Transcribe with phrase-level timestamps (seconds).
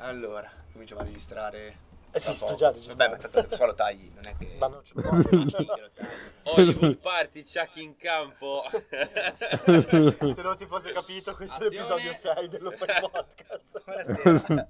[0.00, 1.86] Allora, cominciamo a registrare.
[2.10, 3.04] Eh sì, sto già registrando.
[3.04, 4.54] Vabbè, ma tanto adesso lo tagli, non è che...
[4.56, 4.92] Ma non c'è.
[6.44, 8.62] Hollywood Party, Chuck in campo.
[10.32, 11.84] Se non si fosse capito, questo è Azione.
[11.84, 13.82] l'episodio 6 dello Fai Podcast.
[13.84, 14.68] Buonasera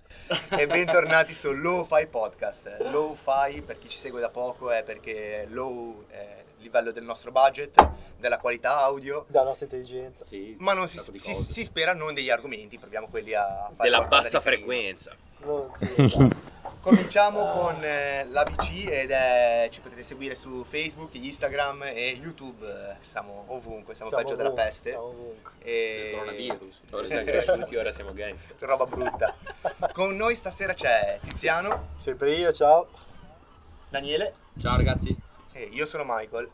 [0.50, 2.76] e bentornati su Low-Fi Podcast.
[2.90, 7.30] Low-Fi, per chi ci segue da poco, è perché low è il livello del nostro
[7.30, 7.88] budget,
[8.18, 10.24] della qualità audio, Dalla nostra intelligenza.
[10.24, 14.06] Sì, ma non si, si- si spera non degli argomenti, proviamo quelli a fare Della
[14.06, 15.12] bassa frequenza.
[15.40, 16.56] Non sì, esatto.
[16.80, 23.44] Cominciamo con eh, l'ABC ed è, ci potete seguire su Facebook, Instagram e YouTube, siamo
[23.48, 24.90] ovunque, siamo, peggio della ovunque, peste.
[24.90, 25.52] Siamo ovunque.
[25.62, 26.04] E...
[26.06, 26.80] Il coronavirus.
[26.90, 28.56] Ora siamo cresciuti, ora siamo gangster.
[28.60, 29.34] Roba brutta.
[29.92, 32.88] Con noi stasera c'è Tiziano, Sempre io, ciao.
[33.90, 35.16] Daniele Ciao ragazzi.
[35.58, 36.48] E io sono Michael.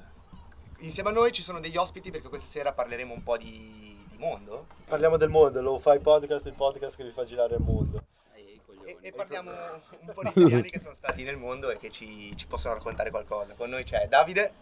[0.78, 4.16] Insieme a noi ci sono degli ospiti perché questa sera parleremo un po' di, di
[4.16, 4.66] mondo.
[4.86, 8.02] Parliamo del mondo, lo Fai Podcast, il podcast che vi fa girare il mondo.
[8.34, 12.34] E, e parliamo un po' di italiani che sono stati nel mondo e che ci,
[12.36, 13.52] ci possono raccontare qualcosa.
[13.54, 14.52] Con noi c'è Davide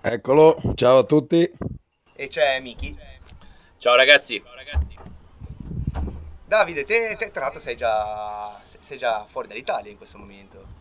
[0.00, 1.48] Eccolo, ciao a tutti.
[2.14, 2.98] e c'è Miki.
[3.78, 4.42] Ciao ragazzi.
[6.44, 10.71] Davide, te, te tra l'altro sei già, sei già fuori dall'Italia in questo momento.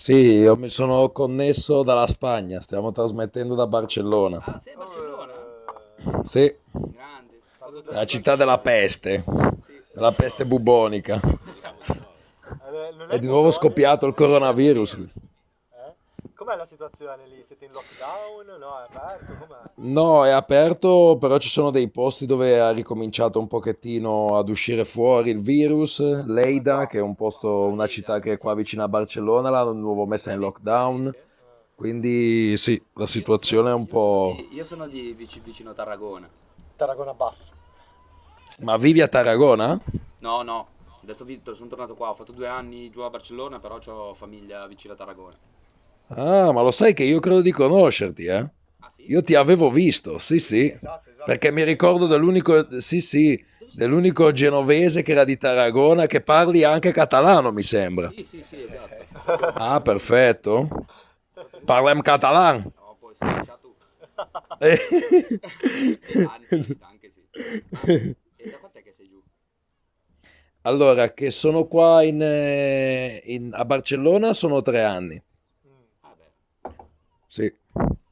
[0.00, 4.42] Sì, io mi sono connesso dalla Spagna, stiamo trasmettendo da Barcellona.
[4.42, 5.32] Ah, sei a Barcellona?
[5.34, 7.40] Eh, Sì, Grande.
[7.84, 9.22] la città della peste,
[9.92, 11.20] della peste bubonica.
[11.20, 14.96] eh, non È di nuovo scoppiato il coronavirus.
[16.40, 17.42] Com'è la situazione lì?
[17.42, 18.58] Siete in lockdown?
[18.58, 19.34] No, è aperto?
[19.44, 19.58] Com'è?
[19.74, 24.86] No, è aperto, però ci sono dei posti dove ha ricominciato un pochettino ad uscire
[24.86, 26.00] fuori il virus.
[26.24, 30.06] Leida, che è un posto, una città che è qua vicino a Barcellona, l'hanno nuovo
[30.06, 31.14] messa in lockdown.
[31.74, 34.34] Quindi sì, la situazione è un po'...
[34.50, 36.26] Io sono di vic- vicino Tarragona.
[36.74, 37.54] Tarragona Bassa.
[38.60, 39.78] Ma vivi a Tarragona?
[40.20, 40.68] No, no,
[41.02, 44.94] adesso sono tornato qua, ho fatto due anni giù a Barcellona, però ho famiglia vicino
[44.94, 45.36] a Tarragona.
[46.12, 48.50] Ah, ma lo sai che io credo di conoscerti, eh?
[48.80, 49.04] Ah sì?
[49.10, 51.24] Io ti avevo visto, sì, sì, Esatto, esatto.
[51.24, 53.40] perché mi ricordo dell'unico, sì, sì,
[53.70, 58.12] dell'unico genovese che era di Tarragona che parli anche catalano, mi sembra.
[58.16, 58.98] Sì, sì, sì, esatto.
[59.54, 60.68] Ah, perfetto.
[61.64, 62.62] Parlem catalan.
[62.74, 63.74] No, poi sì, ciao tu.
[64.58, 64.78] Eh.
[66.26, 67.22] Anche, anche sì.
[68.36, 69.22] E da quant'è che sei giù?
[70.62, 75.22] Allora, che sono qua in, eh, in- a Barcellona sono tre anni.
[77.32, 77.48] Sì,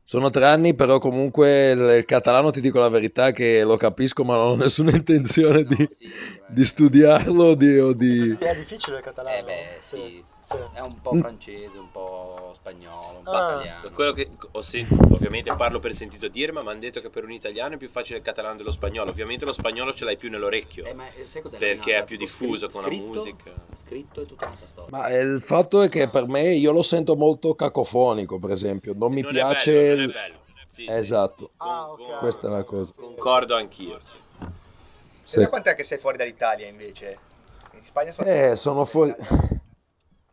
[0.04, 4.22] sono tre anni, però comunque il, il catalano ti dico la verità che lo capisco,
[4.22, 6.08] ma non ho nessuna intenzione no, di, sì,
[6.46, 8.36] di studiarlo di- o di...
[8.38, 9.36] È difficile il catalano.
[9.36, 10.24] Eh beh, sì.
[10.40, 10.54] sì.
[10.72, 13.52] È un po' francese, un po' spagnolo, un po' Ah.
[13.54, 13.90] italiano.
[13.90, 17.24] Quello che ho sentito, ovviamente parlo per sentito dire, ma mi hanno detto che per
[17.24, 19.10] un italiano è più facile il catalano dello spagnolo.
[19.10, 20.84] Ovviamente lo spagnolo ce l'hai più nell'orecchio.
[20.84, 23.50] Eh, ma sai cos'è Perché è più diffuso scri- con la scritto- musica.
[23.74, 24.96] Scritto e tutta un'altra storia.
[24.96, 28.94] Ma eh, il fatto è che per me io lo sento molto cacofonico, per esempio,
[28.96, 29.72] non mi Non piace...
[29.72, 30.36] È bello, non il- è bello.
[30.68, 30.86] Sì, sì.
[30.90, 32.18] Esatto, Ah, ok.
[32.20, 32.92] questa è la cosa.
[32.96, 33.98] Concordo anch'io.
[34.02, 34.16] sì.
[34.40, 34.46] E
[35.24, 35.38] Sì.
[35.40, 37.18] da quant'è che sei fuori dall'Italia invece?
[37.72, 38.28] In Spagna sono...
[38.28, 39.14] Eh, sono fuori...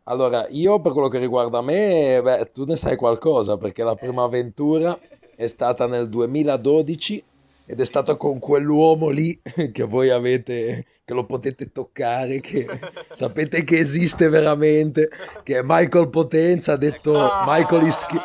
[0.08, 4.22] Allora, io per quello che riguarda me, beh, tu ne sai qualcosa, perché la prima
[4.22, 4.96] avventura
[5.34, 7.24] è stata nel 2012
[7.66, 9.40] ed è stata con quell'uomo lì
[9.72, 12.66] che voi avete, che lo potete toccare, che
[13.10, 15.10] sapete che esiste veramente,
[15.42, 17.12] che è Michael Potenza, ha detto
[17.44, 18.16] Michael Ischi...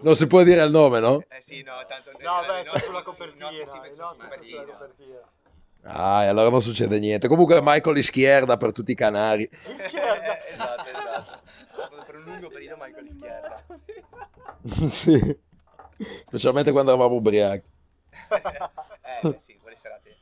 [0.00, 1.22] Non si può dire il nome, no?
[1.28, 2.12] Eh sì, no, tanto...
[2.12, 3.50] No, beh, c'è sulla copertina.
[3.50, 5.22] sì, sono sulla copertina.
[5.88, 7.28] Ah, e allora non succede niente.
[7.28, 9.48] Comunque Michael Ischierda per tutti i canari.
[9.76, 10.38] Schierda.
[10.38, 12.04] Eh, esatto, esatto.
[12.06, 13.64] Per un lungo periodo Michael Schierda.
[14.86, 15.38] Sì.
[16.26, 17.64] Specialmente quando eravamo ubriachi.
[19.22, 20.16] eh, sì, quelle serate.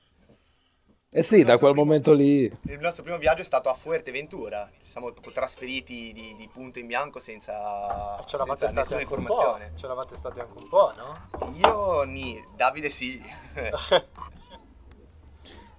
[1.17, 2.43] Eh sì, da quel momento lì.
[2.43, 4.69] Il nostro primo viaggio è stato a Fuerteventura.
[4.83, 9.73] Ci siamo trasferiti di, di punto in bianco senza, senza nessuna informazione.
[9.77, 11.53] C'eravate stati anche un po', no?
[11.55, 13.23] Io, ni, Davide sì.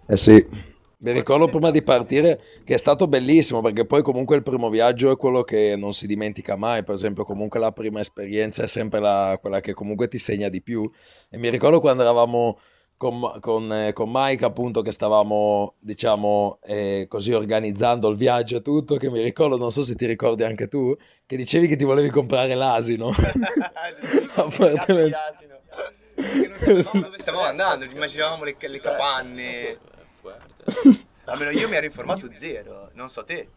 [0.08, 0.74] Eh sì.
[0.98, 5.12] Mi ricordo prima di partire che è stato bellissimo perché poi comunque il primo viaggio
[5.12, 9.00] è quello che non si dimentica mai, per esempio comunque la prima esperienza è sempre
[9.00, 10.90] la- quella che comunque ti segna di più
[11.30, 12.58] e mi ricordo quando eravamo
[12.98, 18.62] con, con, eh, con Mike appunto che stavamo diciamo eh, così organizzando il viaggio e
[18.62, 21.84] tutto che mi ricordo, non so se ti ricordi anche tu, che dicevi che ti
[21.84, 23.10] volevi comprare l'asino.
[24.36, 25.60] Asino.
[26.16, 29.78] Perché non sapevamo dove stavamo andando, immaginavamo le, le capanne.
[31.26, 33.50] Almeno io mi ero informato zero, non so te.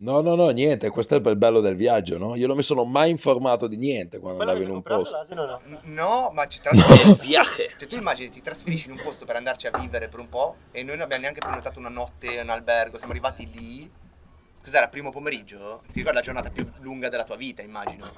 [0.00, 2.34] No, no, no, niente, questo è il bello del viaggio, no?
[2.34, 5.16] Io non mi sono mai informato di niente quando Poi andavo in un posto.
[5.16, 5.60] l'asino no?
[5.66, 7.10] N- No, ma ci tra l'altro...
[7.10, 7.70] Il viaje.
[7.78, 10.56] Cioè, tu immagini, ti trasferisci in un posto per andarci a vivere per un po'
[10.72, 13.88] e noi non abbiamo neanche prenotato una notte in albergo, siamo arrivati lì.
[14.60, 15.82] Cos'era, primo pomeriggio?
[15.86, 18.04] Ti ricordi la giornata più lunga della tua vita, immagino.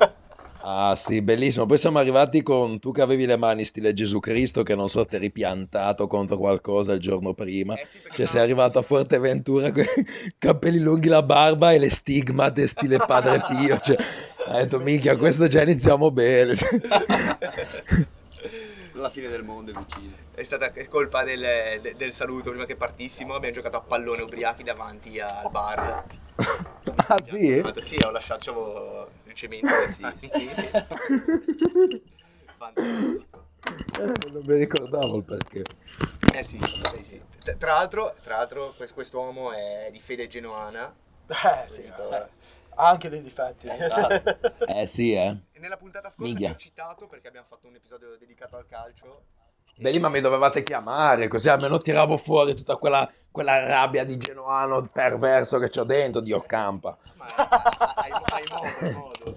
[0.61, 1.67] Ah sì, bellissimo.
[1.67, 5.05] Poi siamo arrivati con tu che avevi le mani stile Gesù Cristo, che non so,
[5.05, 7.75] ti eri piantato contro qualcosa il giorno prima.
[7.75, 11.79] Eh sì, perché Cioè sei arrivato a Forteventura con i capelli lunghi, la barba e
[11.79, 13.79] le stigmate stile Padre Pio.
[13.79, 13.97] Cioè,
[14.47, 16.55] hai detto, minchia, questo già iniziamo bene.
[18.93, 20.15] La fine del mondo è vicino.
[20.33, 24.63] È stata colpa del, de- del saluto prima che partissimo, abbiamo giocato a pallone ubriachi
[24.63, 26.05] davanti al bar.
[27.09, 27.63] ah sì?
[27.83, 29.69] Sì, ho lasciato avevo il cemento.
[30.17, 32.03] Sì, sì.
[32.57, 33.45] Fantastico.
[33.99, 35.63] Eh, non mi ricordavo il perché.
[36.33, 37.23] Eh sì, sì, sì.
[37.59, 40.95] Tra- l'altro, tra l'altro quest- quest'uomo è di fede genoana.
[41.27, 42.29] Eh sì, Dico, eh,
[42.77, 43.69] ha anche dei difetti.
[43.69, 44.65] Esatto.
[44.69, 45.37] Eh sì, eh.
[45.53, 46.49] E nella puntata scorsa Minchia.
[46.51, 49.25] ti ho citato perché abbiamo fatto un episodio dedicato al calcio.
[49.79, 54.89] Belli, ma mi dovevate chiamare, così almeno tiravo fuori tutta quella, quella rabbia di genuano
[54.91, 56.97] perverso che c'ho dentro, Dio campa.
[57.15, 57.27] Ma
[57.97, 59.35] hai, hai modo, hai modo.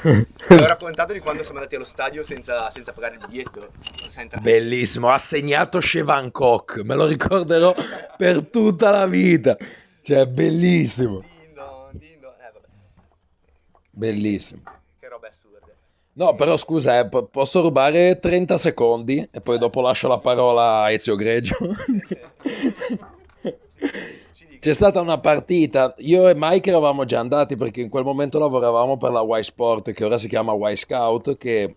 [0.00, 3.70] Ti ho raccontato di quando siamo andati allo stadio senza, senza pagare il biglietto.
[4.40, 7.74] Bellissimo, ha segnato Chevan Koch, me lo ricorderò
[8.16, 9.56] per tutta la vita.
[10.02, 12.32] Cioè, bellissimo, Din don, din don.
[12.32, 12.52] Eh,
[13.90, 14.62] bellissimo.
[16.18, 20.82] No, però scusa, eh, po- posso rubare 30 secondi e poi dopo lascio la parola
[20.82, 21.56] a Ezio Greggio.
[24.58, 28.96] C'è stata una partita, io e Mike eravamo già andati perché in quel momento lavoravamo
[28.96, 31.76] per la Y Sport, che ora si chiama Y Scout, che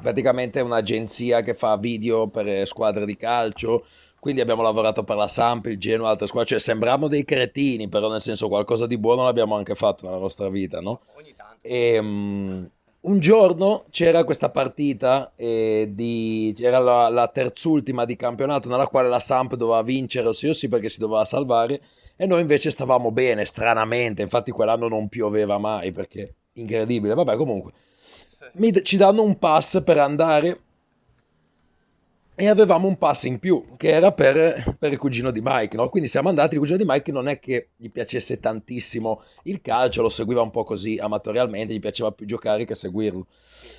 [0.00, 3.84] praticamente è un'agenzia che fa video per squadre di calcio.
[4.20, 8.08] Quindi abbiamo lavorato per la Samp, il Genoa, altre squadre, cioè sembravamo dei cretini, però
[8.08, 11.00] nel senso qualcosa di buono l'abbiamo anche fatto nella nostra vita, no?
[11.16, 11.58] Ogni tanto.
[11.62, 12.64] E, mm,
[13.06, 19.08] un giorno c'era questa partita, eh, di, era la, la terzultima di campionato nella quale
[19.08, 21.80] la Samp doveva vincere o sì o sì perché si doveva salvare
[22.16, 27.72] e noi invece stavamo bene, stranamente, infatti quell'anno non pioveva mai perché incredibile, vabbè comunque.
[28.54, 30.60] Mi- ci danno un pass per andare
[32.38, 35.88] e avevamo un pass in più che era per, per il cugino di Mike, no?
[35.88, 40.02] Quindi siamo andati, il cugino di Mike non è che gli piacesse tantissimo il calcio,
[40.02, 43.26] lo seguiva un po' così amatorialmente, gli piaceva più giocare che seguirlo.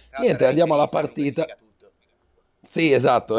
[0.10, 1.46] Tra Niente, andiamo alla partita.
[2.64, 3.38] Sì, esatto,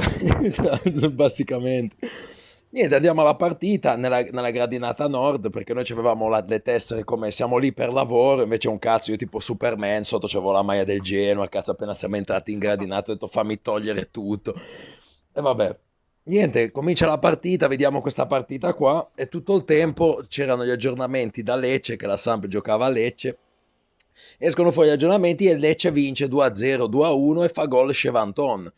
[1.13, 1.97] basicamente.
[2.71, 7.31] Niente, andiamo alla partita nella, nella gradinata nord perché noi avevamo la- le tessere come
[7.31, 11.01] siamo lì per lavoro, invece un cazzo, io tipo Superman, sotto c'avevo la maglia del
[11.01, 14.55] Genoa, cazzo appena siamo entrati in gradinato ho detto fammi togliere tutto.
[15.33, 15.79] E vabbè,
[16.25, 21.43] niente, comincia la partita, vediamo questa partita qua e tutto il tempo c'erano gli aggiornamenti
[21.43, 23.39] da Lecce, che la Samp giocava a Lecce.
[24.37, 28.73] Escono fuori gli aggiornamenti e Lecce vince 2-0, 2-1 e fa gol Chevanton.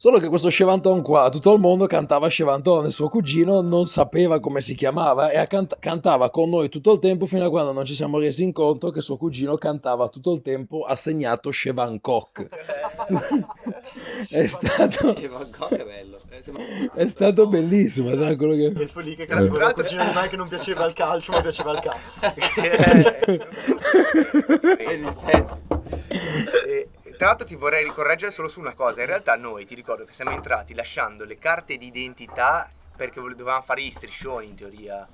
[0.00, 4.38] Solo che questo Chevanton qua, tutto il mondo cantava Chevanton e suo cugino non sapeva
[4.38, 7.84] come si chiamava e accant- cantava con noi tutto il tempo fino a quando non
[7.84, 12.48] ci siamo resi in conto che suo cugino cantava tutto il tempo assegnato Chevankok.
[14.30, 16.20] è stato, Che Van Gogh è bello.
[16.30, 18.66] Eh, è stato bellissimo, sai quello che...
[18.66, 21.40] E lì che Tra la l'altro- cugina di Mike che non piaceva il calcio, ma
[21.40, 21.98] piaceva il campo.
[24.78, 25.66] E in effetti.
[27.18, 30.04] E, tra l'altro ti vorrei ricorreggere solo su una cosa, in realtà noi ti ricordo
[30.04, 35.04] che siamo entrati lasciando le carte di identità perché dovevamo fare gli striscioni in teoria.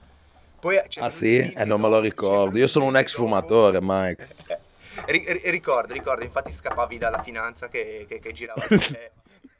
[0.61, 1.37] Poi c'è Ah sì?
[1.37, 4.29] il Eh non me lo ricordo, io sono un ex fumatore Mike.
[4.47, 4.59] Eh,
[5.07, 9.13] ri- ricordo, ricordo, infatti scappavi dalla finanza che, che, che girava per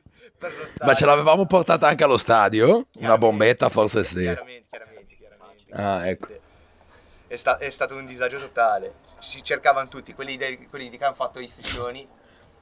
[0.82, 2.86] Ma ce l'avevamo portata anche allo stadio?
[2.94, 4.22] Una bombetta forse sì.
[4.22, 5.72] Chiaramente, chiaramente, chiaramente.
[5.72, 6.28] Ah, ecco.
[7.26, 9.04] È, sta- è stato un disagio totale.
[9.20, 12.06] Ci cercavano tutti, quelli, dei- quelli di che hanno fatto gli striscioni.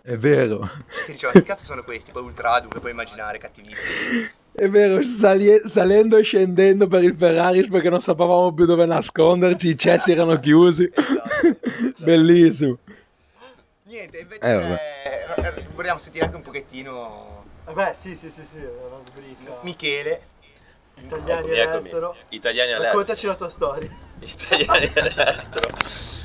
[0.02, 0.58] È vero.
[1.06, 2.11] Che dicevano, che cazzo sono questi?
[2.11, 4.30] Poi ultradu, che puoi immaginare, cattivissimi.
[4.52, 9.68] È vero, sali- salendo e scendendo per il Ferraris perché non sapevamo più dove nasconderci,
[9.68, 10.90] i cessi erano chiusi.
[10.94, 11.58] Esatto.
[12.04, 12.78] Bellissimo.
[13.84, 18.61] Niente, invece Eh, eh, vogliamo sentire anche un pochettino Vabbè, sì, sì, sì, sì, è
[18.87, 19.58] una rubrica.
[19.62, 20.20] Michele.
[21.02, 21.61] Italiani Eccomi, eccomi.
[21.73, 22.16] all'estero.
[22.28, 22.99] Italiani all'estero.
[22.99, 23.90] Raccontaci la tua storia.
[24.25, 25.76] Italiani all'estero.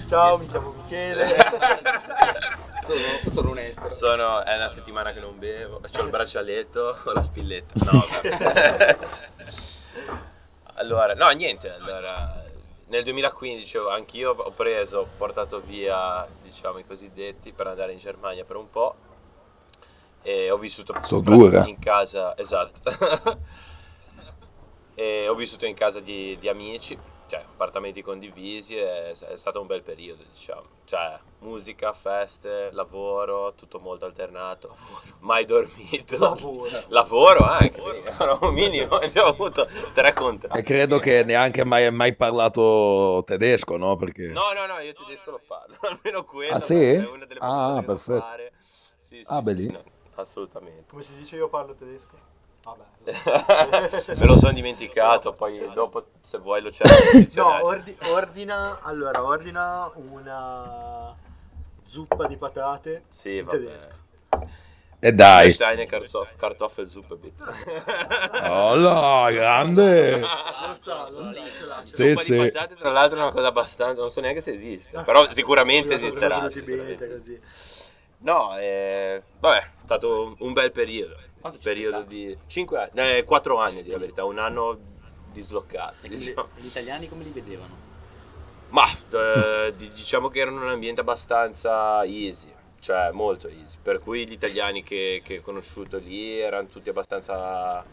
[0.07, 1.35] Ciao, mi chiamo Michele.
[2.81, 3.89] Sono, sono un estero.
[3.89, 7.73] Sono, è una settimana che non bevo, ho il braccialetto, ho la spilletta.
[7.91, 8.03] No,
[10.75, 12.43] allora, no, niente, allora,
[12.87, 17.99] nel 2015 ho- anch'io ho preso, ho portato via, diciamo, i cosiddetti per andare in
[17.99, 18.95] Germania per un po'.
[20.23, 21.21] E ho vissuto So
[21.67, 22.81] in casa, esatto.
[24.95, 26.97] e ho vissuto in casa di, di amici
[27.29, 30.63] cioè, appartamenti condivisi, è, è stato un bel periodo, diciamo.
[30.85, 34.75] Cioè, musica, feste, lavoro, tutto molto alternato,
[35.19, 36.17] mai dormito.
[36.17, 36.69] Lavoro.
[36.89, 40.57] Lavoro anche, era un minimo, abbiamo avuto tre contratti.
[40.57, 43.95] E credo che neanche mai, mai parlato tedesco, no?
[43.95, 44.27] Perché...
[44.29, 46.55] No, no, no, io tedesco lo parlo, almeno quello.
[46.55, 46.73] Ah, sì?
[46.93, 48.19] È una delle Ah, cose che so perfetto.
[48.19, 48.51] fare.
[48.99, 49.67] Sì, sì, Ah, sì, belli.
[49.71, 49.83] no,
[50.15, 50.85] assolutamente.
[50.89, 52.17] Come si dice io parlo tedesco?
[52.63, 54.13] Vabbè, lo so.
[54.19, 57.41] Me lo sono dimenticato, poi dopo se vuoi lo cerco.
[57.41, 61.15] No, ordi- ordina, allora, ordina una
[61.83, 63.57] zuppa di patate Sì, in vabbè.
[63.57, 63.95] tedesco.
[65.01, 65.51] E dai.
[65.53, 67.43] Steine Kartoff- Kartoffelsuppe, bitte.
[68.43, 70.19] Oh no, grande.
[70.19, 70.27] Lo
[70.77, 71.81] so, lo so, ce l'ha.
[71.85, 72.31] ce Sì, Zuppa sì.
[72.33, 74.01] di patate, tra l'altro, è una cosa abbastanza.
[74.01, 74.95] Non so neanche se esiste.
[74.97, 75.03] l'ha.
[75.03, 76.49] Però Ah, sicuramente sì, sì, esisterà.
[76.51, 77.09] sicuramente.
[77.09, 77.41] così.
[78.21, 81.15] No, eh, vabbè, è stato un bel periodo.
[81.39, 84.77] Quanto periodo di 5 anni, eh, 4 anni, di la verità, un anno
[85.31, 86.05] dislocati.
[86.05, 86.47] E quindi Diciamo.
[86.55, 87.87] gli italiani come li vedevano?
[88.69, 93.77] Ma eh, di- diciamo che erano un ambiente abbastanza easy, cioè molto easy.
[93.81, 97.83] Per cui gli italiani che, che ho conosciuto lì erano tutti abbastanza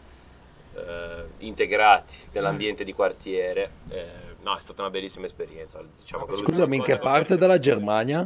[0.75, 3.71] eh, integrati nell'ambiente di quartiere.
[3.89, 4.05] Eh,
[4.41, 5.81] no, è stata una bellissima esperienza.
[5.97, 8.23] Diciamo l'ultima Scusami, in che parte della Germania?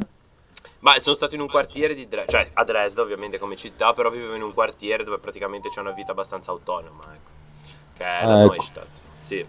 [0.82, 4.10] Ma sono stato in un quartiere di Dresda, cioè a Dresda ovviamente come città, però
[4.10, 7.30] vivevo in un quartiere dove praticamente c'è una vita abbastanza autonoma, ecco.
[7.96, 8.52] Che è la Ah, ecco.
[8.52, 9.00] Neustadt.
[9.18, 9.46] Sì.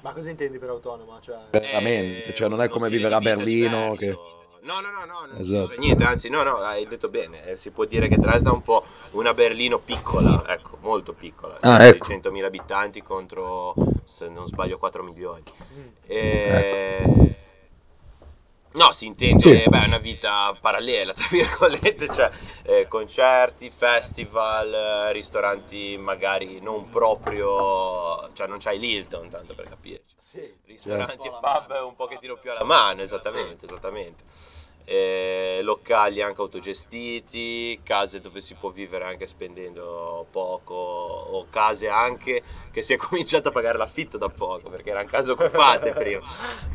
[0.00, 1.18] Ma cosa intendi per autonoma?
[1.20, 3.96] Cioè, Veramente, Eh, cioè non è uno come vivere a Berlino diverso.
[3.98, 4.32] che...
[4.64, 5.74] No, no, no, no, non Esatto.
[5.78, 8.62] niente, anzi, no, no, hai detto bene, eh, si può dire che Dresda è un
[8.62, 12.06] po' una Berlino piccola, ecco, molto piccola, Ah, di ecco.
[12.08, 15.42] 100.000 abitanti contro, se non sbaglio, 4 milioni.
[15.78, 15.86] mm.
[16.06, 17.36] E...
[18.74, 19.68] No, si intende, Sì.
[19.68, 22.28] beh, è una vita parallela, tra virgolette, cioè
[22.64, 30.14] eh, concerti, festival, eh, ristoranti magari non proprio, cioè non c'hai l'Hilton, tanto per capirci.
[30.16, 30.54] Sì.
[30.66, 31.36] Ristoranti Certo.
[31.36, 34.24] e pub un pochettino più alla mano, esattamente, esattamente.
[34.86, 42.42] Eh, locali anche autogestiti, case dove si può vivere anche spendendo poco, o case anche
[42.70, 46.26] che si è cominciato a pagare l'affitto da poco, perché erano case occupate prima.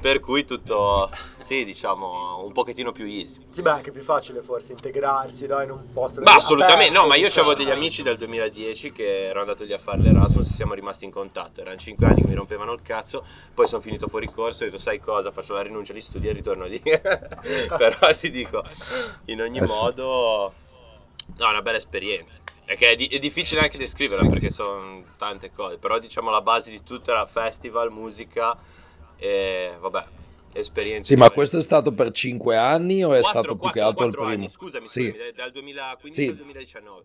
[0.01, 1.12] Per cui tutto,
[1.50, 3.41] sì, diciamo, un pochettino più easy.
[3.50, 7.01] Sì, beh, è anche più facile forse integrarsi no, in un posto Ma assolutamente, aperto,
[7.01, 7.50] no, ma io diciamo.
[7.50, 11.06] avevo degli amici del 2010 che erano andati lì a fare l'Erasmus e siamo rimasti
[11.06, 11.62] in contatto.
[11.62, 14.70] Erano 5 anni che mi rompevano il cazzo, poi sono finito fuori corso e ho
[14.70, 16.79] detto sai cosa, faccio la rinuncia agli studi e ritorno lì.
[16.86, 18.63] Però ti dico,
[19.25, 19.74] in ogni Eh sì.
[19.74, 20.53] modo,
[21.36, 22.38] no, è una bella esperienza.
[22.63, 26.41] È che è, di- è difficile anche descriverla perché sono tante cose, però diciamo la
[26.41, 28.56] base di tutto era festival, musica
[29.18, 30.06] e vabbè,
[30.53, 31.13] esperienze.
[31.13, 33.86] Sì, ma questo è stato per 5 anni o è Quattro- stato più quattro- che
[33.88, 34.27] altro il primo?
[34.27, 35.10] anni, scusami, Sì.
[35.10, 36.29] scusami, dal 2015 Sì.
[36.29, 37.03] al 2019.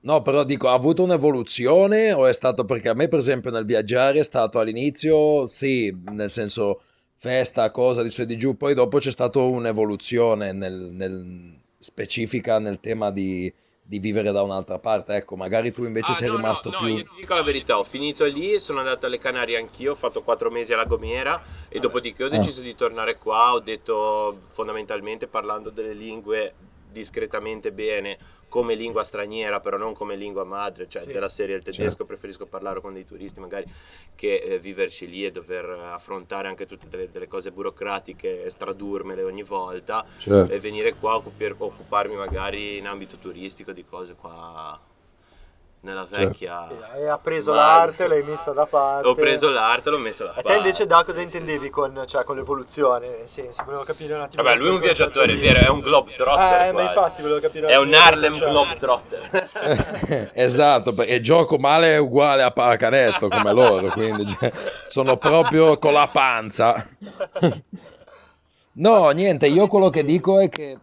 [0.00, 3.64] No, però dico, ha avuto un'evoluzione o è stato perché a me, per esempio, nel
[3.64, 6.82] viaggiare è stato all'inizio, sì, nel senso
[7.14, 12.58] festa, cosa di su e di giù, poi dopo c'è stata un'evoluzione nel, nel- specifica
[12.58, 13.52] nel tema di,
[13.86, 15.14] di vivere da un'altra parte.
[15.14, 16.86] Ecco, magari tu invece Ah, sei no, rimasto no, più...
[16.88, 19.94] No, io ti dico la verità, ho finito lì, sono andato alle Canarie anch'io, ho
[19.94, 25.26] fatto quattro mesi alla Gomera e dopodiché ho deciso di tornare qua, ho detto fondamentalmente
[25.26, 26.54] parlando delle lingue
[26.94, 28.16] discretamente bene
[28.48, 31.12] come lingua straniera, però non come lingua madre, cioè Sì.
[31.12, 33.66] della serie il tedesco preferisco parlare con dei turisti magari
[34.14, 39.22] che eh, viverci lì e dover affrontare anche tutte delle, delle cose burocratiche e tradurmele
[39.24, 40.54] ogni volta Certo.
[40.54, 41.22] e venire qua a
[41.58, 44.80] occuparmi magari in ambito turistico di cose qua
[45.84, 46.28] nella Certo.
[46.28, 49.06] vecchia Sì, e ha preso Ma- l'arte, l'hai messa da parte.
[49.06, 52.24] ho preso l'arte l'ho messa da E parte te invece da cosa intendevi con, cioè,
[52.24, 53.08] con l'evoluzione?
[53.18, 54.42] Nel senso, volevo capire un attimo.
[54.42, 57.66] vabbè lui è un viaggiatore è vero è un globetrotter Eh, ma infatti volevo capire
[57.68, 64.26] è un Harlem globetrotter esatto, perché gioco male è uguale a paracanesto come loro, quindi
[64.38, 64.52] cioè,
[64.86, 66.86] sono proprio con la panza.
[68.76, 70.76] No, niente, io quello che dico è che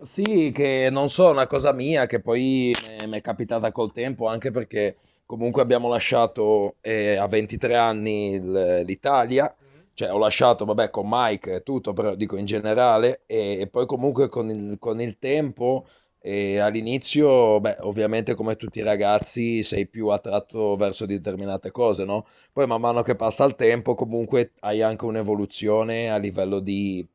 [0.00, 2.76] sì, che non so, è una cosa mia che poi
[3.06, 8.82] mi- è capitata col tempo, anche perché comunque abbiamo lasciato eh, a 23 anni il-
[8.84, 9.54] l'Italia,
[9.94, 13.86] cioè ho lasciato, vabbè, con Mike e tutto, però dico in generale, e, e poi
[13.86, 15.86] comunque con il, con il tempo,
[16.20, 22.26] e all'inizio, beh, ovviamente come tutti i ragazzi sei più attratto verso determinate cose, no?
[22.52, 27.06] Poi man mano che passa il tempo comunque hai anche un'evoluzione a livello di,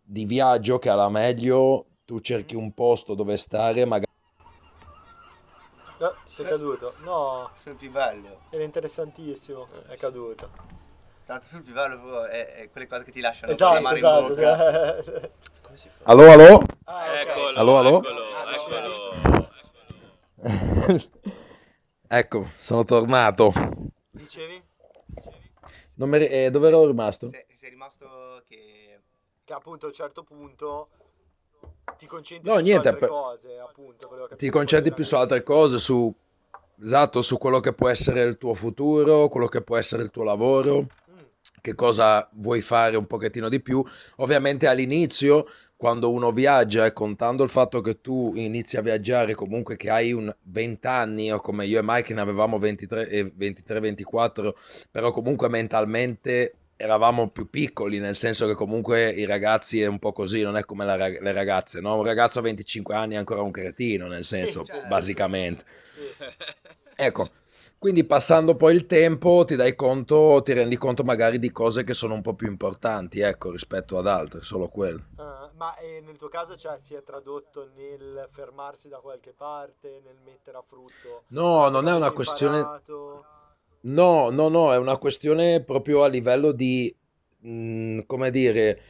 [0.00, 4.10] di viaggio che alla meglio tu cerchi un posto dove stare, magari
[6.00, 6.94] No, sei caduto?
[7.04, 8.40] No, Sul più bello.
[8.50, 9.68] era interessantissimo.
[9.86, 10.50] È caduto.
[11.24, 14.04] Tanto sul proprio è, è quelle cose che ti lasciano con la Esatto, mano in
[14.06, 14.34] esatto.
[14.34, 15.30] bocca.
[15.62, 16.10] come si fa?
[16.10, 16.62] Allo, allo?
[16.84, 17.22] Ah, ok.
[17.22, 17.98] eccolo Allo, allo?
[17.98, 19.50] eccolo, Ah, eccolo.
[22.08, 23.52] Ecco, sono tornato.
[24.12, 24.62] Dicevi?
[25.96, 27.28] Non mi ri- eh, dove ero rimasto?
[27.28, 29.00] Sei, sei rimasto che...
[29.44, 30.88] Che appunto a un certo punto
[31.96, 34.28] ti concentri No, più niente, su altre per- cose, appunto.
[34.36, 36.14] Ti concentri più su altre cose, su...
[36.82, 40.24] Esatto, su quello che può essere il tuo futuro, quello che può essere il tuo
[40.24, 40.80] lavoro,
[41.12, 41.16] Mm,
[41.60, 43.84] che cosa vuoi fare un pochettino di più.
[44.16, 45.46] Ovviamente all'inizio,
[45.76, 50.12] quando uno viaggia e contando il fatto che tu inizi a viaggiare comunque che hai
[50.12, 54.52] un 20 anni o come io e Mike ne avevamo 23 e 23-24,
[54.90, 60.12] però comunque mentalmente eravamo più piccoli, nel senso che comunque i ragazzi è un po'
[60.12, 61.96] così, non è come la le ragazze, no?
[61.96, 65.64] Un ragazzo a 25 anni è ancora un cretino, nel senso, sì, sì, basicamente.
[65.92, 66.00] sì.
[66.94, 67.30] Ecco,
[67.78, 71.94] quindi passando poi il tempo ti dai conto, ti rendi conto magari di cose che
[71.94, 75.06] sono un po' più importanti, ecco, rispetto ad altre, solo quello.
[75.16, 75.74] Ah, ma
[76.04, 80.62] nel tuo caso cioè, si è tradotto nel fermarsi da qualche parte, nel mettere a
[80.62, 81.24] frutto?
[81.28, 82.60] No, non è una hai questione...
[83.84, 86.94] No, no, no, è una questione proprio a livello di,
[87.46, 88.80] mm, come dire,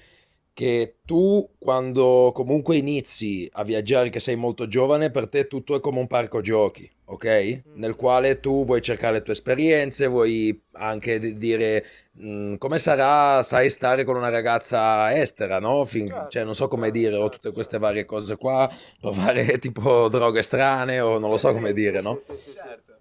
[0.54, 5.80] che tu quando comunque inizi a viaggiare, che sei molto giovane, per te tutto è
[5.80, 7.62] come un parco giochi, ok?
[7.74, 11.86] Nel quale tu vuoi cercare le tue esperienze, vuoi anche di- dire
[12.20, 15.86] mm, come sarà, sai, stare con una ragazza estera, no?
[15.86, 17.86] Fin- Certo, cioè, non so come certo, dire, o certo, tutte queste certo.
[17.86, 18.70] varie cose qua,
[19.00, 22.18] provare tipo droghe strane, o non lo so Sì, come dire, no?
[22.20, 22.56] Sì, sì, sì.
[22.56, 22.91] Certo.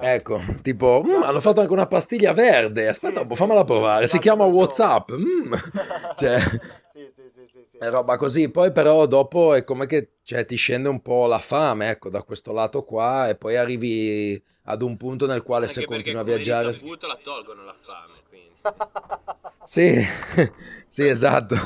[0.00, 2.88] Ecco, tipo, "Mm, hanno fatto anche una pastiglia verde.
[2.88, 3.40] Aspetta, Sì, un po', sì.
[3.40, 4.06] fammela provare.
[4.06, 5.12] Si chiama WhatsApp.
[5.12, 5.52] Mm.
[6.18, 7.76] Cioè, sì, sì, sì, sì, sì.
[7.78, 8.50] è roba così.
[8.50, 12.22] Poi, però, dopo è come che cioè, ti scende un po' la fame, ecco, da
[12.22, 13.28] questo lato qua.
[13.28, 16.68] E poi arrivi ad un punto nel quale Anche se perché continui a viaggiare.
[16.68, 18.54] risaputo la tolgono la fame, quindi.
[19.64, 20.00] Sì,
[20.86, 21.56] sì, esatto.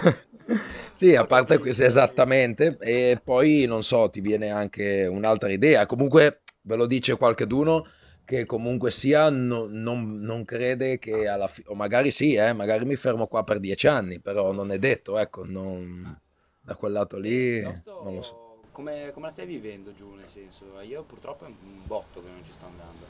[0.92, 2.76] Sì, a parte questo, esattamente.
[2.80, 5.86] E poi, non so, ti viene anche un'altra idea.
[5.86, 7.86] Comunque, ve lo dice qualcheduno
[8.24, 12.84] che comunque sia no- non, non crede che alla fine, o magari sì, eh, magari
[12.84, 16.18] mi fermo qua per dieci anni, però non è detto, ecco, non-
[16.60, 18.40] da quel lato lì, Piuttosto, non lo so.
[18.72, 20.80] Come, come la stai vivendo giù, nel senso?
[20.80, 23.04] Io purtroppo è un botto che non ci sto andando.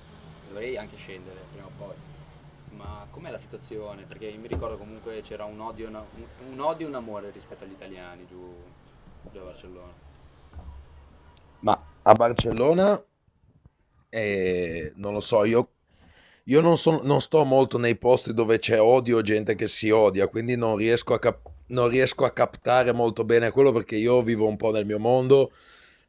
[0.49, 1.95] Dovrei anche scendere prima o poi.
[2.77, 4.05] Ma com'è la situazione?
[4.05, 6.03] Perché mi ricordo comunque c'era un odio, un,
[6.51, 8.55] un odio e un amore rispetto agli italiani giù,
[9.31, 9.93] giù a Barcellona.
[11.61, 13.03] Ma a Barcellona,
[14.13, 15.69] eh, non lo so, io,
[16.45, 20.27] io non, son- non sto molto nei posti dove c'è odio gente che si odia,
[20.29, 24.47] quindi non riesco a, cap- non riesco a captare molto bene quello perché io vivo
[24.47, 25.51] un po' nel mio mondo,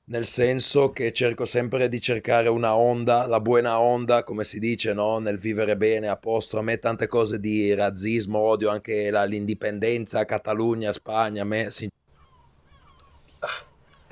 [0.05, 4.93] nel senso che cerco sempre di cercare una onda, la buona onda, come si dice,
[4.93, 5.19] no?
[5.19, 6.57] Nel vivere bene, a posto.
[6.59, 11.89] A me tante cose di razzismo, odio, anche la- l'indipendenza, Catalogna, Spagna, a me sin-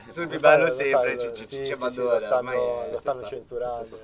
[0.07, 2.91] Sul più bello lo sempre ci, ci, sì, ci sì, sì, abbandona, lo stanno, è-
[2.91, 3.99] lo stanno censurando.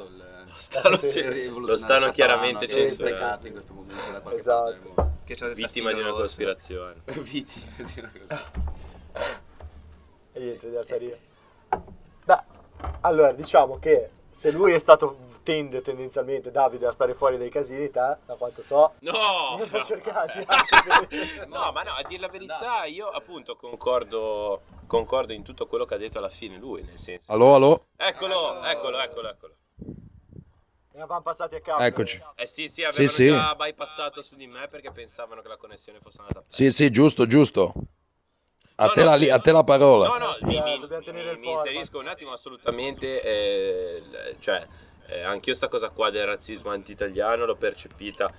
[1.66, 3.48] Lo stanno chiaramente censurando.
[3.48, 5.12] in questo momento da qualche Esatto.
[5.26, 7.02] che Vittima di una cospirazione.
[7.06, 8.72] Vittima di una cosa.
[10.34, 11.18] E niente, da salire.
[12.24, 12.44] Beh,
[13.02, 17.90] allora diciamo che se lui è stato, tende tendenzialmente Davide a stare fuori dai casini,
[17.90, 19.58] te, da quanto so, No!
[19.58, 20.46] non ho cercati.
[21.48, 25.96] No, ma no, a dire la verità, io appunto concordo, concordo in tutto quello che
[25.96, 27.32] ha detto alla fine lui, nel senso.
[27.32, 27.88] Allo, allo?
[27.96, 29.56] Eccolo, eccolo, eccolo, eccolo.
[30.92, 31.82] E eravamo passati a capo.
[31.82, 32.22] Eccoci.
[32.36, 33.26] Eh sì, sì, avevano sì.
[33.26, 36.92] già bypassato su di me perché pensavano che la connessione fosse andata a Sì, sì,
[36.92, 37.74] giusto, giusto.
[38.80, 40.08] A, No, te, no, la, a te la parola.
[40.08, 41.66] No, no, Sì, mi, eh, mi- il mi format.
[41.66, 44.04] inserisco un attimo assolutamente, eh,
[44.38, 44.64] cioè,
[45.08, 48.32] eh, anch'io sta cosa qua del razzismo anti-italiano l'ho percepita,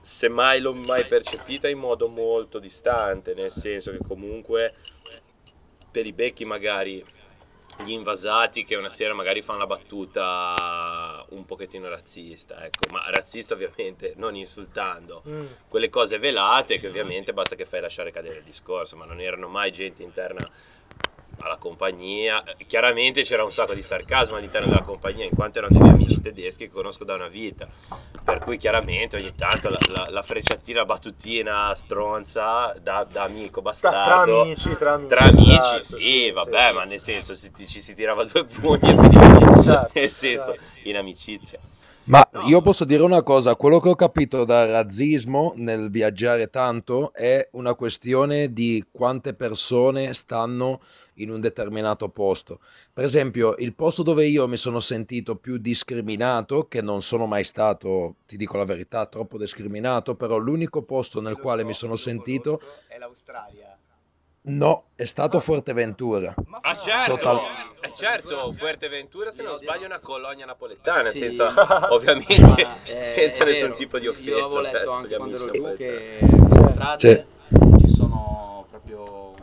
[0.00, 4.72] semmai l'ho mai percepita in modo molto distante, nel senso che comunque
[5.90, 7.04] te li becchi magari
[7.84, 13.54] gli invasati che una sera magari fanno la battuta un pochettino razzista, ecco, ma razzista
[13.54, 15.46] ovviamente non insultando, Mm.
[15.68, 19.48] quelle cose velate che ovviamente basta che fai lasciare cadere il discorso, ma non erano
[19.48, 20.40] mai gente interna
[21.46, 22.42] alla compagnia.
[22.66, 26.20] Chiaramente c'era un sacco di sarcasmo all'interno della compagnia, in quanto erano dei miei amici
[26.20, 27.66] tedeschi che conosco da una vita.
[28.22, 33.70] Per cui chiaramente ogni tanto la, la, la frecciatina, battutina stronza da, da amico Tra,
[33.70, 34.32] bastardo.
[34.32, 35.08] tra amici, tra amici.
[35.08, 36.74] Tra amici, certo, sì, vabbè, sì.
[36.74, 39.62] ma nel senso si- ci si tirava due pugni e finiva.
[39.62, 40.88] Certo, nel senso, certo.
[40.88, 41.58] in amicizia.
[42.06, 47.12] Ma io posso dire una cosa, quello che ho capito dal razzismo nel viaggiare tanto
[47.12, 50.80] è una questione di quante persone stanno
[51.14, 52.60] in un determinato posto.
[52.92, 57.42] Per esempio, il posto dove io mi sono sentito più discriminato, che non sono mai
[57.42, 61.74] stato, ti dico la verità, troppo discriminato, però l'unico posto nel Lo quale so, mi
[61.74, 63.75] sono sentito è l'Australia.
[64.48, 66.32] No, è stato Fuerteventura.
[66.46, 67.40] Ma Ah certo, Total-
[67.80, 71.18] eh, certo, Fuerteventura se non Io- sbaglio è una colonia napoletana, Sì.
[71.18, 71.52] senza,
[71.92, 73.74] ovviamente eh, senza è nessun vero.
[73.74, 76.58] tipo di Io offesa avevo letto gli anche quando ero giù che Sì.
[76.60, 77.26] le strade
[77.80, 79.34] ci sono proprio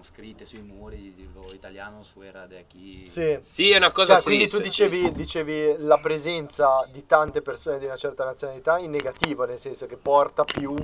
[0.00, 3.36] scritte sui muri tipo italiano su era de chi Sì.
[3.42, 7.78] Sì, è una cosa Cioè, quindi tu triste, dicevi, dicevi la presenza di tante persone
[7.78, 10.74] di una certa nazionalità in negativo, nel senso che porta più...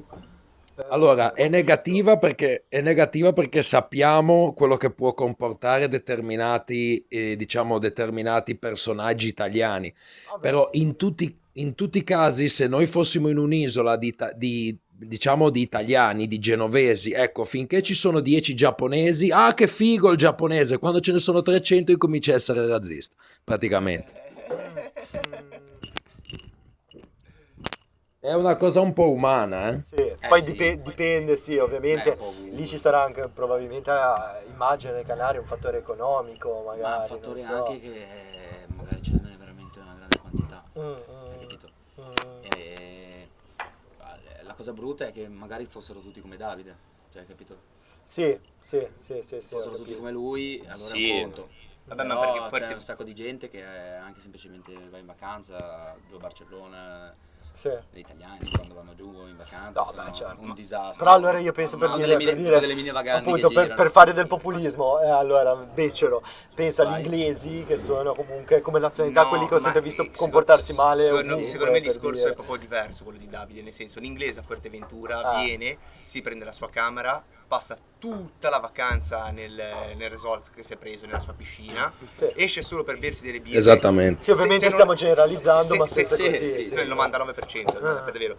[0.77, 7.37] eh, Allora, è negativa perché, è negativa perché sappiamo quello che può comportare determinati, eh,
[7.37, 9.93] diciamo, determinati personaggi italiani.
[10.31, 14.15] vabbè, Però sì, in tutti, in tutti i casi, se noi fossimo in un'isola di,
[14.37, 20.11] di, diciamo, di italiani, di genovesi, ecco, finché ci sono 10 giapponesi, ah che figo
[20.11, 24.31] il giapponese, quando ce ne sono 300 incomincia a essere razzista, praticamente.
[28.25, 29.83] È una cosa un po' umana, eh?
[29.83, 30.53] Sì, poi sì.
[30.53, 32.13] dipe- dipende, sì, ovviamente.
[32.13, 32.57] Eh, un ovunque.
[32.57, 36.83] Lì ci sarà anche probabilmente, eh, immagino nei Canari, un fattore economico, magari.
[36.83, 37.53] ma non fattori so.
[37.53, 41.67] anche che eh, magari ce n'è veramente una grande quantità Mm, hai mm, capito
[42.01, 42.43] mm.
[42.57, 43.29] e
[44.43, 46.77] la cosa brutta è che magari fossero tutti come Davide
[47.11, 47.57] cioè hai capito
[48.05, 51.11] Sì, sì, sì, sì, sì, fossero tutti come lui allora Sì.
[51.11, 51.49] è un conto
[51.87, 54.99] Vabbè, ma Però perché Fuerte- c'è un sacco di gente che eh, anche semplicemente va
[54.99, 57.13] in vacanza giù a Barcellona
[57.53, 57.71] Sì.
[57.91, 60.41] gli italiani quando vanno giù in vacanza No, beh, certo.
[60.41, 62.91] un disastro Però allora io penso per dire, delle per mine, dire tipo delle mine
[62.93, 66.23] vaganti appunto per, per fare del populismo, eh, allora becero,
[66.55, 70.19] pensa agli inglesi che sono comunque come nazionalità No, quelli che ho sempre visto secondo-
[70.23, 71.05] comportarsi male.
[71.05, 72.31] Secondo, ovunque, secondo me il per discorso dire.
[72.31, 75.43] è proprio diverso quello di Davide, nel senso l'inglese a Fuerteventura Ah.
[75.43, 79.53] viene, si prende la sua camera, passa tutta la vacanza nel,
[79.95, 82.27] nel resort che si è preso nella sua piscina, Sì.
[82.37, 83.59] esce solo per bersi delle birre.
[83.59, 84.23] Esattamente.
[84.23, 86.75] Sì, ovviamente stiamo generalizzando, ma se, se, così, se- sì.
[86.75, 87.81] nel 99%, Ah.
[88.05, 88.37] per davvero.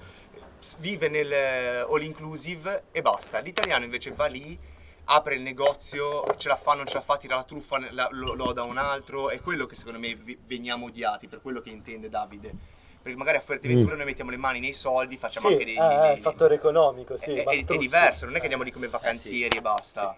[0.79, 3.37] Vive nel eh, all inclusive e basta.
[3.37, 4.57] L'italiano invece va lì,
[5.05, 8.33] apre il negozio, ce la fa, non ce la fa, tira la truffa, la- lo,
[8.33, 9.29] lo da un altro.
[9.29, 12.81] È quello che secondo me veniamo odiati, per quello che intende Davide.
[13.03, 15.51] Perché magari a Fuerteventura noi mettiamo le mani nei soldi, facciamo Mm.
[15.51, 15.75] Sì, anche dei...
[15.75, 18.87] eh, dei- fattore economico, sì, è, è- è diverso, non è che andiamo lì come
[18.87, 20.17] vacanzieri e basta.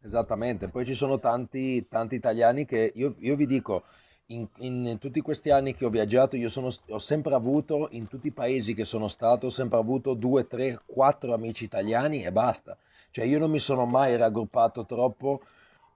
[0.00, 3.84] Esattamente, poi ci sono tanti, tanti italiani che io, io vi dico,
[4.26, 8.26] in, in tutti questi anni che ho viaggiato, io sono, ho sempre avuto, in tutti
[8.28, 12.76] i paesi che sono stato, ho sempre avuto due, tre, quattro amici italiani e basta.
[13.10, 15.40] Cioè io non mi sono mai raggruppato troppo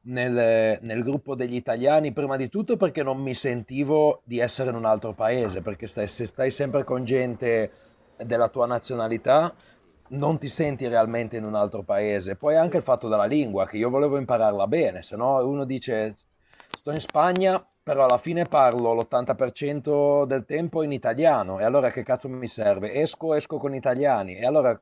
[0.02, 4.76] nel, nel gruppo degli italiani, prima di tutto perché non mi sentivo di essere in
[4.76, 7.70] un altro paese, perché stai, se stai sempre con gente
[8.16, 9.54] della tua nazionalità,
[10.10, 12.36] non ti senti realmente in un altro paese.
[12.36, 16.14] Poi anche il fatto della lingua, che io volevo impararla bene, se no uno dice
[16.70, 22.02] sto in Spagna, però alla fine parlo l'80% del tempo in italiano, e allora che
[22.02, 22.92] cazzo mi serve?
[22.92, 24.78] Esco, esco con italiani, e allora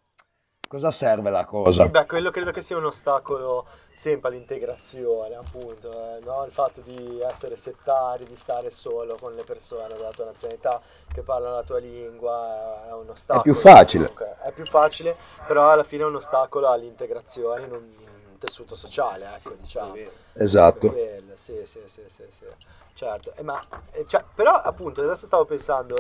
[0.67, 1.85] cosa serve la cosa?
[1.85, 6.45] Sì, beh, quello credo che sia un ostacolo sempre all'integrazione, appunto, eh, no?
[6.45, 10.81] il fatto di essere settari, di stare solo con le persone della tua nazionalità
[11.13, 13.43] che parlano la tua lingua, è un ostacolo.
[13.43, 14.13] più facile.
[14.13, 14.37] comunque.
[14.43, 18.75] È più facile, però alla fine è un ostacolo all'integrazione in un, in un tessuto
[18.75, 19.95] sociale, ecco, diciamo.
[19.95, 20.11] è vero.
[20.35, 20.91] Esatto.
[20.91, 22.45] Quello, sì, sì, sì, sì, sì.
[22.93, 23.33] certo.
[23.37, 23.59] Eh, ma,
[23.93, 25.95] eh, cioè, però appunto adesso stavo pensando,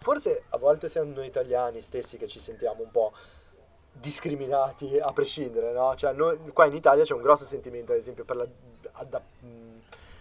[0.00, 3.12] forse a volte siamo noi italiani stessi che ci sentiamo un po'
[4.00, 5.94] discriminati a prescindere, no?
[5.96, 8.46] Cioè, noi, qua in Italia c'è un grosso sentimento, ad esempio, per la,
[9.08, 9.20] da,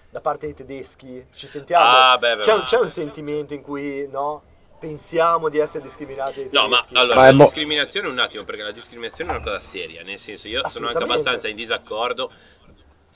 [0.10, 3.62] da parte dei tedeschi, ci sentiamo, Ah, beh, beh, c'è, un, c'è un sentimento in
[3.62, 4.44] cui, no?
[4.80, 8.72] Pensiamo di essere discriminati No, ma allora Ma la mo- discriminazione un attimo, perché la
[8.72, 12.32] discriminazione è una cosa seria, nel senso io sono anche abbastanza in disaccordo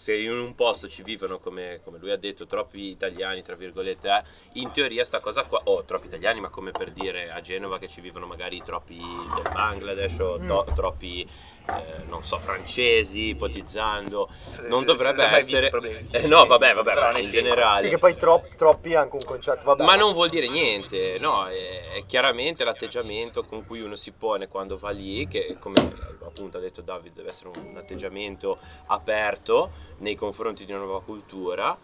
[0.02, 4.08] se in un posto ci vivono, come, come lui ha detto, troppi italiani, tra virgolette,
[4.10, 7.78] eh, in teoria sta cosa qua, o troppi italiani, ma come per dire a Genova
[7.78, 10.48] che ci vivono magari troppi del Bangladesh o Mm.
[10.48, 11.30] to- troppi,
[11.78, 14.30] eh, non so, francesi, ipotizzando,
[14.68, 15.70] non Eh, dovrebbe essere...
[16.12, 17.82] Eh, no, vabbè, vabbè, Però ma nel in generale...
[17.82, 19.84] Sì, che poi tro- troppi è anche un concetto, vabbè.
[19.84, 24.48] Ma non vuol dire niente, no, è, è chiaramente l'atteggiamento con cui uno si pone
[24.48, 25.80] quando va lì, che come
[26.26, 31.78] appunto ha detto Davide deve essere un, atteggiamento aperto nei confronti di una nuova cultura.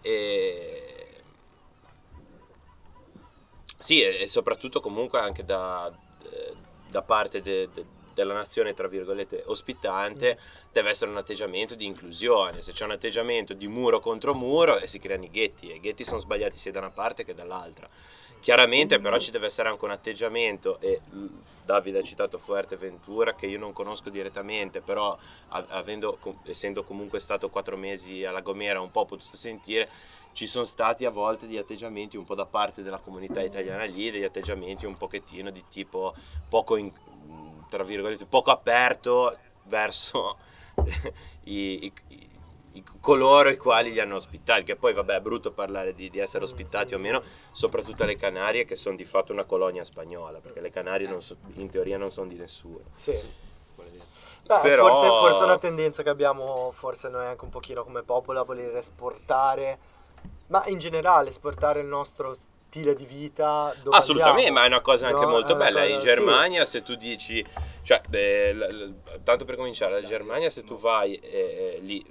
[0.00, 0.88] E...
[3.78, 5.92] Sì, e, e soprattutto comunque anche da,
[6.88, 7.84] da parte de- de-
[8.14, 10.38] della nazione, tra virgolette, ospitante,
[10.72, 12.62] deve essere un atteggiamento di inclusione.
[12.62, 15.80] Se c'è un atteggiamento di muro contro muro, eh, si creano i ghetti, e i
[15.80, 17.88] ghetti sono sbagliati sia da una parte che dall'altra.
[18.40, 21.26] Chiaramente però ci deve essere anche un atteggiamento e mh,
[21.64, 25.16] Davide ha citato Fuerteventura che io non conosco direttamente, però
[25.48, 29.88] avendo, essendo comunque stato quattro mesi alla Gomera un po' ho potuto sentire,
[30.32, 34.10] ci sono stati a volte degli atteggiamenti un po' da parte della comunità italiana lì,
[34.10, 36.12] degli atteggiamenti un pochettino di tipo
[36.46, 36.92] poco, in-
[37.68, 40.36] tra virgolette, poco aperto verso
[41.44, 41.92] i, i-
[42.72, 46.18] i- coloro i quali li hanno ospitati, che poi vabbè è brutto parlare di, di
[46.18, 47.22] essere ospitati o meno,
[47.52, 51.36] soprattutto alle Canarie che sono di fatto una colonia spagnola, perché le Canarie non so-
[51.54, 52.80] in teoria non sono di nessuno.
[52.92, 53.12] Sì.
[54.46, 58.02] Beh, Però- forse, forse è una tendenza che abbiamo, forse noi anche un pochino come
[58.02, 59.78] popolo, a voler esportare,
[60.48, 62.34] ma in generale esportare il nostro
[62.74, 64.58] stile di vita dove Assolutamente, andiamo.
[64.58, 65.80] ma è una cosa anche No, molto bella.
[65.82, 66.06] cosa- In sì.
[66.06, 67.44] Germania, se tu dici,
[67.82, 72.04] cioè, beh, l- l- tanto per cominciare, la Germania, se tu vai eh, eh, lì,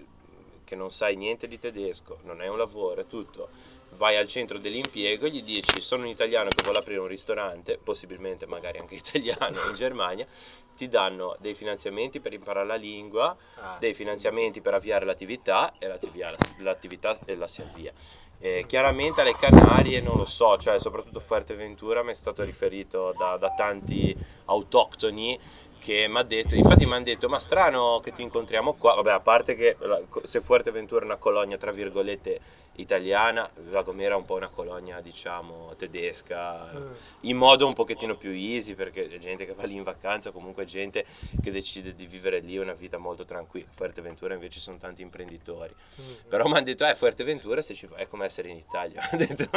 [0.63, 3.49] che non sai niente di tedesco, non è un lavoro, è tutto,
[3.97, 7.77] vai al centro dell'impiego e gli dici: Sono un italiano che vuole aprire un ristorante,
[7.77, 10.25] possibilmente magari anche italiano in Germania,
[10.75, 13.77] ti danno dei finanziamenti per imparare la lingua, Ah.
[13.79, 17.91] dei finanziamenti per avviare l'attività e l'attività, l'attività e la si avvia.
[18.39, 23.37] Eh, chiaramente alle Canarie non lo so, cioè soprattutto Fuerteventura mi è stato riferito da,
[23.37, 24.13] da tanti
[24.45, 25.39] autoctoni
[25.79, 29.11] che mi ha detto, infatti mi hanno detto ma strano che ti incontriamo qua, vabbè
[29.11, 29.75] a parte che
[30.23, 32.39] se Fuerteventura è una colonia tra virgolette
[32.75, 36.91] italiana, La Gomera è un po' una colonia diciamo tedesca, Mm.
[37.21, 40.65] in modo un pochettino più easy perché è gente che va lì in vacanza, comunque
[40.65, 41.05] gente
[41.41, 43.67] che decide di vivere lì una vita molto tranquilla.
[43.71, 45.73] Fuerteventura invece sono tanti imprenditori.
[46.01, 46.13] Mm.
[46.29, 49.01] Però mi hanno detto, eh, Fuerteventura se ci vai è come essere in Italia.
[49.13, 49.49] Detto,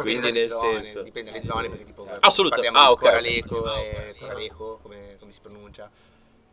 [0.00, 1.02] Quindi Dipende nel dalle zone, senso...
[1.02, 2.70] Dipende dalle zone perché tipo Assolutamente.
[2.72, 2.98] parliamo Ah, di ok.
[3.00, 5.90] Coraleco e Coraleco, come, come si pronuncia.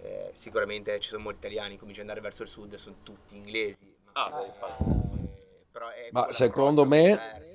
[0.03, 3.93] Eh, sicuramente ci sono molti italiani, cominci ad andare verso il sud, sono tutti inglesi.
[4.13, 5.20] Ah, Eh,
[6.11, 7.49] Ma secondo me- eh.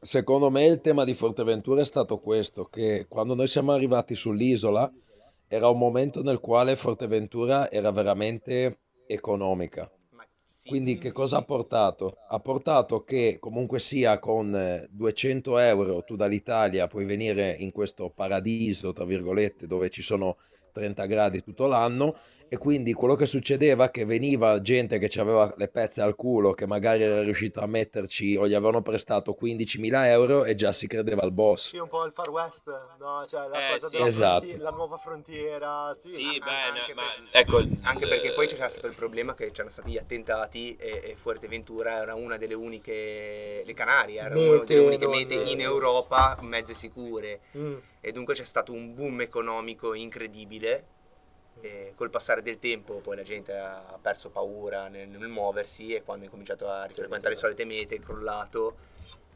[0.00, 4.92] Secondo me il tema di Forteventura è stato questo, che quando noi siamo arrivati sull'isola
[5.48, 9.90] era un momento nel quale Forteventura era veramente economica.
[10.64, 12.18] Quindi che cosa ha portato?
[12.28, 18.10] Ha portato che comunque sia con eh, 200 euro tu dall'Italia puoi venire in questo
[18.10, 20.36] paradiso, tra virgolette, dove ci sono
[20.72, 22.16] 30 gradi tutto l'anno
[22.48, 26.52] e quindi quello che succedeva è che veniva gente che aveva le pezze al culo,
[26.52, 30.86] che magari era riuscito a metterci o gli avevano prestato 15.000 euro e già si
[30.86, 31.70] credeva al boss.
[31.70, 32.66] Sì, un po' il Far West,
[32.98, 33.24] no?
[33.28, 33.96] Cioè la Eh, cosa sì.
[33.96, 34.44] della Esatto.
[34.46, 36.08] fronti- la nuova frontiera, sì.
[36.10, 37.64] Sì, anche bene, per- ma ecco...
[37.82, 41.16] Anche perché poi eh, c'era stato il problema che c'erano stati gli attentati e, e
[41.16, 45.60] Fuerteventura era una delle uniche, le Canarie erano una delle uniche mete in.
[45.60, 47.76] Europa mezze sicure Mm.
[48.00, 50.84] e dunque c'è stato un boom economico incredibile
[51.60, 56.02] e col passare del tempo poi la gente ha perso paura nel, nel muoversi e
[56.02, 57.46] quando ha incominciato a Sì, frequentare le sì.
[57.46, 58.76] solite mete è crollato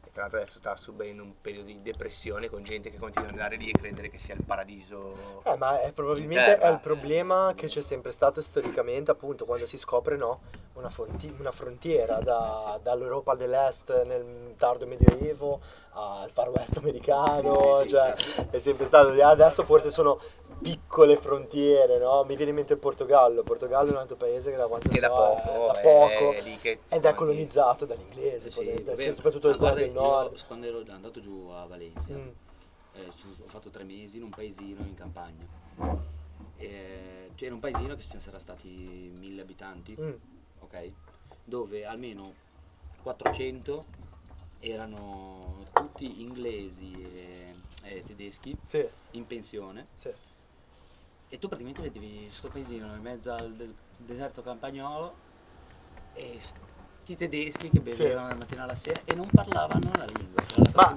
[0.03, 3.33] e tra l'altro adesso sta subendo un periodo di depressione con gente che continua ad
[3.35, 7.53] andare lì e credere che sia il paradiso Eh, ma è probabilmente è il problema
[7.55, 10.41] che c'è sempre stato storicamente, appunto, quando si scopre no,
[10.73, 15.59] una, fonti- una frontiera da- dall'Europa dell'Est nel tardo medioevo
[15.93, 18.45] al Far West americano, Sì, sì, cioè sì.
[18.51, 20.19] è sempre stato, adesso forse sono
[20.61, 22.23] piccole frontiere, no?
[22.23, 24.87] Mi viene in mente il Portogallo, il Portogallo è un altro paese che da quanto
[24.89, 28.55] che so da poco, è, da è poco lì che ed è colonizzato inglesi, Sì,
[28.63, 30.37] poi- vabbè, cioè, soprattutto zone guarda, del nord.
[30.37, 32.27] Io, quando ero andato giù a Valencia, Mm.
[32.93, 35.45] eh, ci- ho fatto tre mesi in un paesino in campagna.
[36.57, 40.11] Eh, c'era un paesino che ce ne saranno stati mille abitanti, Mm.
[40.59, 40.91] ok?
[41.43, 42.33] Dove almeno
[43.01, 43.83] 400
[44.61, 50.09] erano tutti inglesi e, e tedeschi Sì, in pensione sì.
[51.29, 55.13] e tu praticamente vedevi questo paesino in mezzo al del- deserto campagnolo
[56.13, 58.03] e sti tedeschi che Sì.
[58.03, 60.43] bevevano dalla mattina alla sera e non parlavano la lingua.
[60.75, 60.95] Ma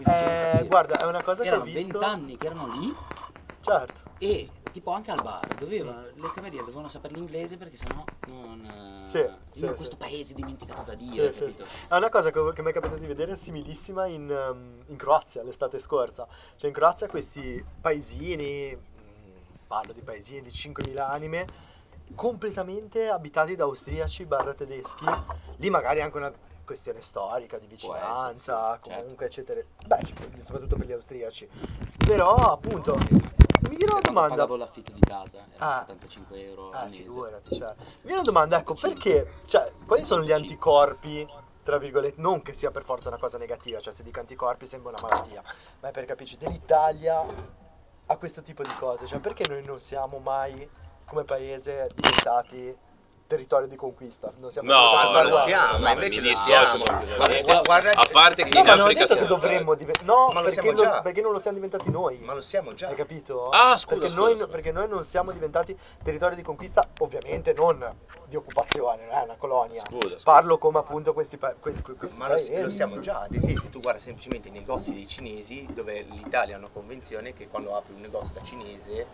[0.59, 1.99] eh, guarda, è una cosa che ho erano visto.
[1.99, 2.95] 20 anni che erano lì
[3.65, 4.01] Certo.
[4.19, 8.65] e tipo anche al bar dovevano, le cameriere dovevano sapere l'inglese perché sennò non
[9.03, 9.77] eh, Sì, sì, in sì.
[9.77, 11.65] questo paese dimenticato da Dio Sì, sì.
[11.89, 15.43] È una cosa che, che mi è capitato di vedere similissima in, um, in Croazia
[15.43, 16.27] l'estate scorsa.
[16.57, 21.47] Cioè in Croazia questi paesini, mm, parlo di paesini di 5.000 anime,
[22.15, 25.05] completamente abitati da austriaci barra tedeschi.
[25.57, 26.33] Lì magari anche una
[26.65, 28.45] questione storica di vicinanza, essere, sì,
[28.89, 29.01] certo.
[29.03, 29.61] comunque eccetera.
[29.87, 30.01] Beh,
[30.41, 31.49] soprattutto per gli austriaci.
[32.05, 32.97] Però appunto,
[33.69, 34.31] mi viene una domanda.
[34.31, 35.79] pagavo l'affitto di casa erano Ah.
[35.87, 37.75] 75 euro Ah, al mese figurati, cioè.
[37.77, 41.27] Mi viene una domanda, ecco, perché, cioè, quali sono gli anticorpi,
[41.63, 44.91] tra virgolette, non che sia per forza una cosa negativa, cioè se dico anticorpi sembra
[44.91, 45.43] una malattia,
[45.81, 47.25] ma è per capirci, dell'Italia
[48.07, 50.69] a questo tipo di cose, cioè perché noi non siamo mai,
[51.07, 52.77] come paese, diventati
[53.27, 54.31] territorio di conquista?
[54.39, 55.47] Non siamo No, non West.
[55.47, 56.79] siamo, ma invece mi lo dissocio.
[57.49, 60.07] Ma guarda- a parte che No, in ma Africa detto che dovremmo diventare...
[60.07, 61.01] No, Ma lo perché, siamo non- già.
[61.01, 62.19] perché non lo siamo diventati noi.
[62.19, 63.49] ma lo siamo già Hai capito?
[63.49, 64.47] Ah, scusa, perché, scusa, noi, scusa.
[64.49, 67.95] perché noi non siamo diventati territorio di conquista, ovviamente non
[68.35, 69.83] di occupazione, non è una colonia.
[69.89, 70.21] Scusa, scusa.
[70.25, 72.61] Parlo come appunto questi, pa- que- que- questi Ma lo, paesi.
[72.61, 76.59] lo siamo già, ad esempio, tu guarda semplicemente i negozi dei cinesi dove l'Italia ha
[76.59, 79.07] una convenzione che quando apri un negozio da cinese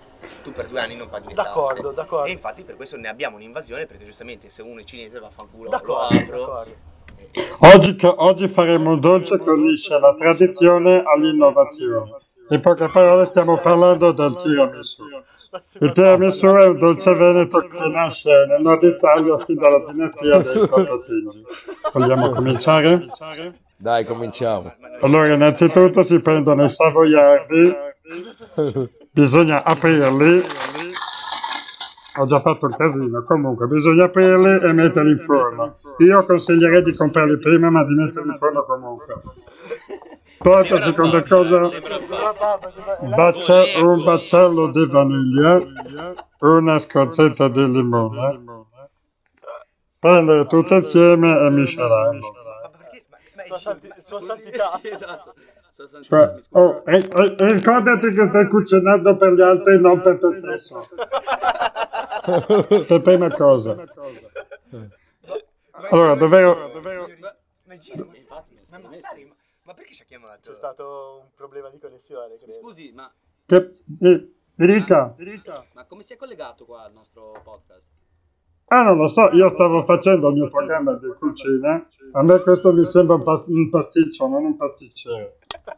[0.42, 1.94] tu per due anni non paghi le D'accordo, tasse.
[1.94, 2.26] d'accordo.
[2.26, 6.14] E infatti per questo ne abbiamo un'invasione perché giustamente se uno è cinese vaffanculo D'accordo,
[6.14, 6.38] lo apro.
[6.38, 6.70] d'accordo.
[7.16, 7.50] E- e.
[7.74, 12.16] Oggi, oggi faremo un dolce che unisce la tradizione all'innovazione.
[12.50, 15.04] In poche parole stiamo parlando del tiramisù.
[15.80, 20.68] Il tiramisù è un dolce veneto che nasce nel nord Italia fin dalla dinastia dei
[20.68, 21.44] Cototingi.
[21.92, 23.06] Vogliamo cominciare?
[23.76, 24.74] Dai, cominciamo.
[25.00, 27.72] Allora, innanzitutto si prendono i savoiardi,
[29.12, 30.42] bisogna aprirli.
[32.18, 35.78] Ho già fatto il casino, comunque bisogna aprirli e metterli in forno.
[35.98, 39.14] Io consiglierei di comprarli prima, ma di metterli in forno comunque.
[40.42, 42.32] Poi per seconda cosa, Sembra sembra-
[43.14, 45.62] bacia- un baccello di vaniglia,
[46.38, 48.40] una scorzetta di limone,
[49.98, 52.32] prendere tutto insieme e miscelarlo.
[52.62, 53.04] Ma perché?
[53.10, 54.78] Ma, ma- Sua, santi- sua Scusi, santità.
[54.80, 55.34] sì, esatto.
[55.68, 56.64] Sua santità, Cioè, mi scusi.
[56.64, 60.88] oh, e, e- e ricordati che stai cucinando per gli altri, non per te stesso.
[62.86, 63.76] Per prima cosa.
[65.90, 66.54] Allora, dovevo...
[67.18, 69.29] Ma, ma Gino, ma, Infatti, ma, secondo ma me sì.
[69.70, 70.40] Ma, perché ci ha chiamato?
[70.40, 72.52] C'è stato un problema di connessione, credo.
[72.54, 73.08] scusi, ma,
[73.46, 75.14] Che, mi, mi dica.
[75.74, 77.86] ma come si è collegato qua al nostro podcast?
[78.64, 81.86] Ah, non lo so, io stavo facendo il mio programma di cucina.
[82.12, 85.38] A me questo mi sembra un, pas- un pasticcio, non un pasticcere.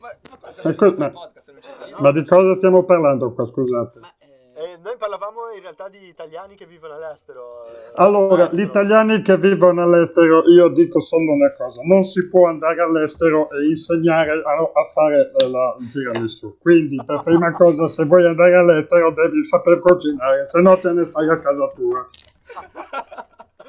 [0.00, 1.12] ma, ma cosa Ma
[2.00, 4.00] Ma di cosa stiamo parlando qua, scusate?
[4.00, 4.29] Ma, eh,
[4.60, 7.64] Eh, noi parlavamo in realtà di italiani che vivono all'estero.
[7.64, 8.62] eh, Allora, all'estero.
[8.62, 13.48] gli italiani che vivono all'estero, io dico solo una cosa, non si può andare all'estero
[13.52, 16.58] e insegnare a, a fare la, il tiramisù.
[16.58, 21.04] Quindi, per prima cosa, se vuoi andare all'estero devi saper cucinare, se no te ne
[21.04, 22.06] stai a casa tua.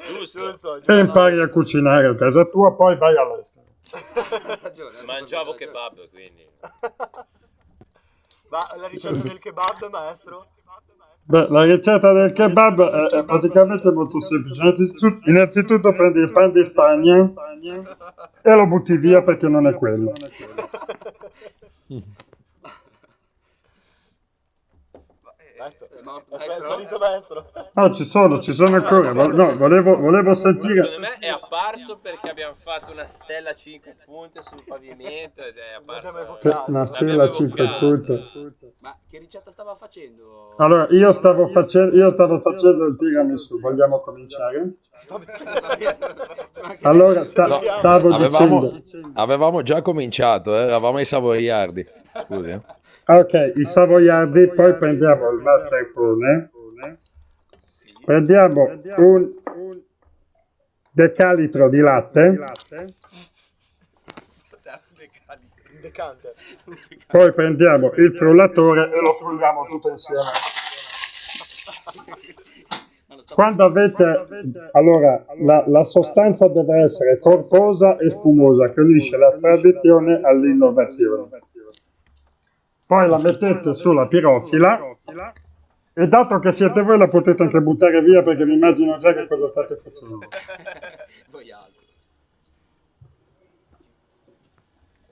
[0.10, 0.40] giusto.
[0.40, 0.92] Giusto, E giusto.
[0.94, 3.66] impari a cucinare a casa tua, poi vai all'estero.
[4.62, 5.02] Ragione.
[5.06, 6.46] Mangiavo kebab, quindi.
[8.50, 10.48] Ma la ricetta del kebab, maestro?
[11.32, 14.62] Beh, la ricetta del kebab è, è praticamente molto semplice.
[14.62, 17.32] Innanzitutto, innanzitutto prendi il pan di Spagna
[18.42, 20.12] e lo butti via perché non è quello.
[25.62, 25.88] Maestro.
[26.02, 26.64] È morto, È maestro?
[26.72, 27.46] sparito maestro.
[27.74, 29.12] No, ci sono, ci sono ancora.
[29.14, 30.98] No, volevo, volevo Secondo sentire.
[30.98, 35.42] me è apparso perché abbiamo fatto una stella a 5 punte sul pavimento.
[35.44, 36.64] Cioè è apparso.
[36.72, 37.86] Una stella a 5 evocato.
[37.86, 38.74] punte.
[38.80, 40.56] Ma che ricetta stava facendo?
[40.58, 43.60] Allora, io stavo, face- io stavo facendo il tiramisù.
[43.60, 44.74] Vogliamo cominciare?
[46.82, 49.12] Allora, sta- No, stavo avevamo, dicendo.
[49.14, 51.86] avevamo già cominciato, eh, eravamo ai Savoiardi.
[52.26, 52.50] Scusi.
[52.50, 52.60] eh.
[53.06, 56.52] Ok, i savoiardi, poi prendiamo il mascarpone.
[58.06, 59.32] Prendiamo un
[60.92, 62.40] decalitro di latte.
[67.08, 70.22] Poi prendiamo il frullatore e lo frulliamo tutto insieme.
[73.34, 74.28] Quando avete,
[74.74, 81.30] allora, la, la sostanza deve essere corposa e spumosa, che unisce la tradizione all'innovazione.
[82.92, 84.98] Poi la mettete sulla pirofila
[85.94, 89.28] e dato che siete voi la potete anche buttare via perché mi immagino già che
[89.28, 90.20] cosa state facendo.
[91.32, 91.86] Voi altri.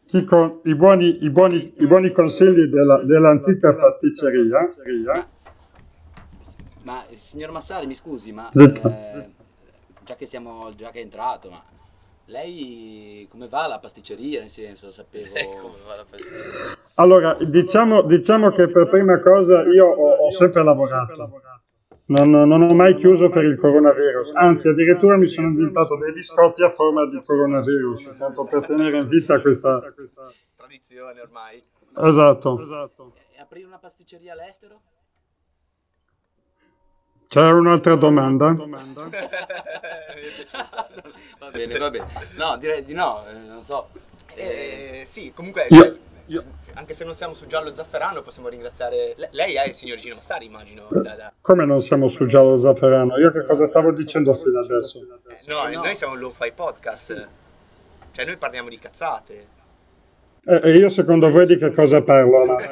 [0.07, 4.75] Chi con i buoni, i buoni, i buoni consigli della- dell'antica pasticceria,
[6.81, 9.29] Ma signor Massari, mi scusi, ma eh,
[10.03, 11.63] già che siamo già che è entrato, ma
[12.29, 14.39] lei come va la pasticceria?
[14.39, 15.33] Nel senso, sapevo.
[15.87, 16.77] Va la festa.
[16.95, 21.41] Allora, diciamo, diciamo che per prima cosa io ho, ho sempre lavorato.
[22.05, 26.63] Non, non ho mai chiuso per il coronavirus, anzi addirittura mi sono inventato dei biscotti
[26.63, 29.79] a forma di coronavirus, appunto per tenere in vita questa...
[30.55, 31.63] Tradizione ormai.
[31.95, 33.13] Esatto.
[33.31, 34.81] E aprire una pasticceria all'estero?
[37.29, 38.55] C'è un'altra domanda?
[41.37, 42.07] Va bene, va bene.
[42.35, 43.89] No, direi di no, eh, non so.
[44.33, 45.83] Eh, sì, comunque, Io-
[46.27, 49.13] cioè, anche se non siamo su giallo zafferano, possiamo ringraziare.
[49.15, 50.87] le- Lei è il signor Gino Massari, immagino.
[50.89, 53.15] da- da- Come non siamo su giallo zafferano?
[53.19, 54.97] Io che cosa stavo dicendo fino adesso?
[54.97, 55.83] Eh, No, Eh, no.
[55.83, 57.27] noi siamo un lo-fi podcast.
[58.11, 59.47] Cioè, noi parliamo di cazzate.
[60.45, 62.45] E e io secondo voi di che cosa parlo?
[62.45, 62.55] No,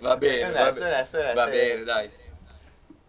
[0.00, 2.10] va bene, va bene, va bene, dai.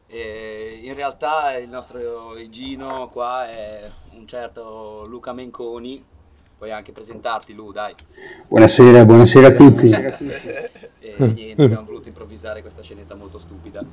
[0.09, 6.03] Eh, in realtà il nostro Gino qua è un certo Luca Menconi.
[6.57, 7.93] Puoi anche presentarti, Lu, dai.
[8.47, 9.91] Buonasera, buonasera a tutti.
[11.19, 13.83] E niente, abbiamo voluto improvvisare questa scenetta molto stupida.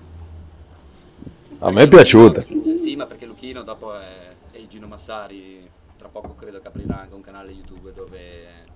[1.61, 2.45] A me è piaciuta.
[2.47, 5.67] Eh, sì, ma perché Luchino dopo è, è Gino Massari,
[6.05, 8.73] tra poco credo che aprirà anche un canale YouTube dove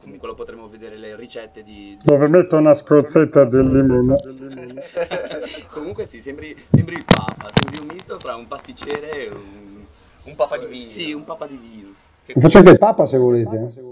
[0.00, 1.98] comunque lo potremo vedere le ricette di...
[2.02, 4.14] Dove metto una scrozzetta del limone.
[5.68, 9.84] comunque sì, sembri, sembri il Papa, sembri un misto tra un pasticcere e un...
[10.22, 10.82] Un papa di vino.
[10.82, 11.94] Sì, un Papa di vino.
[12.24, 13.70] Faccio anche il Papa se volete.
[13.70, 13.88] Cioè,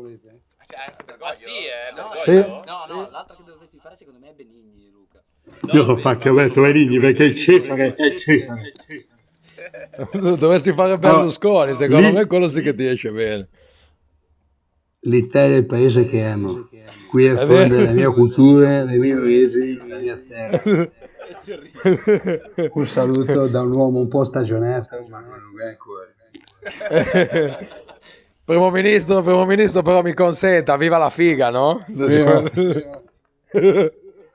[1.21, 2.65] Ah sì, è No, Bergoglio?
[2.67, 5.23] no, no, l'altra che dovresti fare secondo me è Benigni, Luca.
[5.73, 8.73] Io so fare che ho detto Benigni perché il Cesare è il Cesare.
[10.13, 13.49] Dovresti fare Berlusconi, secondo lì- me quello sì che ti esce bene.
[15.01, 16.69] L'Italia è il paese che amo.
[17.09, 20.61] Qui è È fonte della mia cultura, dei miei paesi, la mia terra.
[20.63, 20.91] È.
[22.73, 26.17] Un saluto da un uomo un po' stagionato, ma non gran cuore.
[28.45, 31.85] Primo ministro, primo ministro però mi consenta, viva la figa, no?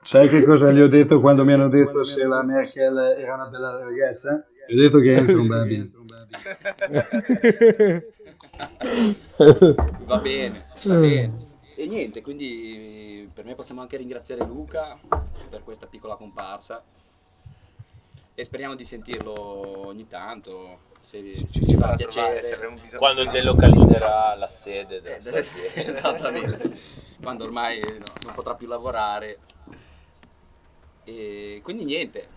[0.02, 3.46] Sai che cosa gli ho detto quando mi hanno detto se la Merkel era una
[3.46, 4.46] bella ragazza?
[4.70, 5.90] Ho detto che è improbabile.
[10.04, 11.46] Va bene, va bene.
[11.76, 14.98] E niente, quindi per me possiamo anche ringraziare Luca
[15.50, 16.82] per questa piccola comparsa
[18.34, 22.54] e speriamo di sentirlo ogni tanto, se, se ci fa Trovare, se piacere.
[22.54, 25.90] avremo bisogno Quando di- delocalizzerà la sede della Eh, sua azienda.
[25.90, 26.78] Esattamente,
[27.20, 29.38] quando ormai no, non potrà più lavorare.
[31.04, 32.28] E quindi niente,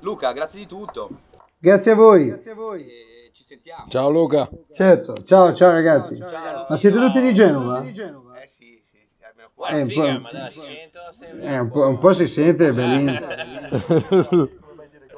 [0.00, 1.20] Luca, grazie di tutto.
[1.58, 2.28] Grazie a voi.
[2.86, 3.86] E ci sentiamo.
[3.88, 4.48] Ciao Luca.
[4.72, 6.16] Certo, ciao ciao ragazzi.
[6.18, 6.66] Ciao.
[6.68, 7.82] Ma siete tutti di Genova?
[7.82, 7.92] Eh
[8.46, 8.98] sì, sì, sì,
[9.68, 12.72] Eh, un figa, po'- ma dai, 100 sembra Eh, un, po', un po' si sente,
[12.72, 13.18] bellino.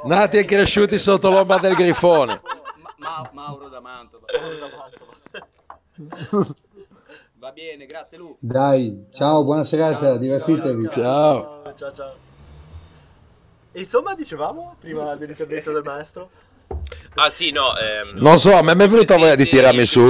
[0.05, 2.41] Nati e cresciuti sotto l'ombra del grifone.
[2.99, 4.27] Ma- Ma- Mauro da Mantova.
[7.39, 8.37] Va bene, grazie Luca.
[8.41, 10.89] Dai, ciao, buona serata, Ciao, divertitevi.
[10.89, 11.63] Ciao.
[11.75, 12.27] Ciao ciao.
[13.79, 16.29] E insomma, dicevamo prima dell'intervento del maestro.
[17.15, 17.77] Ah sì, no.
[17.77, 20.01] ehm, Non so, a me mi è venuta voglia di tirarmi su.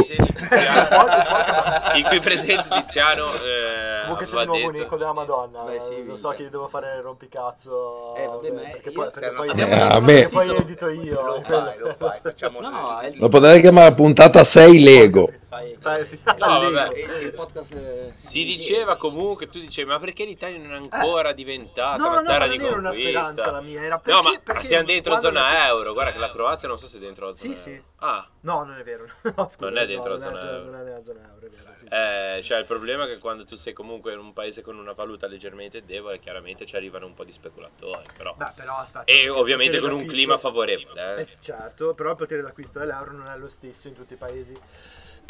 [1.95, 5.61] Il qui presente Tiziano eh, Comunque c'è di nuovo un detto- eco della Madonna.
[5.64, 8.14] Beh, sì, lo so che devo fare il rompicazzo.
[8.16, 10.12] Eh, vabbè, ma perché poi, perché poi, Eh, vabbè.
[10.14, 11.23] perché poi edito io.
[11.27, 15.29] Lo fai, lo fai, facciamo No, Lo potrei chiamare puntata 6 Lego.
[15.59, 16.35] Fai- Fai- sì, No,
[16.71, 16.89] vabbè.
[16.99, 17.75] il- il podcast.
[17.75, 22.11] eh, Si diceva comunque, tu dicevi, ma perché l'Italia non è ancora diventata No, no,
[22.11, 23.21] una no, terra ma di non era una conquista?
[23.27, 25.93] speranza la mia, era no, perché- ma perché siamo dentro zona euro.
[25.93, 27.71] Guarda che la Croazia non so se è dentro la Sì, zona sì.
[27.71, 27.85] euro.
[28.01, 29.05] Ah, No, non è vero.
[29.37, 30.65] No, scusa, Non è dentro no, la zona euro.
[30.71, 31.63] Non è nella zona euro, è vero.
[31.75, 31.95] Sì, sì.
[31.95, 34.93] eh, cioè il problema è che quando tu sei comunque in un paese con una
[34.93, 38.03] valuta leggermente debole, chiaramente ci arrivano un po' di speculatori.
[38.17, 38.35] Però.
[38.37, 39.05] Beh, però aspetta.
[39.05, 41.17] E ovviamente con un clima favorevole.
[41.17, 41.25] Eh Eh.
[41.25, 44.57] sì, certo, però il potere d'acquisto dell'euro non è lo stesso in tutti i paesi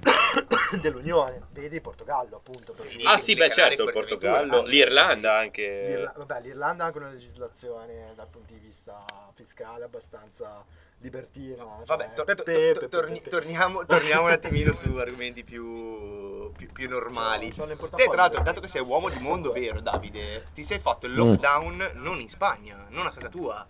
[0.81, 1.43] dell'Unione.
[1.53, 2.75] Vedi Portogallo, appunto.
[3.05, 4.69] Ah sì, beh certo, il Portogallo, addirittura.
[4.71, 5.85] l'Irlanda anche.
[5.89, 10.65] L'Irla- vabbè, l'Irlanda ha anche una legislazione dal punto di vista fiscale abbastanza
[11.01, 11.65] libertina.
[11.85, 12.43] Vabbè, to- to- pepe,
[12.73, 13.31] to- pepe, torni- pepe.
[13.31, 17.53] torniamo, torniamo un attimino su argomenti più, più, più normali.
[17.53, 21.15] Te, tra l'altro, dato che sei uomo di mondo vero, Davide, ti sei fatto il
[21.15, 23.67] lockdown non in Spagna, non a casa tua.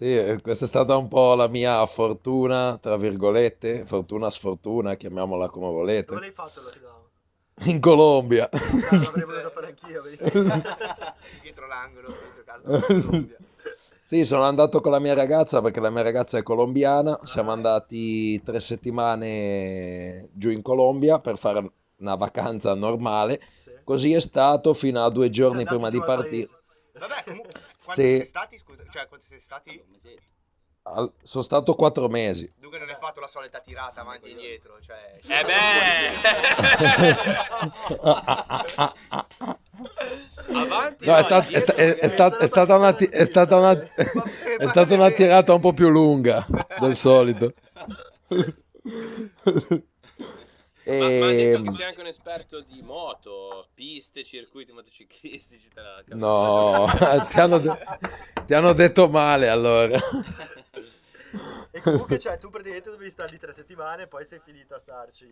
[0.00, 5.50] Sì, eh, questa è stata un po' la mia fortuna, tra virgolette, fortuna sfortuna, chiamiamola
[5.50, 7.70] come Dove volete, l'hai fatto il lockdown?
[7.70, 8.48] in Colombia.
[8.50, 10.00] Ah, l'avrei voluto fare anch'io.
[10.00, 10.16] vedi?
[11.42, 13.36] Dietro l'angolo, dietro casa Colombia.
[14.02, 17.20] Sì, sono andato con la mia ragazza perché la mia ragazza è colombiana.
[17.24, 23.38] Siamo andati tre settimane giù in Colombia per fare una vacanza normale.
[23.54, 23.72] Sì.
[23.84, 26.46] Così è stato fino a due giorni prima di partire.
[26.46, 26.58] paese.
[26.98, 27.50] Vabbè, comunque,
[27.94, 28.08] quanti Sì.
[28.08, 28.84] siete stati, scusa?
[28.90, 29.84] Cioè, quanti siete stati?
[30.82, 32.50] Al- Sono stato quattro mesi.
[32.56, 35.18] Dunque non hai fatto la solita tirata avanti e indietro, cioè...
[35.22, 36.70] Eh beh!
[40.52, 43.56] Avanti, No, è, sta- è sta- è- è sta- è stata una, ti- è stata
[43.56, 46.46] una- è stata una tirata un po' più lunga
[46.80, 47.52] del solito.
[50.98, 51.62] Ma, ma ha detto E...
[51.62, 55.68] che sei anche un esperto di moto, piste, circuiti motociclistici.
[56.08, 56.86] No,
[57.30, 57.78] ti hanno, de-
[58.46, 59.98] ti hanno detto male allora.
[61.72, 64.78] E comunque, cioè, tu praticamente dovevi stare lì tre settimane e poi sei finito a
[64.78, 65.26] starci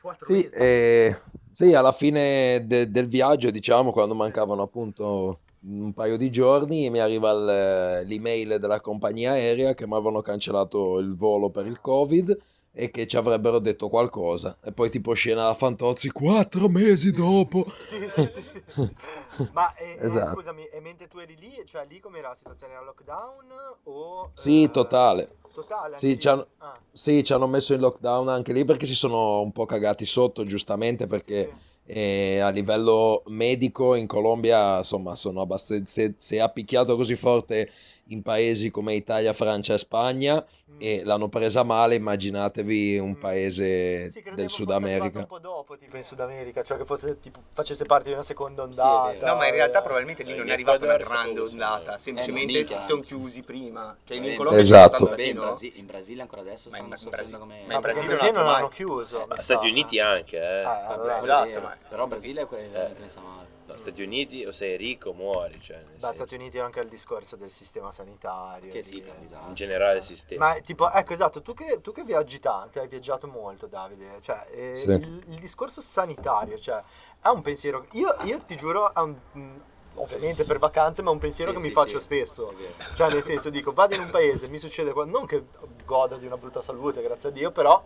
[0.00, 0.58] quattro Sì, mesi.
[0.58, 1.16] eh,
[1.52, 6.98] sì, alla fine de- del viaggio, diciamo, quando mancavano appunto un paio di giorni, mi
[6.98, 12.36] arriva il- l'email della compagnia aerea che mi avevano cancellato il volo per il Covid
[12.74, 14.58] e che ci avrebbero detto qualcosa.
[14.64, 17.66] E poi tipo scena la Fantozzi, quattro mesi dopo.
[17.82, 18.62] Sì, sì, sì, sì.
[19.52, 20.34] Ma eh, eh, Esatto.
[20.36, 22.72] scusami, e mentre tu eri lì, cioè lì com'era la situazione?
[22.72, 23.44] Era lockdown
[23.84, 24.30] o...
[24.34, 25.36] Sì, eh, totale.
[25.52, 25.98] Totale?
[25.98, 26.46] Sì, ci hanno-?
[26.58, 30.06] Ah, Sì, ci hanno messo in lockdown anche lì perché si sono un po' cagati
[30.06, 31.52] sotto, giustamente, perché
[31.84, 31.92] sì.
[31.92, 37.70] eh, a livello medico in Colombia, insomma, sono abbastanza, se, se ha picchiato così forte
[38.12, 40.44] in paesi come Italia, Francia e Spagna
[40.78, 43.14] e l'hanno presa male, immaginatevi un Mm.
[43.20, 45.20] paese Sì, del Sud America.
[45.20, 48.22] un po' dopo, tipo in Sud America, cioè che fosse tipo facesse parte di una
[48.22, 49.26] seconda Sì, ondata.
[49.26, 49.82] No, ma in realtà eh.
[49.82, 52.04] probabilmente lì Eh, non gli è arrivata una grande ondata, sì.
[52.04, 53.96] semplicemente Eh, si sono chiusi prima.
[54.04, 55.04] Cioè in Eh, Colombia Esatto.
[55.06, 55.32] Vabbè, in, sì?
[55.34, 57.54] Brasi- in Brasile ancora adesso Ma in- stanno in soffrendo come...
[57.54, 59.26] ma in in Brasile Brasile non non hanno chiuso.
[59.28, 59.68] mi Stati.
[59.68, 60.60] Uniti anche, eh.
[60.60, 63.46] Eh, Vabbè, esatto, ma- Però Brasile è veramente messa male.
[63.72, 66.88] No, Stati Uniti o sei ricco o muori, cioè, Da senso, Stati Uniti anche il
[66.88, 68.70] discorso del sistema sanitario.
[68.70, 69.48] Che sì, disastro.
[69.48, 70.46] in generale il sistema.
[70.48, 74.46] Ma tipo, ecco esatto, tu che, tu che viaggi tanto, hai viaggiato molto Davide, cioè
[74.50, 74.90] eh, Sì.
[74.90, 76.82] il, il discorso sanitario, cioè
[77.20, 79.60] è un pensiero, io, io ti giuro, è un-
[79.94, 82.54] ovviamente per vacanze, ma è un pensiero Sì, che mi sì, faccio sì, spesso,
[82.94, 85.44] cioè nel senso dico, vado in un paese, mi succede, qual- non che
[85.84, 87.82] goda di una brutta salute, grazie a Dio, però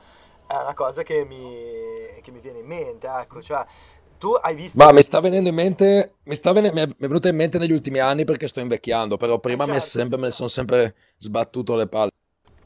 [0.47, 3.65] è una cosa che mi, che mi viene in mente, ecco, cioè
[4.19, 4.79] tu hai visto...
[4.79, 7.73] Ma mi sta venendo in mente, mi, sta vene- mi è venuta in mente negli
[7.73, 10.21] ultimi anni perché sto invecchiando, però prima mi, è certo, sempre, sì.
[10.23, 12.11] me ne sono sempre sbattuto le palle.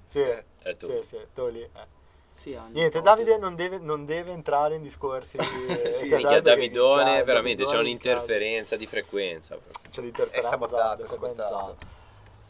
[0.05, 0.20] Sì,
[0.64, 0.86] Eh, tu.
[0.86, 1.98] sì, sì, tu lì, eh.
[2.34, 3.03] Sì, Niente.
[3.03, 5.44] Davide non deve, non deve entrare in discorsi di...
[5.92, 9.57] Sì, Davidone, cade, veramente, c'è Davidone un'interferenza di frequenza.
[9.57, 9.90] proprio.
[9.90, 11.44] C'è l'interferenza È sabotato, è frequenza.
[11.44, 11.86] sabotato.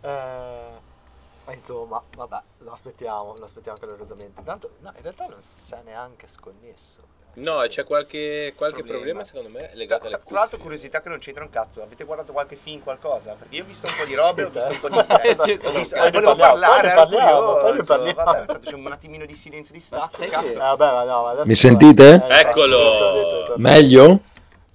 [0.03, 4.43] Eh, insomma, vabbè, lo aspettiamo, lo aspettiamo calorosamente.
[4.43, 7.19] Tanto, no, in realtà non si è neanche sconnesso.
[7.33, 9.23] No, c'è qualche, qualche Problema.
[9.23, 11.81] problema secondo me Tra, legato alle tra- tra l'altro curiosità che non c'entra un cazzo,
[11.83, 13.35] avete guardato qualche film, qualcosa?
[13.39, 15.29] Perché io ho visto un po' di robe, ho visto un po' eh.
[15.29, 15.45] di te.
[15.45, 17.85] Certo, Ho visto- ne volevo parliamo, parlare, poi ne ero parliamo, curioso.
[17.85, 18.25] parliamo.
[18.25, 20.47] Vabbè, c'è un attimino di silenzio di stacco, cazzo.
[20.47, 22.27] che- Eh, vabbè, ma no, Mi sentite?
[22.29, 23.55] Eh, Eccolo!
[23.57, 24.21] Meglio?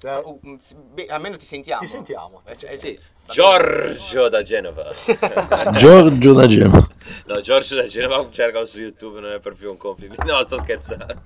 [0.02, 0.40] Eh, Uh,
[0.94, 1.82] beh, almeno ti sentiamo.
[1.82, 2.80] Ti sentiamo, ti Eh, sentiamo.
[2.80, 4.92] Sì, Giorgio da Genova.
[5.76, 6.88] Giorgio da Genova.
[7.26, 10.24] No, Giorgio da Genova cercalo su YouTube, non è proprio un complimento.
[10.26, 11.06] No, sto scherzando.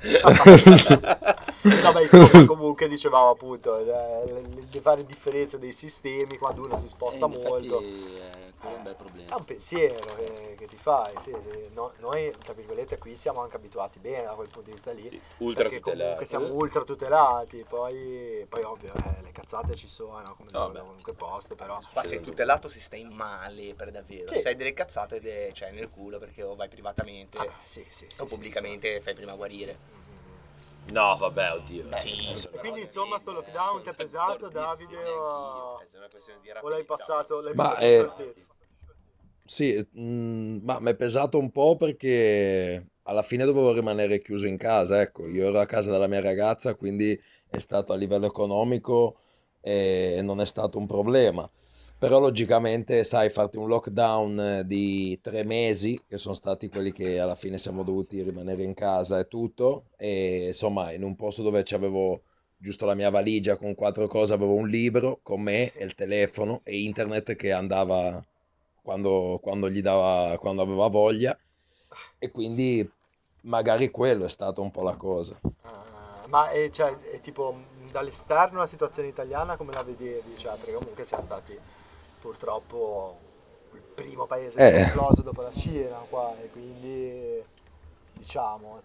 [1.62, 4.42] Vabbè, insomma, comunque dicevamo appunto eh, le,
[4.72, 7.66] le varie differenze dei sistemi quando uno si eh, sposta effetti molto.
[7.66, 9.36] è quello è un bel È problema.
[9.38, 11.70] un pensiero che, che ti fai, sì, sì.
[11.74, 15.04] No- noi tra virgolette qui siamo anche abituati bene da quel punto di vista lì.
[15.38, 16.26] Ultra perché comunque tutelato.
[16.26, 21.14] siamo ultra tutelati, poi, poi ovvio eh, le cazzate ci sono come No, da qualunque
[21.14, 24.28] posto, però Qua sei tutelato se stai male per davvero.
[24.34, 24.40] Sì.
[24.42, 28.06] Se hai delle cazzate è- cioè nel culo perché o vai privatamente Ah, sì, sì,
[28.10, 29.78] sì, o sì, pubblicamente fai prima guarire.
[30.04, 30.09] sì.
[30.92, 31.86] No, Eh, vabbè, oddio.
[31.98, 32.26] Sì.
[32.28, 32.60] Adesso E no.
[32.60, 37.54] quindi insomma sto lockdown ti è pesato Davide o, questione di o l'hai passato, l'hai
[37.54, 38.54] Ma, passato eh, in certezza?
[39.46, 44.58] Sì, mm, ma mi è pesato un po' perché alla fine dovevo rimanere chiuso in
[44.58, 47.20] casa, ecco, io ero a casa della mia ragazza, quindi
[47.50, 49.18] è stato a livello economico
[49.62, 51.50] e non è stato un problema.
[52.00, 57.20] Però logicamente, sai, farti un lockdown eh, di tre mesi, che sono stati quelli che
[57.20, 61.62] alla fine siamo dovuti rimanere in casa e tutto, e insomma, in un posto dove
[61.62, 62.22] c'avevo
[62.56, 66.62] giusto la mia valigia con quattro cose, avevo un libro con me e il telefono
[66.64, 68.24] e internet che andava
[68.82, 71.38] quando, quando gli dava, quando aveva voglia
[72.18, 72.90] e quindi
[73.42, 75.38] magari quello è stato un po' la cosa.
[75.64, 77.56] Ah, ma è, cioè, è tipo
[77.92, 80.38] dall'esterno la situazione italiana come la vedevi?
[80.38, 81.58] Cioè, perché comunque siamo stati
[82.20, 83.18] purtroppo
[83.74, 84.72] il primo paese che Eh.
[84.72, 87.44] è esploso dopo la Cina qua e quindi
[88.14, 88.82] diciamo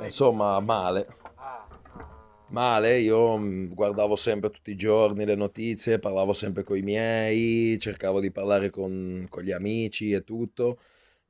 [0.00, 0.64] Insomma, vista?
[0.72, 1.06] male.
[1.36, 2.22] Ah, ah.
[2.48, 7.78] Male, io mm, guardavo sempre tutti i giorni le notizie, parlavo sempre con i miei,
[7.80, 10.78] cercavo di parlare con, con gli amici e tutto.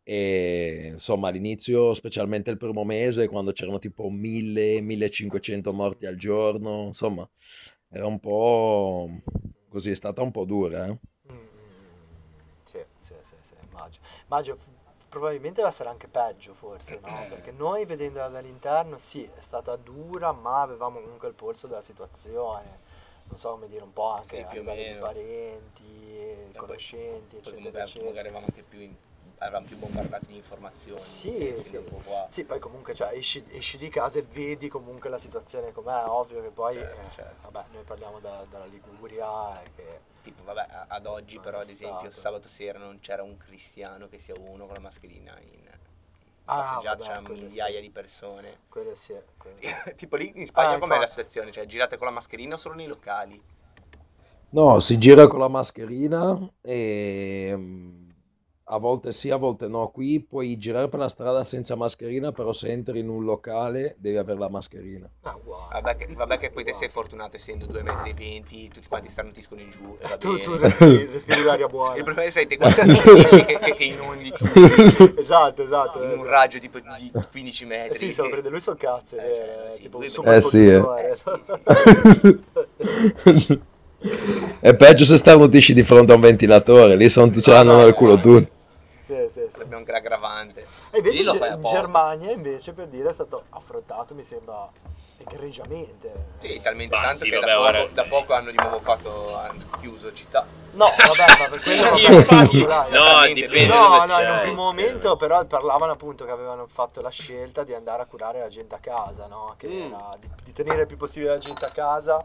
[0.03, 7.29] E insomma, all'inizio, specialmente il primo mese, quando c'erano tipo 1000-1500 morti al giorno, insomma,
[7.89, 9.09] era un po'
[9.69, 10.91] così, è stata un po' dura, eh.
[10.91, 11.45] Mm, mm, mm.
[12.63, 13.35] Sì, sì, sì,
[14.27, 14.69] Immagino, f-
[15.09, 17.27] probabilmente deve essere anche peggio forse, no?
[17.29, 22.81] Perché noi vedendola dall'interno sì, è stata dura, ma avevamo comunque il polso della situazione.
[23.27, 27.39] Non so come dire, un po' anche Sì, a livello di parenti, poi- conoscenti, Poi
[27.39, 28.05] eccetera, comunque eccetera.
[28.07, 28.95] magari eravamo anche più, in-
[29.39, 31.01] eravamo più bombardati di informazioni.
[31.01, 31.83] Sì, sì.
[32.29, 36.43] Sì, poi comunque cioè, esci, esci di casa e vedi comunque la situazione com'è, ovvio
[36.43, 37.51] che poi, Certo, eh, certo.
[37.51, 40.13] vabbè, noi parliamo da- dalla Liguria che...
[40.25, 42.11] Tipo, vabbè, ad oggi Non però, ad esempio, stato.
[42.11, 45.63] sabato sera non c'era un cristiano che sia uno con la mascherina in
[46.47, 47.81] Ah, c'erano quello migliaia sì.
[47.81, 48.59] di persone.
[48.69, 49.75] Quello sì, quello sì.
[49.97, 51.51] tipo lì in Spagna Ah, com'è la situazione?
[51.53, 53.43] Cioè, girate con la mascherina o solo nei locali?
[54.51, 58.04] No, si gira con la mascherina e mm,
[58.67, 59.89] a volte sì, a volte no.
[59.89, 64.17] Qui puoi girare per la strada senza mascherina, però se entri in un locale devi
[64.17, 65.09] avere la mascherina.
[65.23, 65.69] Ah, uguale.
[65.83, 69.71] Vabbè che, vabbè che poi te sei fortunato essendo 2,20 m, tutti quanti starnutiscono in
[69.71, 69.97] giù.
[70.01, 70.43] e va Tu, bene.
[70.43, 71.97] tu respiri, respiri l'aria buona.
[71.97, 74.45] Il problema è sai te che, che, che inondi tu
[75.19, 75.99] esatto, esatto.
[76.03, 76.29] in un esatto.
[76.31, 77.99] raggio tipo di 15 Eh metri.
[77.99, 80.07] sì, se lo che- prende lui sul cazzo, è Eh, vero, cioè, sì, tipo un
[80.07, 80.77] super Eh, sì, eh.
[80.77, 81.31] Eh, sì,
[83.25, 83.61] sì, sì.
[84.61, 88.19] È peggio se starnutisci di fronte a un ventilatore, lì sono, ce l'hanno nel culo
[88.21, 88.53] tutti.
[89.05, 89.57] Sì, sì, sì.
[89.61, 90.67] Abbiamo anche l'aggravante.
[90.91, 91.63] E invece in, in.
[91.63, 94.67] Germania invece per dire è stato affrontato mi sembra
[95.19, 96.11] egregiamente.
[96.39, 98.79] Sì, talmente Ma tanto sì, che vabbè, da, ora- poco, da poco hanno di nuovo
[98.79, 100.47] fatto, hanno chiuso città.
[100.73, 102.91] No, vabbè, ma per quello Infatti, dai.
[102.91, 107.11] no, dipende No, no, in un primo momento però parlavano appunto che avevano fatto la
[107.11, 109.55] scelta di andare a curare la gente a casa, no?
[109.59, 109.93] Che Mm.
[109.93, 112.25] era di, di tenere il più possibile la gente a casa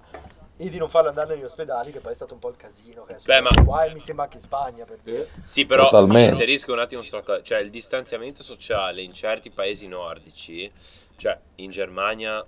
[0.62, 3.06] e di non farla andare negli ospedali, che poi è stato un po' il casino
[3.06, 5.30] che è Beh, successo ma- qua e mi sembra anche in Spagna per dire.
[5.42, 6.32] Sì, però Totalmente.
[6.32, 10.70] inserisco un attimo sta cosa, cioè il distanziamento sociale in certi paesi nordici,
[11.16, 12.46] cioè in Germania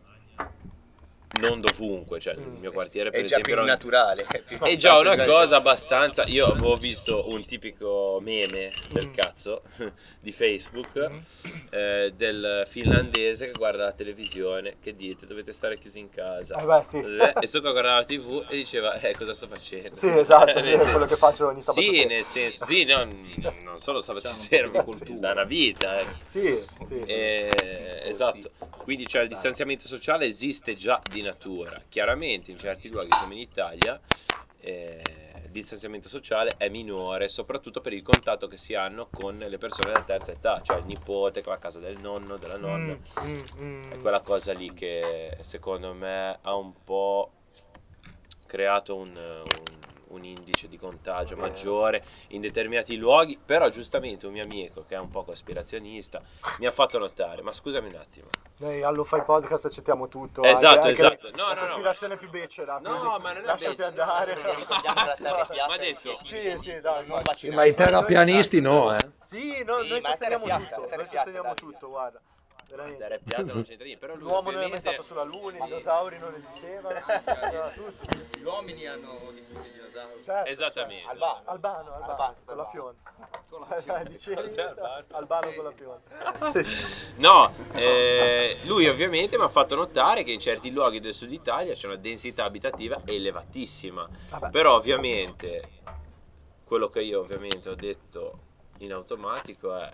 [1.40, 4.28] non dovunque, cioè il mio quartiere per È già esempio più era un- naturale.
[4.64, 6.26] è già una cosa abbastanza.
[6.28, 9.14] Io avevo visto un tipico meme del Mm.
[9.14, 9.62] cazzo
[10.20, 11.10] di Facebook
[11.70, 14.76] eh, del finlandese che guarda la televisione.
[14.82, 15.26] Che dite?
[15.26, 16.58] Dovete stare chiusi in casa.
[16.58, 16.98] Eh beh, sì.
[16.98, 19.96] Eh, E sto qua guardava la TV e diceva: Eh, cosa sto facendo?
[19.96, 22.08] Sì, esatto, Nel è senso- quello che faccio ogni sabato Sì, sera.
[22.10, 23.08] nel senso, sì, no,
[23.64, 25.20] non solo sabato Diciamo, sera, ma cultura.
[25.20, 26.00] da una vita.
[26.00, 26.06] eh.
[26.24, 27.14] Sì, sì, sì.
[27.14, 28.52] Eh, esatto,
[28.84, 31.82] quindi cioè, il distanziamento sociale esiste già di natura.
[31.88, 34.00] Chiaramente in certi luoghi come in Italia
[34.60, 35.02] eh,
[35.44, 39.92] il distanziamento sociale è minore, soprattutto per il contatto che si hanno con le persone
[39.92, 42.98] della terza età, cioè il nipote con la casa del nonno, della nonna.
[43.24, 43.92] Mm, mm, mm.
[43.92, 47.32] È quella cosa lì che secondo me ha un po'
[48.46, 49.44] creato un, un-
[50.12, 55.00] un indice di contagio maggiore in determinati luoghi, però giustamente un mio amico che è
[55.00, 56.22] un po' cospirazionista
[56.60, 60.44] mi ha fatto notare, ma scusami un attimo, Noi allo Fai Podcast accettiamo tutto.
[60.44, 61.30] Esatto, anche- anche esatto.
[61.36, 61.68] No, la no, no.
[61.68, 62.80] cospirazione più becera.
[62.80, 64.36] No, ma non è Lasciati becera, andare.
[64.36, 67.56] no, no, no, Ma detto- Sì, sì, dai, non no.
[67.56, 69.00] Ma i terrapianisti no, eh.
[69.22, 70.96] Sì, no, Sì, noi sosteniamo tutto.
[70.96, 72.20] Noi sosteniamo tutto, guarda.
[72.72, 72.98] Veramente.
[73.00, 75.24] terra è piatta non c'entra niente, però lui L'uomo non è mai ovviamente stato sulla
[75.24, 77.00] luna, i dinosauri non esistevano.
[77.06, 78.18] no, tutto.
[78.40, 80.24] Gli uomini hanno distrutto i dinosauri.
[80.24, 81.10] Certo, Esattamente.
[81.10, 81.42] Albano.
[81.46, 83.14] Albano, Albano, Albano, con la fionda.
[83.50, 84.04] Con la fionda.
[84.10, 85.06] Dicevi, Albano.
[85.12, 85.56] Albano Sì.
[85.56, 86.60] con la fionda.
[87.18, 91.74] No, eh, lui ovviamente mi ha fatto notare che in certi luoghi del sud Italia
[91.74, 94.08] c'è una densità abitativa elevatissima.
[94.30, 94.50] Vabbè.
[94.50, 95.62] Però ovviamente
[96.64, 98.40] quello che io ovviamente ho detto
[98.78, 99.92] in automatico è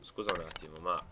[0.00, 1.02] scusa un attimo, ma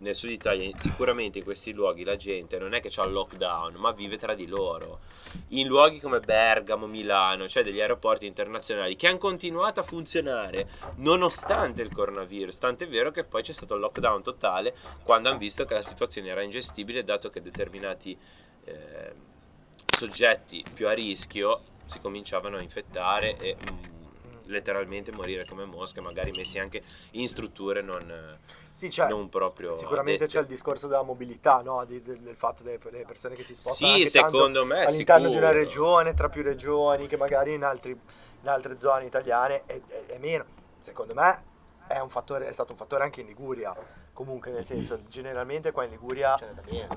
[0.00, 3.74] nel sud Italia sicuramente in questi luoghi la gente non è che c'ha il lockdown,
[3.74, 5.00] ma vive tra di loro.
[5.48, 11.82] In luoghi come Bergamo, Milano, c'è degli aeroporti internazionali che hanno continuato a funzionare nonostante
[11.82, 15.74] il coronavirus, tant'è vero che poi c'è stato il lockdown totale quando hanno visto che
[15.74, 18.16] la situazione era ingestibile dato che determinati
[18.64, 19.12] eh,
[19.96, 23.99] soggetti più a rischio si cominciavano a infettare e mm,
[24.50, 26.82] letteralmente morire come mosche, magari messi anche
[27.12, 28.38] in strutture non,
[28.72, 30.38] Sì, cioè, non proprio Sicuramente addette.
[30.38, 31.84] c'è il discorso della mobilità, no?
[31.84, 34.84] Di- del, del fatto delle, delle persone che si spostano Sì, anche tanto secondo me
[34.84, 35.62] all'interno di una sicuro.
[35.62, 37.98] regione, tra più regioni, che magari in, altri-
[38.42, 40.44] in altre zone italiane è, è- è meno.
[40.80, 41.44] Secondo me
[41.86, 43.74] è, un fattore, è stato un fattore anche in Liguria.
[44.12, 46.36] Comunque, nel senso, generalmente qua in Liguria,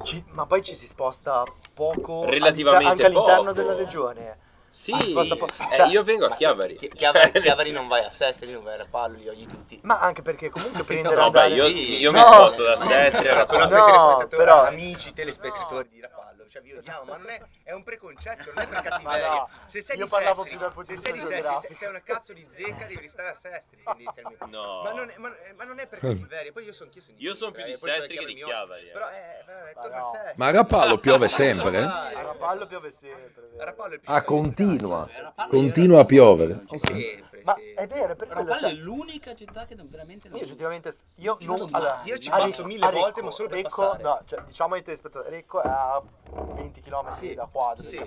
[0.03, 1.43] ci- ma poi ci si sposta
[1.73, 3.53] poco Relativamente all'inter- anche all'interno poco.
[3.53, 4.37] della regione.
[4.75, 6.75] Sì, po- eh, cioè- io vengo a Chiavari.
[6.75, 9.79] Chi- Chiavari, Cioè, Chiavari non vai a Sestri, non vai a Rapallo, li ogni tutti.
[9.83, 12.25] Ma anche perché comunque prendere No, beh, io, Sì, io mi no.
[12.25, 13.67] sposto da Sestri a Rapallo.
[13.67, 17.81] No, telespettatori, però- amici telespettatori di Rapallo, cioè vi odiamo, ma non è, è un
[17.81, 19.27] preconcetto, non è per cattiveria.
[19.27, 21.67] No, se sei io di parlavo Sestri, più dal punto se di sei di Sestri,
[21.67, 24.45] se sei una cazzo di zecca devi restare a Sestri inizialmente.
[24.45, 24.83] No.
[24.83, 27.23] Ma non, è, ma, ma non è per cattiveria, poi io sono io sono di
[27.23, 28.91] Io sono più di eh, poi Sestri che di Chiavari eh.
[28.91, 29.43] Però eh,
[29.73, 30.05] Ma torna no.
[30.05, 30.33] a Sestri.
[30.35, 31.81] Ma a Rapallo piove sempre, eh?
[31.81, 33.49] A Rapallo piove sempre.
[33.57, 35.09] a Rapallo è più Ah, continua.
[35.49, 36.65] Continua a piovere.
[36.67, 37.71] Sì, Ma sì.
[37.73, 40.43] è vero, è per quello, Rapallo cioè, è l'unica città che non- veramente non Io
[40.43, 42.01] oggettivamente io Ci non vado allora.
[42.03, 44.03] Io ci passo Recco- mille volte, Recco- ma solo per Recco, passare.
[44.03, 47.97] No, cioè, diciamo ai telespettatori, Recco è a 20 km Sì, da qua sì, sì.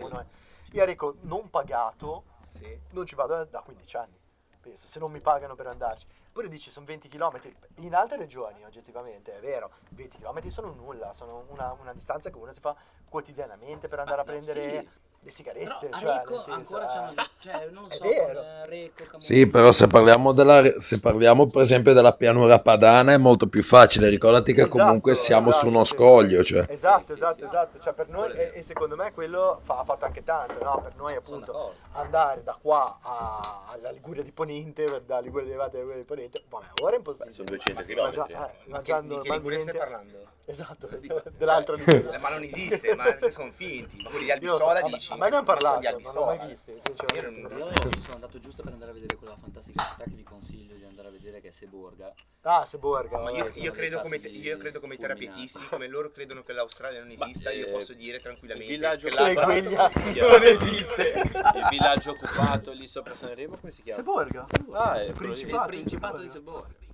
[0.72, 2.78] Io a Recco non pagato Sì.
[2.90, 4.18] non ci vado da, da 15 anni.
[4.60, 6.06] Penso, se non mi pagano per andarci.
[6.32, 7.38] Pure dici sono 20 km.
[7.76, 12.36] In altre regioni, oggettivamente, è vero, 20 km sono nulla, sono una, una distanza che
[12.36, 12.74] uno si fa
[13.08, 14.88] quotidianamente per andare Ma a prendere sì.
[15.20, 15.88] Le Però sigarette.
[15.90, 18.40] a cioè, senso, ancora eh, c'hanno, cioè non so, vero.
[18.66, 19.22] Recco, Camogli.
[19.24, 23.62] Sì, però se parliamo, della, se parliamo per esempio della pianura padana è molto più
[23.62, 24.08] facile.
[24.08, 25.94] Ricordati che Esatto, comunque siamo esatto, su uno sì.
[25.94, 26.64] scoglio, cioè.
[26.68, 27.44] Esatto, Sì, sì, esatto, sì.
[27.44, 27.78] esatto.
[27.78, 30.80] Cioè, per noi, e, e secondo me quello fa- ha fatto anche tanto, no?
[30.82, 35.76] Per noi, appunto, andare da qua a- alla Liguria di Ponente, da Liguria di Levante
[35.78, 37.30] alla Liguria di Ponente, vabbè, ora è impossibile.
[37.32, 38.30] Sono 200 Ma già- km.
[38.32, 40.18] eh, Ma ma già che, di che Liguria stai parlando?
[40.48, 41.22] Esatto, dico.
[41.36, 42.18] dell'altro Cioè.
[42.18, 43.96] Ma non esiste, ma se sono finti.
[44.04, 45.14] Ma quelli di so, Albisola a- dici.
[45.16, 47.40] ma sono parlato, di non l'ho mai visti, sinceramente.
[47.54, 50.22] Io non- Io sono andato giusto per andare a vedere quella fantastica città che vi
[50.22, 52.12] consiglio di andare a vedere che è Seborga.
[52.42, 53.18] Ah, Seborga.
[53.18, 57.10] Ma io, io credo come, io credo come terapeutisti, come loro credono che l'Australia non
[57.10, 61.12] esista, io eh, posso dire tranquillamente il villaggio che chiama- non esiste.
[61.56, 63.98] Il villaggio occupato lì sopra Sanremo, come si chiama?
[63.98, 64.46] Seborga?
[64.72, 65.12] Ah, è lì.
[65.12, 65.70] Principato.
[65.70, 66.84] Il Principato di di Seborga.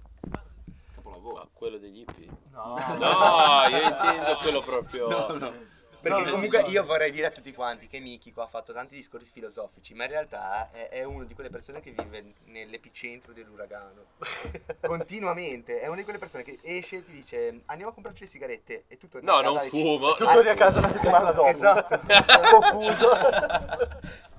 [1.22, 1.40] Capolavoro.
[1.42, 2.28] Ah, quello degli hippie.
[2.50, 2.74] No.
[2.98, 5.70] No, io intendo quello proprio.
[6.02, 6.66] Perché No, non comunque so.
[6.68, 10.10] io vorrei dire a tutti quanti che Mikiko ha fatto tanti discorsi filosofici, ma in
[10.10, 14.06] realtà è, è una di quelle persone che vive nell'epicentro dell'uragano.
[14.82, 18.28] Continuamente, è una di quelle persone che esce e ti dice andiamo a comprarci le
[18.28, 20.14] sigarette e tutto No, non fumo.
[20.14, 21.46] Tu torni a casa una settimana dopo.
[21.48, 22.00] Esatto.
[22.50, 23.10] Confuso.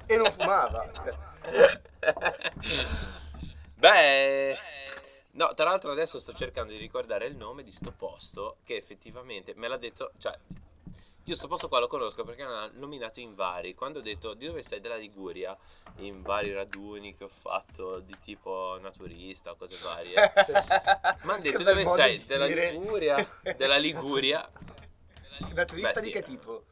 [0.06, 0.92] e non fumava.
[3.76, 4.58] Beh,
[5.34, 9.54] no, tra l'altro adesso sto cercando di ricordare il nome di sto posto che effettivamente
[9.56, 10.38] me l'ha detto, cioè
[11.26, 13.76] io sto posto qua lo conosco perché l'ha nominato in vari.
[13.76, 15.58] Quando ho detto di dove sei della Liguria,
[15.98, 20.16] in vari raduni che ho fatto di tipo naturista o cose varie.
[21.24, 22.72] Mi hanno detto dove sei di della dire.
[22.72, 24.46] Liguria, della Liguria.
[25.54, 26.12] Naturista Beh, di sì.
[26.12, 26.66] che tipo?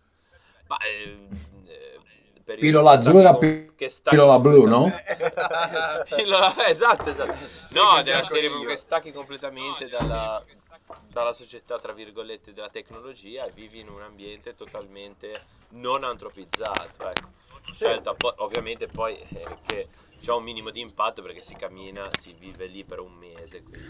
[0.67, 1.01] Ma eh,
[1.65, 4.91] eh, il- Pillola azzurra, che sta pillola blu, no?
[6.15, 7.35] Pillola- esatto, esatto.
[7.73, 10.43] No, della serie che stacchi completamente dalla,
[11.07, 17.09] dalla società, tra virgolette, della tecnologia e vivi in un ambiente totalmente non antropizzato.
[17.09, 17.29] Ecco.
[17.73, 19.87] Scelta, poi- ovviamente poi eh, che
[20.19, 23.63] c'è un minimo di impatto perché si cammina, si vive lì per un mese.
[23.63, 23.87] quindi.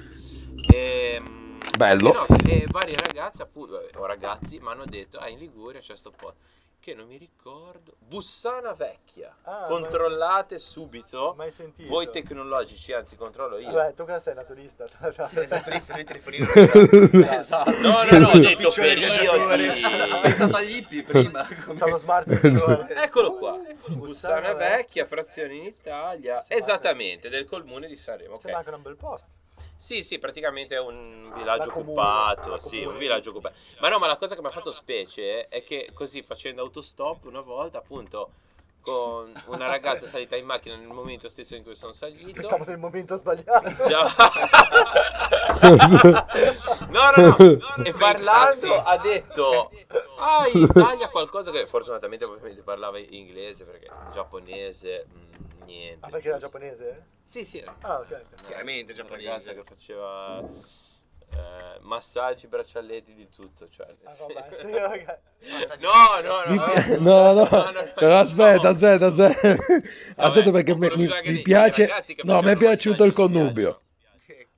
[0.74, 2.10] Ehm, Bello.
[2.10, 5.80] E, no, e vari ragazzi, appunto, eh, o ragazzi, mi hanno detto, ah, in Liguria
[5.80, 6.40] c'è sto posto.
[6.82, 7.94] Che non mi ricordo.
[8.00, 9.32] Bussana Vecchia.
[9.44, 11.36] Ah, Controllate subito.
[11.38, 11.88] Mai sentito.
[11.88, 13.72] Voi tecnologici, anzi controllo io.
[13.72, 14.88] Vabbè, tu cosa sei naturista?
[15.28, 16.48] Sì, il naturista del telefonino.
[17.38, 17.70] Esatto.
[17.82, 19.28] No, no, no, ho detto di periodi.
[19.28, 21.46] Ho pensato agli hippie prima.
[21.46, 22.90] C'ha lo smart piccione.
[22.96, 23.60] Eccolo qua.
[23.86, 25.06] Bussana Vecchia.
[25.06, 26.44] Frazione in Italia.
[26.48, 28.40] Esattamente, del comune di Sanremo.
[28.40, 29.30] Sembra anche un bel posto.
[29.76, 32.50] Sì, sì, praticamente è un villaggio La comune, occupato.
[32.52, 32.92] la Sì, comune.
[32.94, 33.56] un villaggio occupato.
[33.80, 37.26] Ma no, ma la cosa che mi ha fatto specie è che così facendo autostop
[37.26, 38.32] una volta, appunto,
[38.82, 42.32] con una ragazza salita in macchina nel momento stesso in cui sono salito.
[42.32, 43.88] Pensavo nel momento sbagliato.
[43.88, 44.12] Già.
[46.90, 47.84] no, no, no.
[47.84, 49.72] E parlando ha detto:
[50.20, 55.31] Ah, in Italia qualcosa che fortunatamente ovviamente parlava inglese perché giapponese, mm,
[55.72, 56.06] niente.
[56.06, 57.06] Ah, perché era giapponese?
[57.24, 57.60] Sì, sì.
[57.60, 58.12] Era Ah, ok.
[58.12, 58.46] ok.
[58.46, 59.30] Chiaramente una giapponese.
[59.30, 63.70] ragazza che faceva eh, massaggi, braccialetti, di tutto.
[63.70, 65.20] Cioè, Ah, vabbè, sì, ok.
[65.80, 66.64] No, no, Mi no.
[66.64, 68.70] pi- no, no, No, no, no, però aspetta, no.
[68.70, 69.58] aspetta, aspetta.
[70.18, 71.90] Aspetta perché ho mi, mi- mi piace,
[72.24, 73.82] no, a me è piaciuto il connubio.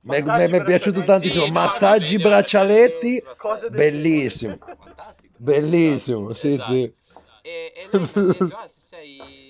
[0.02, 3.24] Mi è, mi piaciuto tantissimo, Sì, massaggi, esatto, braccialetti,
[3.70, 5.34] bellissimo, Fantastico.
[5.38, 6.72] bellissimo, sì, Esatto.
[6.72, 6.94] sì.
[7.42, 9.43] E, e lei mi ha detto, ah, se sei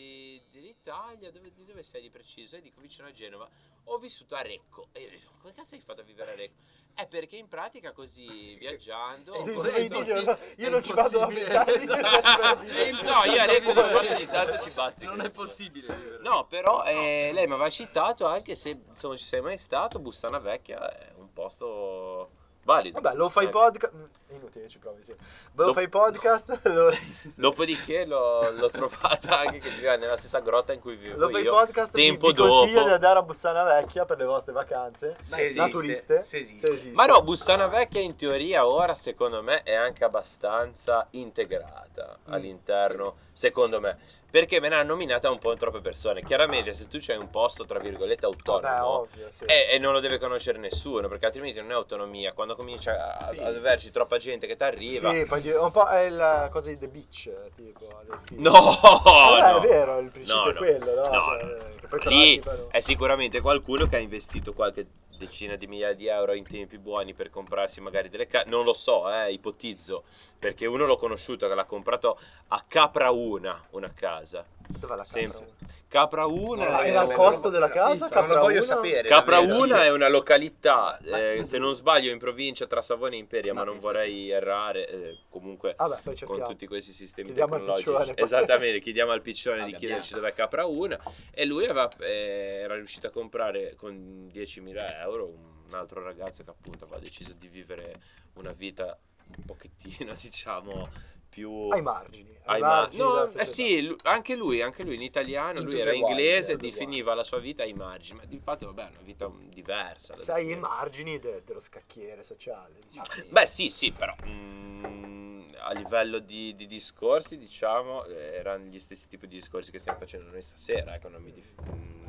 [1.95, 3.49] 1996 di preciso, e dico vicino a Genova,
[3.85, 4.89] ho vissuto a Recco.
[4.93, 6.63] E io dico, come cazzo hai fatto a vivere a Recco?
[6.95, 9.43] È perché in pratica così viaggiando...
[9.43, 11.73] Dico, io, io non ci vado a abitare.
[11.85, 12.63] Esatto.
[13.03, 15.15] No, io a Recco di tanto ci bazzico.
[15.15, 16.19] Non è possibile.
[16.21, 20.39] No, però eh, lei mi aveva citato, anche se insomma, ci sei mai stato, Bussana
[20.39, 23.01] Vecchia è un posto valido.
[23.01, 23.59] Vabbè, lo fai Ecco.
[23.59, 23.93] podcast.
[24.31, 25.15] Inutile, ci provi, sì.
[25.55, 26.61] Lo Lo- fai podcast.
[26.67, 26.91] Lo,
[27.37, 31.43] Dopodiché l'ho, l'ho trovata anche che viveva nella stessa grotta in cui vivevo lo fai
[31.45, 31.51] io.
[31.53, 31.95] podcast.
[31.95, 32.87] Vi, tempo vi consiglio dopo.
[32.87, 35.17] di andare a Bussana Vecchia per le vostre vacanze.
[35.21, 36.23] Se esiste, naturiste.
[36.25, 36.73] se esiste.
[36.73, 36.95] esiste.
[36.97, 42.33] Ma no, Bussana Vecchia in teoria ora secondo me è anche abbastanza integrata Mm.
[42.33, 43.99] all'interno, secondo me,
[44.35, 46.21] perché me ne hanno nominata un po' troppe persone.
[46.21, 49.45] Chiaramente se tu c'hai un posto tra virgolette autonomo Vabbè, ovvio, sì.
[49.45, 52.33] e, e non lo deve conoscere nessuno, perché altrimenti non è autonomia.
[52.33, 53.39] Quando comincia a, Sì.
[53.39, 55.13] ad averci troppa gente che ti arriva...
[55.13, 57.87] Sì, poi un po' è la cosa di The Beach, tipo.
[58.33, 58.51] No,
[58.83, 59.57] Vabbè, no.
[59.59, 61.03] è vero, il principio No, è quello, no?
[61.03, 62.11] No, Cioè, no.
[62.11, 64.85] Lì è sicuramente qualcuno che ha investito qualche
[65.17, 68.49] decina di migliaia di euro in tempi buoni per comprarsi magari delle case.
[68.49, 70.05] Non lo so, eh, ipotizzo,
[70.39, 74.45] perché uno l'ho conosciuto che l'ha comprato a Capra Una, una casa.
[74.67, 75.39] Dov'è la Sempre.
[75.41, 75.73] Capra?
[75.89, 78.07] Capra Una Ah, è era il non- costo della casa?
[78.07, 78.67] non Capra lo voglio Una?
[78.67, 79.09] sapere.
[79.09, 79.39] Capra.
[79.39, 83.61] Una è una località, eh, se non sbaglio, in provincia tra Savona e Imperia, ma,
[83.61, 84.89] Ma non vorrei errare.
[84.89, 89.65] eh, comunque, Vabbè, con tutti questi sistemi Chiediamo al tecnologici, piccione, esattamente, chiediamo al piccione
[89.67, 90.99] di chiederci dov'è Capra Una.
[91.31, 96.51] E lui aveva, eh, era riuscito a comprare con 10.000 euro un altro ragazzo che
[96.51, 97.93] appunto aveva deciso di vivere
[98.35, 98.99] una vita
[99.37, 100.89] un pochettino, diciamo,
[101.35, 102.31] più Ai margini.
[102.47, 105.79] Ai ai ma- margini no, eh sì, anche lui, anche lui in italiano, In lui
[105.81, 108.99] era inglese, the definiva la sua vita ai margini, ma di fatto vabbè, è una
[109.03, 110.15] vita diversa.
[110.15, 110.61] da Sei ai definire.
[110.69, 112.79] margini de- dello scacchiere sociale.
[112.87, 113.07] diciamo.
[113.11, 113.25] Sì.
[113.31, 119.09] Beh, sì, sì, però mm, a livello di, di discorsi, diciamo, eh, erano gli stessi
[119.09, 122.03] tipi di discorsi che stiamo facendo noi stasera, ecco, non mi dif- mm,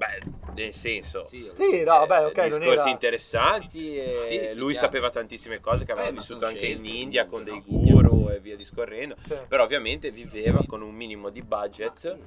[0.00, 0.18] Beh,
[0.54, 2.88] nel senso, Sì, Sì, no, vabbè, eh, ok, discorsi era...
[2.88, 4.86] interessanti e Sì, sì, lui chiaro.
[4.86, 8.56] sapeva tantissime cose che aveva Eh, vissuto anche in India con dei guru e via
[8.56, 9.14] discorrendo,
[9.46, 12.18] però ovviamente viveva con un minimo di budget Sì.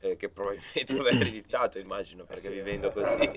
[0.00, 3.20] eh, che probabilmente aveva ereditato, immagino, perché vivendo così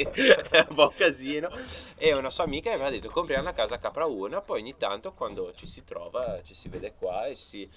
[0.50, 1.50] è un po' casino.
[1.98, 5.52] E una sua amica aveva detto compriamo una casa a Caprauna, poi ogni tanto quando
[5.56, 7.70] ci si trova ci si vede qua e si...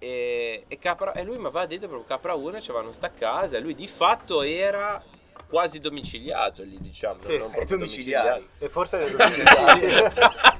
[0.00, 3.74] E, e, Capra, e lui mi aveva detto proprio Caprauna c'avevano sta casa e lui
[3.74, 5.02] di fatto era
[5.48, 8.48] quasi domiciliato lì diciamo Sì, non domiciliari.
[8.58, 9.86] E forse le domiciliari.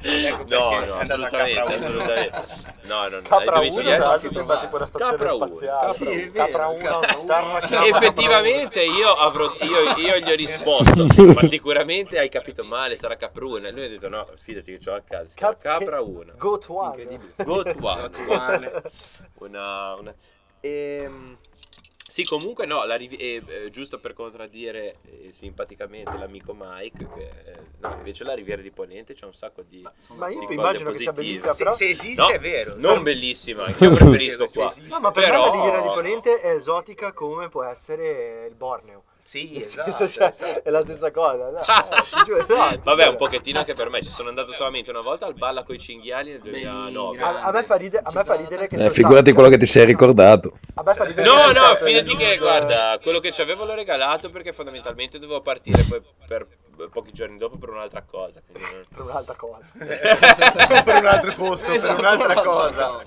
[0.01, 2.45] Ecco no, no, assolutamente, Capra assolutamente.
[2.83, 5.17] No, no, no, Capra ai 1 domiciliari- tra fa- l'altro si sembra tipo una stazione
[5.17, 5.81] Capra spaziale.
[5.81, 12.19] Capra Sì, Capra 1, Capra Effettivamente io, avrò, io, io gli ho risposto, ma sicuramente
[12.19, 13.69] hai capito male, sarà Capruna.
[13.69, 16.33] E lui ha detto no, fidati che ho a casa, Cap- Capra che- 1.
[16.37, 17.03] Goat One.
[17.03, 17.33] Incredibile.
[17.37, 17.75] One.
[17.77, 18.83] Goat One.
[19.39, 20.15] una, una...
[20.61, 21.37] Ehm,
[22.11, 27.53] sì, comunque no, la eh, eh, giusto per contraddire eh, simpaticamente l'amico Mike, che eh,
[27.81, 29.87] no, invece la Riviera di Ponente c'è un sacco di...
[29.99, 31.41] sono Ma io di immagino che sia positive.
[31.43, 31.77] bellissima, Se, però...
[31.77, 32.75] se esiste No, è vero.
[32.77, 34.73] Non bellissima, io preferisco qua.
[34.89, 38.55] No, ma per Però- me la Riviera di Ponente è esotica come può essere il
[38.55, 39.05] Borneo.
[39.29, 40.63] Sì, esatto, cioè, esatto.
[40.65, 41.51] È la stessa cosa.
[41.51, 41.59] no?
[41.99, 44.01] Eh, giuro, no, Vabbè, un pochettino anche per me.
[44.03, 47.19] Ci sono andato solamente una volta al Balla coi cinghiali nel 2009.
[47.23, 49.59] A, a me fa, ride- a me fa ridere che Eh, figurati stato- quello che
[49.59, 50.59] ti sei ricordato.
[50.77, 53.31] A me fa ridere No, che sono no, stato fidati nel che guarda, quello che
[53.31, 56.47] ci avevo l'ho regalato perché fondamentalmente dovevo partire poi per
[56.91, 58.41] pochi giorni dopo per un'altra cosa.
[58.51, 59.73] quindi Per un'altra cosa.
[59.77, 63.03] per un altro posto, per Esatto, un'altra un'altra cosa.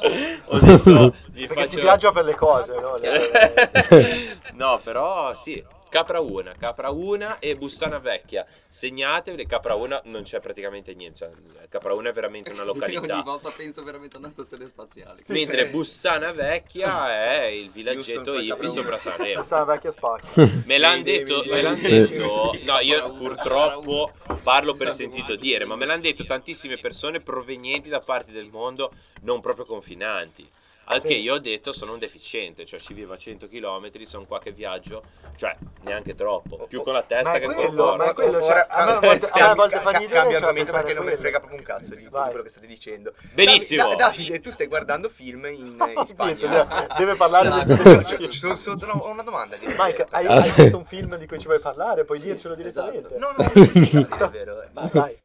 [0.45, 2.97] Ho detto, Perché si faccio- viaggia per le cose, no?
[2.97, 5.79] Le- no, però sì.
[5.91, 8.45] Capra 1, Capra 1 e Bussana Vecchia.
[8.69, 11.17] Segnatevi, Capra 1 non c'è praticamente niente.
[11.17, 13.13] Cioè, Capra 1 è veramente una Io località.
[13.15, 15.19] ogni volta penso veramente a una stazione spaziale.
[15.21, 15.71] Sì, Mentre sì.
[15.71, 19.41] Bussana Vecchia è il villaggetto hippie sopra Sanremo.
[19.45, 20.49] Una vecchia spacca.
[20.63, 24.09] Me l'hanno detto, me l'han devi- detto, no io purtroppo
[24.43, 28.93] parlo per sentito dire, ma me l'hanno detto tantissime persone provenienti da parti del mondo
[29.23, 30.49] non proprio confinanti.
[30.85, 31.07] Al Sì.
[31.07, 34.39] che io ho detto sono un deficiente, cioè ci vivo a 100 km, sono qua
[34.39, 35.01] che viaggio,
[35.37, 38.03] cioè neanche troppo, più con la testa Ma che col quello, corpo.
[38.03, 40.47] ma quello, cioè, a me a cambia- volte, a me a volte ridere, Cambia cioè,
[40.47, 41.17] argomento perché non me ne quello.
[41.21, 42.27] frega proprio un cazzo di, di Vai.
[42.29, 43.13] quello che state dicendo.
[43.33, 43.87] Benissimo.
[43.87, 45.55] Da- Davide, tu stai guardando film in,
[45.95, 46.33] in Spagna.
[46.33, 46.67] deve-
[46.97, 49.55] deve parlare di cioè, ci sono solo no, ho una domanda.
[49.55, 50.61] di- Mike, hai, Ah, hai sì.
[50.61, 52.03] visto un film di cui ci vuoi parlare?
[52.03, 53.17] Puoi dircelo direttamente.
[53.17, 54.61] No, no, non è vero.
[54.61, 54.67] eh.
[54.91, 55.17] Vai,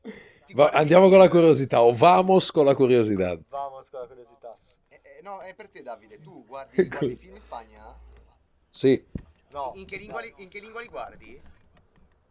[0.52, 3.36] Va- andiamo con la curiosità, o vamos con la curiosità.
[3.48, 4.52] vamos con la curiosità.
[5.26, 7.98] No, è per te Davide, tu guardi, guardi film in Spagna?
[8.70, 9.04] Sì,
[9.50, 9.72] No.
[9.74, 11.40] In che, lingua li, in che lingua li guardi?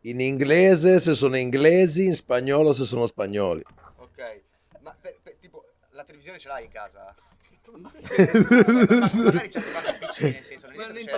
[0.02, 3.64] in inglese se sono inglesi, in spagnolo se sono spagnoli.
[3.96, 4.42] Ok,
[4.82, 7.14] ma per, per- tipo la televisione ce l'hai in casa?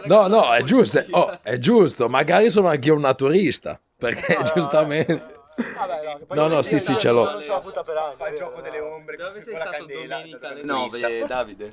[0.06, 4.34] No, no, è giusto, è, oh, è giusto, magari sono anche io un naturista, perché
[4.36, 5.37] No, no, giustamente...
[5.76, 7.24] Vabbè, no, No, no, sì, sì, ce l'ho.
[7.24, 8.16] Non ce l'ho avuta per anni.
[8.16, 8.94] fa il gioco vero, delle no.
[8.94, 11.72] ombre Dove sei stato candela, domenica alle da- da- 9, Davide?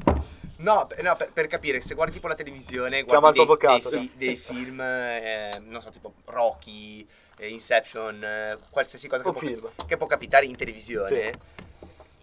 [0.57, 4.01] No, per, no, per, per capire, se guardi tipo la televisione, guardi dei, avvocato, dei,
[4.01, 7.07] fi- dei film, eh, non so, tipo Rocky,
[7.39, 11.32] eh, Inception, eh, qualsiasi cosa che può, che può capitare in televisione.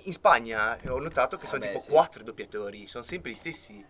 [0.05, 1.91] In Spagna ho notato che sono Vabbè, tipo sì.
[1.91, 3.85] quattro doppiatori, sono sempre gli stessi.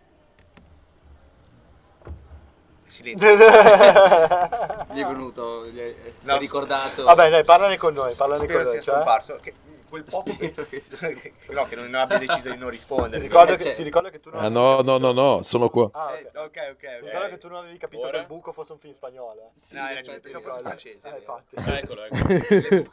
[2.92, 3.26] Silenzio.
[4.92, 7.04] Gli è venuto, gli è, si No, è ricordato.
[7.04, 8.82] Vabbè, dai, parlane con noi, parlane Spero con noi.
[8.82, 9.38] Cioè, scomparso.
[9.40, 9.54] Che,
[9.88, 13.22] quel poco che, che no, che non abbia deciso di non ti, rispondere.
[13.22, 15.88] ricordo Eh, che, ti ricordo che tu non Ah, no, no, no, no, sono qua.
[15.92, 16.44] Ah, Eh, ok.
[16.44, 18.10] Ok, ok, Ti ricordo che tu non avevi capito Ora?
[18.12, 19.40] che il buco fosse un film spagnolo.
[19.40, 19.50] eh.
[19.58, 21.08] Sì, No, hai ragione, pensavo fosse francese.
[21.08, 21.54] Eh, infatti.
[21.56, 22.28] Ah, eccolo, eccolo.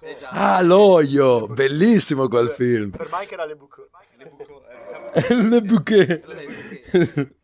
[0.01, 0.17] Eh.
[0.29, 2.89] Ah, l'oio, bellissimo quel film.
[2.91, 3.87] Per Mike era le buco.
[4.17, 7.35] Le buco- eh, pensavo fosse Le bouquet.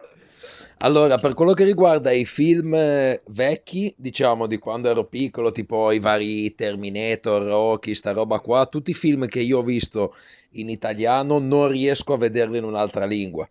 [0.85, 5.89] Allora, per quello che riguarda i film eh, vecchi, diciamo di quando ero piccolo, tipo
[5.89, 10.13] i vari Terminator, Rocky, sta roba qua, tutti i film che io ho visto
[10.51, 13.49] in italiano non riesco a vederli in un'altra lingua.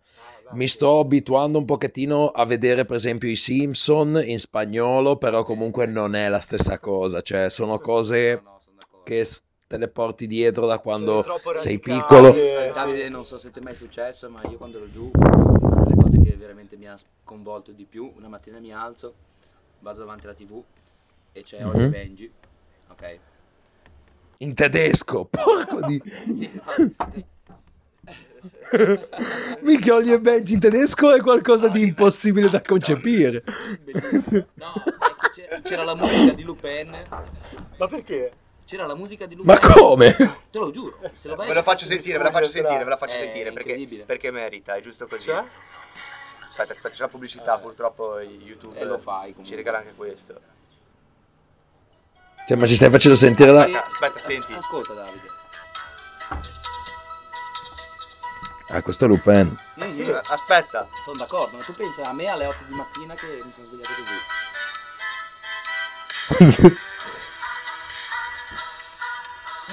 [0.53, 5.85] Mi sto abituando un pochettino a vedere per esempio i Simpson in spagnolo, però comunque
[5.87, 8.41] non è la stessa cosa, cioè sono cose
[9.03, 9.27] che
[9.67, 11.25] te le porti dietro da quando
[11.57, 12.33] sei piccolo.
[12.33, 15.11] eh, Davide, non so se ti è mai successo, ma io quando ero giù,
[16.05, 19.15] cose che veramente mi ha sconvolto di più, una mattina mi alzo,
[19.79, 20.63] vado davanti alla tv
[21.31, 21.67] e c'è Mhm.
[21.69, 22.31] Oliver Benji,
[22.89, 23.19] ok?
[24.37, 26.01] In tedesco, porco di...
[26.31, 26.93] Sì, no,
[29.61, 33.43] Minchia, Oli e Benji in tedesco è qualcosa di impossibile da concepire.
[33.83, 34.45] Bellissimo.
[34.53, 34.73] No,
[35.33, 37.01] c'era, c'era la musica di Lupin.
[37.77, 38.31] Ma perché?
[38.65, 39.53] C'era la musica di Lupin.
[39.53, 40.15] Ma come?
[40.15, 40.97] Te lo giuro.
[41.13, 43.19] Se lo vai Ve la faccio sentire, ve la faccio sentire, ve la faccio È
[43.19, 45.25] sentire perché, perché merita, è giusto così.
[45.25, 45.43] Cioè?
[46.41, 49.45] Aspetta, aspetta, c'è la pubblicità, purtroppo YouTube E lo fai, comunque.
[49.45, 50.39] ci regala anche questo.
[52.47, 53.61] Cioè, ma ci stai facendo sentire la...
[53.61, 54.53] Aspetta, aspetta, senti.
[54.53, 55.27] Ascolta Davide.
[58.69, 59.55] Ah, questo è Lupin.
[59.75, 60.87] Eh sì, aspetta.
[61.03, 63.91] Sono d'accordo, ma tu pensa a me alle 8 di mattina che mi sono svegliato
[66.27, 66.77] così.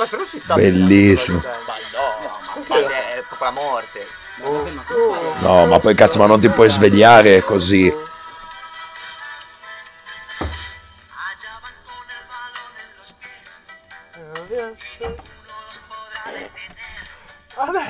[0.02, 0.54] Ma però ci sta.
[0.54, 1.40] Bellissimo.
[1.44, 2.76] Ma no, ma
[3.14, 4.06] è proprio la morte.
[4.08, 7.92] A- No, ma poi cazzo, ma non ti puoi svegliare così.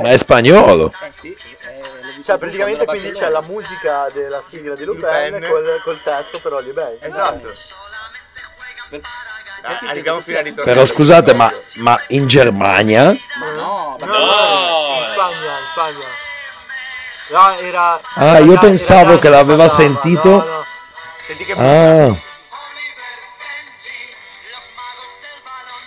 [0.00, 0.92] Ma è spagnolo.
[1.00, 5.48] Eh sì, eh, Cioè, praticamente quindi c'è la musica della sigla di Lupin, Lupin.
[5.48, 6.96] Col, col testo però di Ben.
[7.00, 7.52] Esatto.
[8.90, 9.00] Per-
[9.62, 10.72] Ah, arriviamo fino a ritornare.
[10.72, 13.04] Però scusate, ma, ma in Germania?
[13.38, 15.12] Ma no, ma No, No, in.
[15.12, 16.06] Spagna, in Spagna.
[17.30, 18.00] No, era...
[18.14, 20.64] Ah, io pensavo era che l'aveva sentito- no, no.
[21.24, 22.06] Senti che Ah,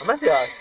[0.02, 0.52] A me piace.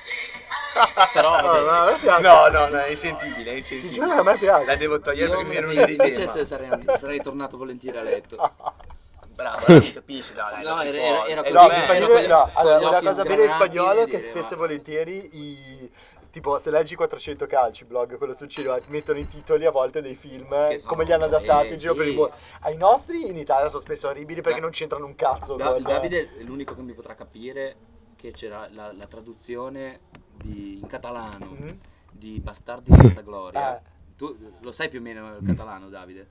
[1.12, 2.21] però No, no, a me piace.
[2.23, 3.93] No, no, no, è insentibile, è Ti insentibile.
[3.95, 4.65] giuro che a me piace.
[4.67, 8.37] La devo togliere io perché mi ero invece sarei, sarei tornato volentieri a letto.
[9.35, 12.89] Bravo, non capisci, no, dai, No, era- era- era Eh, così, No, dire, no, allora,
[12.89, 15.91] una cosa vera in spagnolo e che dire, spesso e ma- volentieri i...
[16.30, 18.47] Tipo, se leggi 400 calci, blog, quello ti
[18.89, 20.49] mettono i titoli a volte dei film,
[20.85, 22.11] come li hanno adattati eh, in giro per sì.
[22.11, 22.35] il mondo.
[22.62, 25.55] Ai nostri in Italia sono spesso orribili perché Da- non c'entrano un cazzo.
[25.55, 27.76] Da- Davide è l'unico che mi potrà capire
[28.16, 30.01] che c'era la, la traduzione
[30.37, 31.78] di- in catalano Mhm.
[32.12, 33.76] di Bastardi senza gloria.
[33.78, 33.82] Eh.
[34.16, 36.28] Tu lo sai più o meno il catalano, Davide?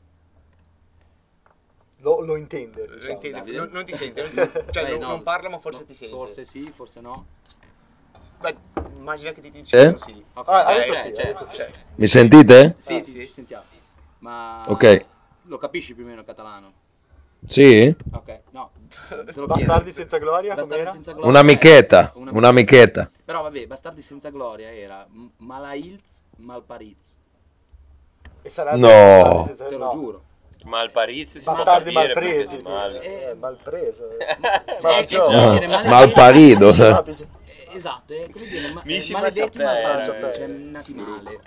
[2.03, 2.85] Lo, lo intende.
[2.85, 3.13] Lo diciamo.
[3.13, 4.65] intende, non, non ti sente, non ti sente.
[4.71, 6.13] cioè Beh, non, no, non parla ma forse no, ti sente.
[6.13, 7.25] Forse sì, forse no.
[8.41, 8.55] Beh,
[8.97, 10.23] immagina che ti dice sì.
[10.33, 11.55] Ok, Ah, eh, detto sì, detto sì.
[11.55, 12.75] Cioè, mi sentite?
[12.77, 13.25] Sì, Ah, ti- sì.
[13.25, 13.63] ci sentiamo.
[14.19, 15.05] Ma Ok.
[15.43, 16.73] lo capisci più o meno il catalano?
[17.45, 17.95] Sì?
[18.11, 18.71] Ok, no.
[19.07, 21.29] te lo Bastardi senza gloria, Bastardi senza gloria.
[21.29, 23.11] Un'amichetta, Una- un'amichetta.
[23.23, 27.17] Però vabbè, Bastardi senza gloria era Malailz Malpariz.
[28.41, 29.43] E sarebbe No.
[29.45, 29.91] Senza- Te lo no.
[29.91, 30.23] giuro.
[30.63, 32.57] Malparizi si Bastardi può capire malpresi.
[32.63, 33.01] male.
[33.01, 34.09] Eh, malpreso.
[34.17, 34.37] Eh,
[34.81, 36.69] Malpro- vuol dire male- Malparido.
[36.69, 37.25] Eh,
[37.75, 41.39] Esatto, è come dire, ma, Mici maledetti malparizi, cioè nati male.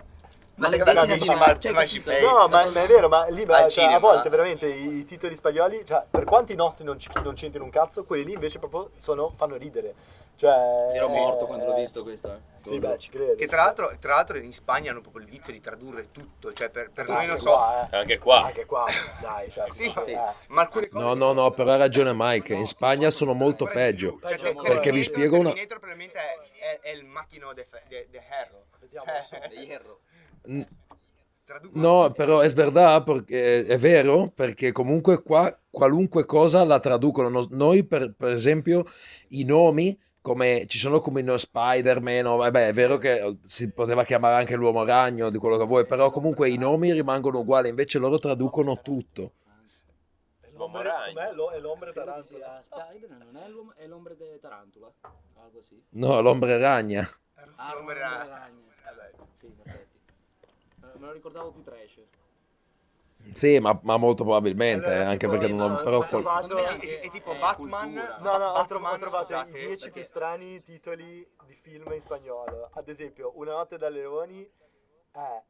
[0.56, 1.58] Ma se nati mal- male.
[1.58, 2.10] Cioè, capito?
[2.10, 5.04] eh, No, ma, ma è vero, ma lì ma, cioè, a volte veramente i, i
[5.04, 8.58] titoli spagnoli, cioè, per quanti nostri non, ci, non c'entrino un cazzo, quelli lì invece
[8.58, 9.94] proprio sono, fanno ridere.
[10.36, 12.38] Cioè, Ero eh, morto quando l'ho visto questo, eh.
[12.62, 13.36] Sì, beh, ci credo.
[13.36, 16.68] Che tra l'altro, tra l'altro in Spagna hanno proprio il vizio di tradurre tutto, cioè
[16.68, 17.96] per, per noi Anche non so, qua, eh.
[17.96, 18.44] Anche qua.
[18.44, 18.84] Anche qua,
[19.22, 21.04] dai, cioè, sì, sì, ma, ma alcune cose...
[21.04, 24.18] No, no, no, però ha ragione Mike, in Spagna sono molto peggio.
[24.20, 28.22] Cioè, Perché vi spiego una- Terminator probabilmente è, è, è il macchino de, de, de
[28.28, 28.64] Hierro.
[28.78, 29.48] Vediamo Cioè.
[29.48, 30.00] De hierro.
[31.72, 37.28] No, però è verdad, perché è vero, perché comunque qua qualunque cosa la traducono.
[37.28, 38.84] No- Noi, per, per esempio,
[39.28, 44.04] i nomi, come ci sono come no Spider-Man, o vabbè, è vero che si poteva
[44.04, 47.98] chiamare anche l'uomo ragno, di quello che vuoi, però comunque i nomi rimangono uguali, invece
[47.98, 49.32] loro traducono tutto.
[50.52, 51.20] L'uomo ragno.
[51.20, 51.92] È l'ombre
[52.22, 54.90] sia Spider-Man, non è l'uomo, è l'ombre tarantula.
[55.34, 55.80] Algo così.
[55.90, 57.06] No, l'ombre ragna.
[57.56, 58.62] Ah, L'ombre ragno.
[58.84, 59.10] Vabbè.
[59.34, 59.95] Sì, in effetti.
[60.96, 62.00] Eh, Me lo ricordavo più trash.
[63.32, 65.68] Sì, ma, ma molto probabilmente, Allora, eh, anche perché non ho...
[65.68, 67.92] no, Però qual- trovato- È, è tipo è Batman.
[67.92, 68.18] cultura.
[68.18, 71.54] No, no, ho, tro- ho Batman, trovato scusate, i 10 perché- più strani titoli di
[71.54, 72.70] film in spagnolo.
[72.72, 74.48] Ad esempio, Una notte da leoni
[75.10, 75.42] è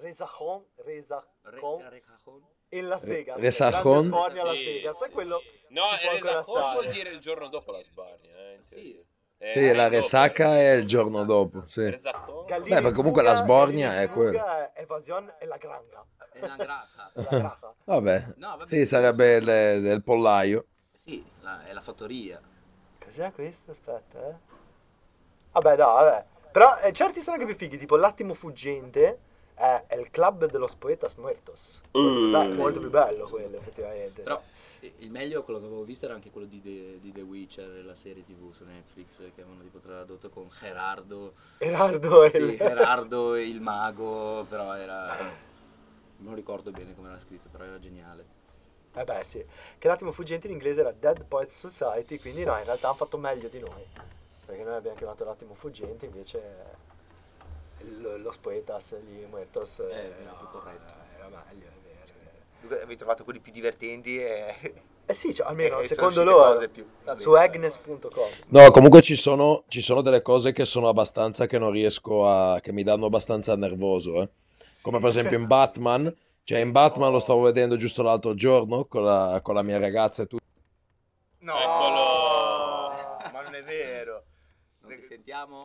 [0.00, 2.46] Resajon, Re- Resajon Recajón.
[2.68, 3.40] in Las Re- Vegas.
[3.40, 3.82] Resajon?
[3.82, 5.02] Grande Sbornia a Las Sì, Vegas.
[5.02, 5.72] Sì, quello sì.
[5.74, 5.82] No,
[6.12, 8.30] Resacon vuol dire il giorno dopo la Spagna.
[8.30, 9.04] Eh, Sì.
[9.38, 11.82] Eh, Sì, la dopo, resaca è il giorno dopo, sì.
[12.46, 14.38] Gallina Beh, perché comunque fuga- la sbornia è quello.
[14.38, 16.04] fuga è Evasion e la granja.
[16.32, 17.10] È una graca.
[17.12, 17.74] La graja.
[17.84, 18.64] Vabbè, No, vabbè.
[18.64, 19.44] sì, sarebbe il,
[19.82, 20.66] del pollaio.
[20.92, 22.40] Sì, la- è la fattoria.
[22.98, 23.70] Cos'è questo?
[23.72, 24.34] Aspetta, eh.
[25.52, 26.24] Vabbè, no, vabbè.
[26.50, 29.18] Però eh, certi sono anche più fighi, tipo L'attimo fuggente
[29.54, 31.80] è, il club de los poetas muertos.
[31.92, 34.22] Molto più, bello, molto più bello quello, effettivamente.
[34.22, 34.42] Però
[34.80, 37.84] eh, il meglio, quello che avevo visto era anche quello di The, di The Witcher,
[37.84, 41.34] la serie tv su Netflix, che avevano tipo tradotto con Gerardo.
[41.58, 42.56] Gerardo è Sì, il...
[42.56, 45.42] Gerardo e il mago, però era...
[46.16, 48.42] Non ricordo bene come era scritto, però era geniale.
[48.94, 49.44] Eh beh, sì.
[49.78, 53.18] Che L'attimo fuggente in inglese era Dead Poets Society, quindi no, in realtà hanno fatto
[53.18, 53.86] meglio di noi.
[54.46, 56.82] Perché noi abbiamo chiamato L'attimo fuggente, invece
[58.18, 60.94] Los Poetas di Muertos Eh, eh, era più corretto.
[61.16, 64.54] era meglio, è vero, Avevi trovato quelli più divertenti e...
[65.06, 67.18] Eh sì, cioè, almeno e sono secondo loro cose più- vabbè.
[67.20, 68.28] su agnes.com.
[68.48, 72.58] No, comunque ci sono, ci sono delle cose che sono abbastanza che non riesco a...
[72.60, 74.28] che mi danno abbastanza nervoso, eh.
[74.80, 79.04] Come per esempio in Batman, cioè in Batman lo stavo vedendo giusto l'altro giorno con
[79.04, 80.42] la, con la mia ragazza e tutto.
[81.40, 81.52] No!
[81.52, 82.13] Eccolo!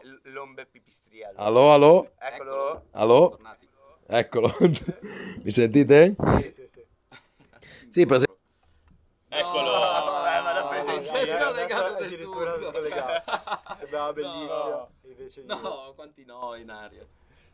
[0.01, 1.37] L- L'ombe pipistriello.
[1.37, 2.11] Allo, allo?
[2.17, 2.85] Eccolo!
[2.91, 3.29] Allo?
[3.29, 3.67] Tornati.
[4.11, 4.55] Eccolo.
[5.43, 6.15] mi sentite?
[6.41, 6.85] Sì, sì, sì.
[7.87, 8.37] Sì, per esempio...
[9.27, 9.61] Eccolo!
[9.61, 10.53] No, vabbè, ma
[11.99, 12.65] del turno.
[12.65, 13.75] scollegato.
[13.77, 14.69] Sembrava bellissimo.
[14.69, 14.91] No.
[15.03, 15.45] Invece io...
[15.55, 17.05] No, quanti no in aria.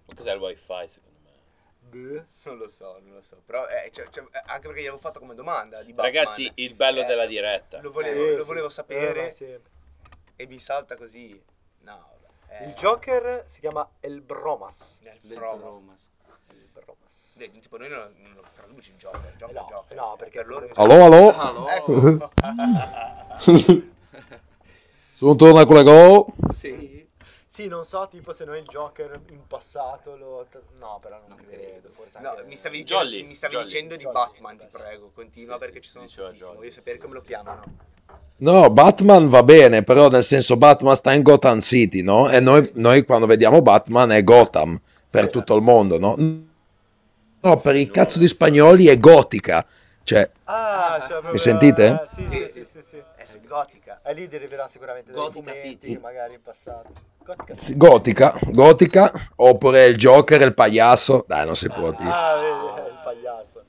[0.05, 1.31] Ma cos'è il wifi secondo me?
[1.89, 2.25] Beh.
[2.43, 3.41] Non lo so, non lo so.
[3.45, 6.13] Però, eh, cioè- cioè, eh, anche perché gliel'avevo fatto come domanda di Batman.
[6.13, 7.81] Ragazzi, il bello Eh, della diretta.
[7.81, 8.47] Lo volevo, Sì, lo sì.
[8.47, 9.71] volevo Eh, sapere ma sempre.
[10.37, 11.43] e mi salta così.
[11.85, 12.09] No,
[12.47, 12.63] vabbè.
[12.63, 15.01] eh, Il Joker si chiama El Bromas.
[15.03, 16.11] El Bromas.
[17.37, 19.97] Eh, tipo noi non, non lo traduci il Joker, il Joker, No, Joker.
[19.97, 20.69] no, perché- per loro...
[20.73, 21.31] Allo, allo?
[21.35, 21.67] Allo?
[21.69, 22.29] Ecco.
[25.13, 26.27] Sono torna con le go.
[26.53, 27.03] Sì.
[27.47, 30.45] Sì, non so, tipo se noi il Joker in passato lo...
[30.77, 31.51] No, però non, Non credo.
[31.61, 31.89] credo.
[31.89, 32.43] Forse No, anche...
[32.43, 33.65] mi stavi dicendo, Jolly, mi stavi Jolly.
[33.65, 36.53] dicendo di Jolly, Batman, ti prego, continua Sì, perché sì, ci sono tantissimo.
[36.55, 37.61] Voglio sapere sì, come lo chiamano.
[38.37, 42.29] No, Batman va bene, però nel senso Batman sta in Gotham City, no?
[42.29, 44.79] E noi, noi quando vediamo Batman è Gotham
[45.09, 45.29] per Sì.
[45.29, 46.15] tutto il mondo, no?
[47.39, 49.65] No, per i cazzo di spagnoli è gotica.
[50.03, 51.37] Cioè, Ah, cioè proprio...
[51.39, 51.85] sentite?
[51.85, 52.97] eh, sì, sì, sì, sì, sì.
[53.15, 54.01] È gotica.
[54.03, 55.97] E lì deriverà sicuramente Gotica City.
[55.99, 56.89] magari in passato.
[57.23, 61.23] Gotica sì, gotica, gotica, oppure il Joker, il pagliasso.
[61.27, 62.09] Dai, non si può dire.
[62.11, 63.63] Ah, vedi, eh, il pagliasso.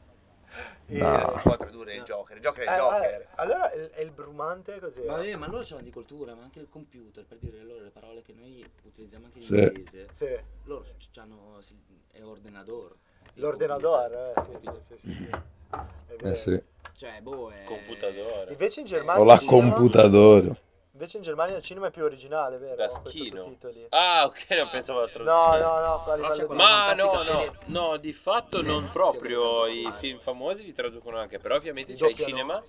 [0.89, 1.28] No.
[1.30, 2.37] Si può tradurre il Joker.
[2.37, 3.28] Il Joker è Eh, il eh, Joker.
[3.37, 5.16] allora il, è il brumante cos'era?
[5.16, 7.91] Ma, eh, ma loro c'hanno di cultura, ma anche il computer, per dire loro le
[7.91, 9.55] parole che noi utilizziamo anche in Sì.
[9.55, 10.07] inglese.
[10.12, 10.84] Sì, Loro
[11.16, 11.76] hanno sì,
[12.12, 12.95] è ordenador.
[13.34, 15.28] Il l'ordinatore, eh, sì, computer, sì, sì, sì, sì.
[15.28, 16.28] È vero.
[16.28, 16.62] Eh sì.
[16.93, 17.64] Cioè, boh, è...
[17.64, 18.53] Computatore.
[18.53, 20.57] Invece in Germania O la computadora.
[20.97, 22.74] Invece in Germania il cinema è più originale, vero?
[22.74, 23.55] Da schino.
[23.90, 25.59] Ah, ok, non pensavo alla No, traduzione.
[25.59, 30.72] no, no, quella- Ma no, no, no, di fatto non proprio i film famosi li
[30.72, 32.64] traducono anche, però ovviamente c'è il cinema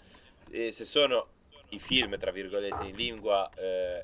[0.51, 1.27] e se sono
[1.69, 4.03] i film, tra virgolette, in lingua eh,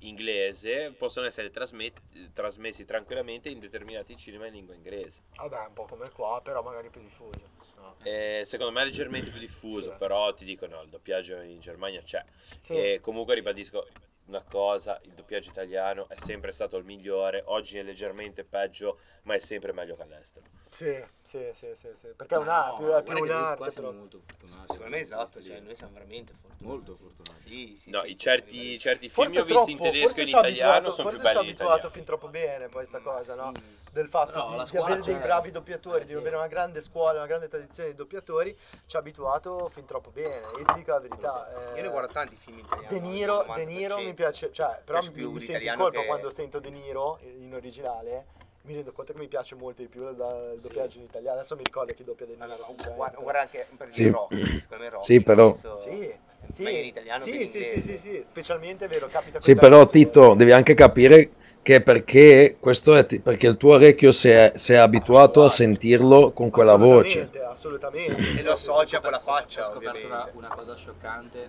[0.00, 5.22] inglese, possono essere trasmet- trasmessi tranquillamente in determinati cinema in lingua inglese.
[5.36, 7.40] Vabbè, un po' come qua, però magari più diffuso.
[7.76, 7.96] No.
[8.02, 9.96] Eh, secondo me è leggermente più diffuso, Sì.
[9.98, 12.22] però ti dico no, il doppiaggio in Germania c'è.
[12.62, 12.72] Sì.
[12.74, 13.86] E comunque ribadisco
[14.28, 19.34] una cosa, il doppiaggio italiano è sempre stato il migliore, oggi è leggermente peggio, ma
[19.34, 20.44] è sempre meglio che all'estero.
[20.70, 22.08] Sì, sì, sì, sì, sì.
[22.14, 24.72] Perché è, No, una, più, è guarda più che noi un'arte, qua siamo molto fortunati.
[24.72, 26.64] Secondo me esatto, cioè noi siamo veramente fortunati.
[26.64, 27.48] Molto fortunati.
[27.48, 30.06] Sì, sì, No, sì, i certi, certi film Forse ho visto in troppo, tedesco e
[30.06, 31.94] forse in italiano abituato, sono più forse belli in abituato italiano.
[31.94, 33.52] fin troppo bene poi sta cosa, no?
[33.98, 36.16] Del fatto Però di, di avere dei bravi doppiatori, Eh, di sì.
[36.16, 40.36] avere una grande scuola, una grande tradizione di doppiatori, ci ha abituato fin troppo bene.
[40.56, 41.72] Io ti dico la verità.
[41.72, 42.86] eh, Io ne guardo tanti film italiani.
[42.86, 44.04] De Niro, De Niro 90%.
[44.04, 47.18] mi piace, cioè, però piace mi, mi sento in colpa che- quando sento De Niro
[47.22, 48.26] in originale.
[48.62, 50.10] Mi rendo conto che mi piace molto di più il,
[50.54, 50.68] il Sì.
[50.68, 51.38] doppiaggio in italiano.
[51.38, 52.56] Adesso mi ricordo chi doppia De No, Niro.
[52.56, 52.96] no, no, sinceramente.
[52.96, 54.08] guarda, guarda anche per Sì.
[54.10, 55.04] Rocky, secondo me Rocky.
[55.04, 56.18] Sì, però- senso- Sì,
[56.50, 59.88] sì, in italiano sì, sì, sì, sì, sì, specialmente è vero, capita Sì, però.
[59.88, 61.30] Tito, devi anche capire
[61.62, 65.48] che perché questo è ti- perché il tuo orecchio si è, si è abituato a
[65.48, 67.20] sentirlo con quella voce.
[67.20, 68.40] Assolutamente, Assolutamente.
[68.40, 71.48] E lo associa con la Ho faccia, scoperto una, una cosa scioccante.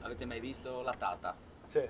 [0.00, 1.34] Avete mai visto La Tata?
[1.66, 1.80] Sì.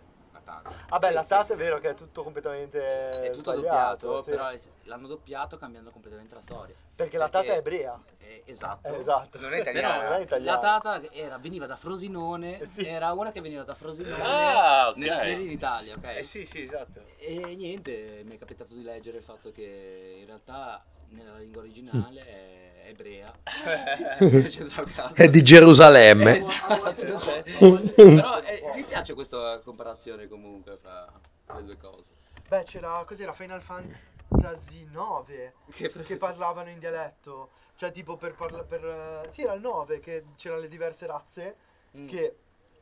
[0.45, 0.71] La Tata.
[0.89, 1.53] Vabbè, Sì, la sì, Tata sì.
[1.53, 4.31] è vero che è tutto completamente È tutto doppiato, sì.
[4.31, 6.75] però è- l'hanno doppiato cambiando completamente la storia.
[6.95, 7.99] Perché la Tata è ebrea.
[8.19, 8.93] Eh, esatto.
[8.93, 9.41] Eh, esatto.
[9.41, 10.11] Non è italiana.
[10.11, 10.53] non è italiana.
[10.53, 12.87] La Tata era- veniva da Frosinone, Eh, sì.
[12.87, 14.97] era una che veniva da Frosinone Ah, ok.
[14.97, 16.05] nella serie in Italia, ok?
[16.19, 17.01] Eh sì, sì, esatto.
[17.17, 22.21] E niente, mi è capitato di leggere il fatto che in realtà nella lingua originale
[22.27, 23.33] è ebrea.
[25.15, 26.39] È di Gerusalemme.
[26.39, 27.43] Esatto, cioè,
[27.95, 31.11] però eh, mi piace questa comparazione comunque fra
[31.55, 32.13] le due cose.
[32.49, 37.51] Beh, c'era, cos'era, Final Fantasy 9 Che, che parlavano in dialetto.
[37.77, 38.85] Cioè, tipo per parlare per...
[38.85, 41.57] eh, Sì, era il 9 che c'erano le diverse razze
[41.97, 42.09] Mm.
[42.09, 42.39] che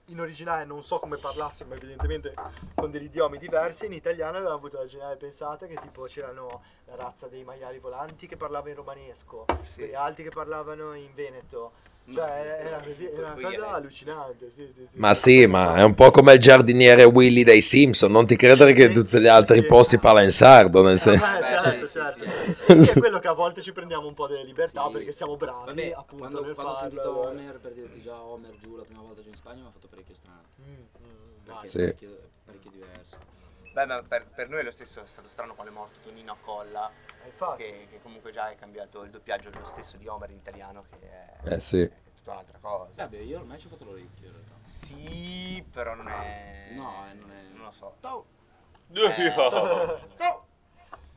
[0.07, 2.35] in originale non so come parlassero, ma evidentemente
[2.75, 3.87] con degli idiomi diversi.
[3.87, 8.27] In italiano avevamo avuto la geniale pensata che tipo c'erano la razza dei maiali volanti
[8.27, 9.89] che parlava in romanesco, Sì.
[9.89, 11.73] e altri che parlavano in veneto.
[12.05, 14.99] Ma- Cioè, era così, era una cosa allucinante, sì, sì, sì.
[14.99, 18.11] Ma sì, ma è un po' come il giardiniere Willy dei Simpson.
[18.11, 19.67] Non ti credere che tutti gli altri Sì.
[19.67, 21.25] posti parla in sardo, nel senso.
[21.25, 22.25] Eh, Beh, certo, sì, certo.
[22.25, 24.93] sì, Sì, è quello che a volte ci prendiamo un po' delle libertà Sì.
[24.93, 26.91] perché siamo bravi, Vabbè, appunto, quando, nel quando ho farlo.
[26.91, 29.71] sentito Homer, per dirti già Homer giù la prima volta giù in Spagna mi ha
[29.71, 30.43] fatto parecchio strano.
[30.61, 31.69] Mm, mm, Perché vai.
[31.69, 31.79] Sì.
[31.79, 33.17] è parecchio, parecchio diverso.
[33.73, 36.37] Beh, ma per, per noi è lo stesso, è stato strano quando è morto Tonino
[36.43, 36.91] Colla,
[37.25, 40.85] Eh, che, che comunque già è cambiato il doppiaggio lo stesso di Homer in italiano,
[40.91, 41.81] che è, Eh sì.
[41.81, 42.91] è tutta un'altra cosa.
[42.97, 44.53] Vabbè, io ormai ci ho fatto l'orecchio in realtà.
[44.63, 46.73] Sì, però non è...
[46.75, 47.95] No, eh, non è- Non lo so.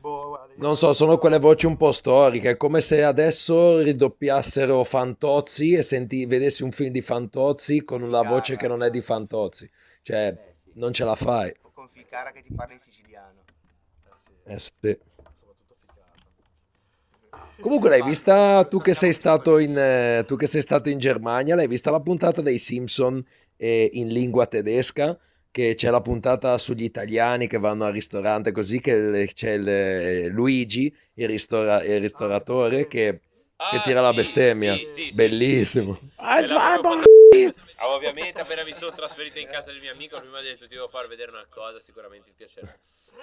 [0.00, 3.80] Boh, guarda, io- Non so, sono quelle voci un po' storiche, è come se adesso
[3.80, 8.90] ridoppiassero Fantozzi e senti, vedessi un film di Fantozzi con una voce che non è
[8.90, 9.68] di Fantozzi.
[10.02, 11.54] Cioè, Eh non ce la fai.
[11.96, 13.42] Ficara che ti parla in siciliano.
[14.04, 14.98] Eh sì, Eh sì.
[17.58, 21.54] Comunque l'hai vista tu che sei stato in, eh, tu che sei stato in Germania,
[21.54, 23.24] l'hai vista la puntata dei Simpson
[23.56, 25.18] eh, in lingua tedesca?
[25.50, 30.28] Che c'è la puntata sugli italiani che vanno al ristorante così, che c'è il, eh,
[30.28, 33.22] Luigi, il, ristora- il ristoratore, che,
[33.56, 34.76] che Ah, tira la sì, bestemmia.
[34.76, 35.94] sì, sì, sì, Bellissimo.
[35.94, 36.12] sì, sì.
[36.16, 36.74] Ah, già,
[37.78, 40.66] Ah, Ovviamente appena mi sono trasferito in casa del mio amico, lui mi ha detto
[40.66, 42.74] ti devo far vedere una cosa, sicuramente ti piacerà.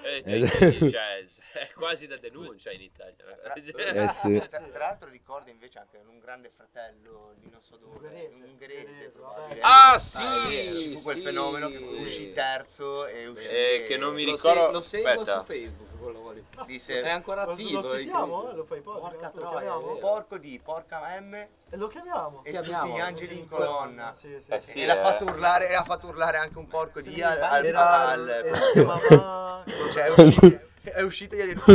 [0.01, 3.13] E detto, Eh, cioè, è quasi da denuncia in Italia.
[3.53, 4.41] Eh sì.
[4.49, 8.49] Tra, tra l'altro ricordo invece anche un grande fratello di non so dove, Ungherese, un
[8.49, 9.59] ungherese, probabile.
[9.59, 9.59] vabbè.
[9.61, 11.21] Ah Eh, sì, fu quel sì.
[11.21, 15.05] fenomeno che fu- uscì terzo e uscì Eh, che non mi Lo, ricordo- se- lo
[15.05, 16.43] seguo su Facebook, quello lì.
[16.65, 17.81] disse È ancora Lo, attivo.
[17.81, 18.53] lo incredibile.
[18.55, 19.33] Lo fai podcast?
[19.33, 19.95] Porca lo chiamiamo?
[19.97, 22.43] porco di porca M E lo chiamiamo?
[22.43, 22.85] e Chiamiamolo.
[22.87, 24.13] tutti gli angeli in colonna.
[24.13, 24.51] Sì, sì.
[24.51, 25.01] Eh sì, e l'ha eh.
[25.01, 28.29] fatto urlare e ha fatto urlare anche un porco di al, al, sbaglio, era- al-
[28.29, 31.71] era- si chiamava- cioè è uscito, è uscito gli ha detto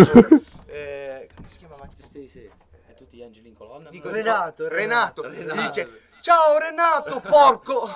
[0.67, 1.89] eh, come si chiamava?
[1.95, 2.51] Sì, sì.
[2.87, 3.91] E tutti gli angeli in colonna.
[3.91, 7.89] Dico, Renato, Renato, dice ciao Renato porco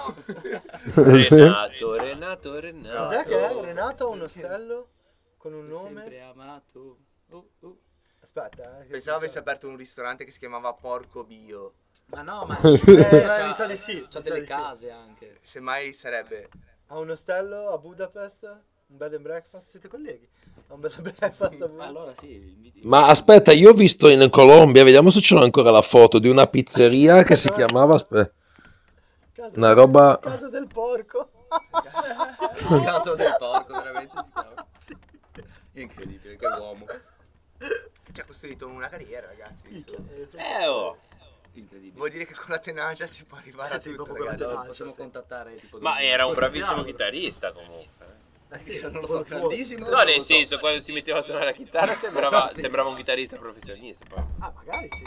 [0.94, 2.98] Renato, Renato, Renato.
[3.00, 3.60] Cos'è che è?
[3.60, 4.88] Renato ha un ostello
[5.36, 6.20] con un Sempre nome?
[6.22, 6.98] amato.
[7.30, 7.78] Oh, oh.
[8.20, 8.84] Aspetta, eh.
[8.84, 11.74] pensavo avesse aperto un ristorante che si chiamava porco bio
[12.06, 12.56] Ma no, ma...
[12.62, 14.46] Eh, c'ha- mi sa di sì, C'ha delle sì.
[14.46, 15.40] case anche.
[15.42, 16.48] semmai sarebbe
[16.86, 18.62] Ha un ostello a Budapest?
[18.92, 19.70] Un bed and breakfast?
[19.70, 20.28] Siete colleghi?
[20.68, 25.08] Un bed and breakfast a allora sì, Ma aspetta, io ho visto in Colombia, vediamo
[25.08, 27.94] se ce l'ho ancora la foto di una pizzeria che si chiamava...
[27.94, 28.34] aspe-
[29.32, 31.30] Casa Una roba- Casa del porco.
[32.70, 34.66] Il caso del porco, veramente si chiama.
[35.72, 36.84] Incredibile, che uomo.
[38.12, 40.36] ci ha costruito una carriera ragazzi eh, sì.
[40.36, 40.98] Eh, oh.
[41.54, 41.96] Incredibile.
[41.96, 44.66] vuol dire che con la tenacia si può arrivare a Sì, tutto ragazzi tenacia.
[44.66, 44.96] Possiamo sì.
[44.98, 45.78] contattare tipo...
[45.78, 48.20] Ma era un bravissimo chitarrista comunque.
[48.52, 49.88] Eh sì, non lo so, grandissimo.
[49.88, 50.22] No, nel so.
[50.22, 54.04] senso, quando si metteva a suonare la chitarra sembrava, sembrava un chitarrista professionista.
[54.08, 54.22] Poi.
[54.40, 55.04] Ah, magari sì.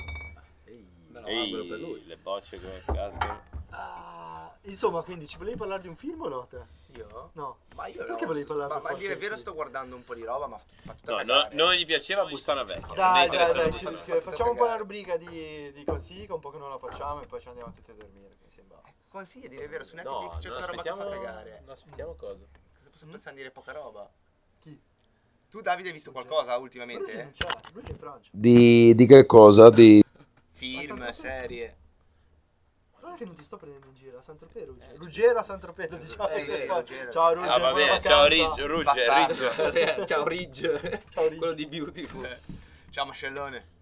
[1.09, 1.99] Me lo auguro per lui.
[1.99, 3.41] Ehi, le bocce come cascano.
[3.69, 6.83] Ah, insomma, quindi ci volevi parlare di un film o no te?
[6.97, 7.31] io?
[7.33, 7.57] No.
[7.75, 9.37] ma io Perché no, volevi parlare ma, per ma a forza dire il di vero
[9.37, 12.63] sto guardando un po' di roba ma fa tutta No, no, non gli piaceva Bussana
[12.63, 12.93] Vecchia.
[12.93, 14.15] Dai, dai, dai, Bussana chi- Vecchia.
[14.17, 16.77] chi- facciamo un po' una rubrica di, di così, che un po' che non la
[16.77, 18.81] facciamo e poi ci andiamo tutti a dormire, che mi sembra.
[19.09, 21.09] consigli a dire il vero su No, Netflix c'è non tutta roba che fa aspettiamo,
[21.09, 22.45] fregare non aspettiamo cosa.
[23.11, 24.09] Pensare di dire poca roba
[24.61, 24.79] Chi?
[25.49, 27.15] tu Davide hai visto qualcosa Lui ultimamente?
[27.23, 28.29] non c'è, lui è in Francia.
[28.33, 29.69] Di, di che cosa?
[29.69, 30.03] Di...
[30.51, 31.77] film, serie
[32.99, 34.97] Guarda che non ti sto prendendo in giro, a Saint-Tropez, Ruggero.
[34.97, 36.27] Ruggero a Saint-Tropez, diciamo.
[36.29, 37.11] Eh, che sì, poi- Ruggero.
[37.11, 38.27] Ciao Ruggero, Ah, ciao vacanza.
[38.27, 39.69] Ridge, Rugge, Bastardo.
[39.69, 40.05] Ridge.
[40.07, 41.03] Ciao Ridge.
[41.09, 41.37] Ciao, Ridge.
[41.37, 42.37] Quello di Beautiful.
[42.89, 43.73] ciao Mascellone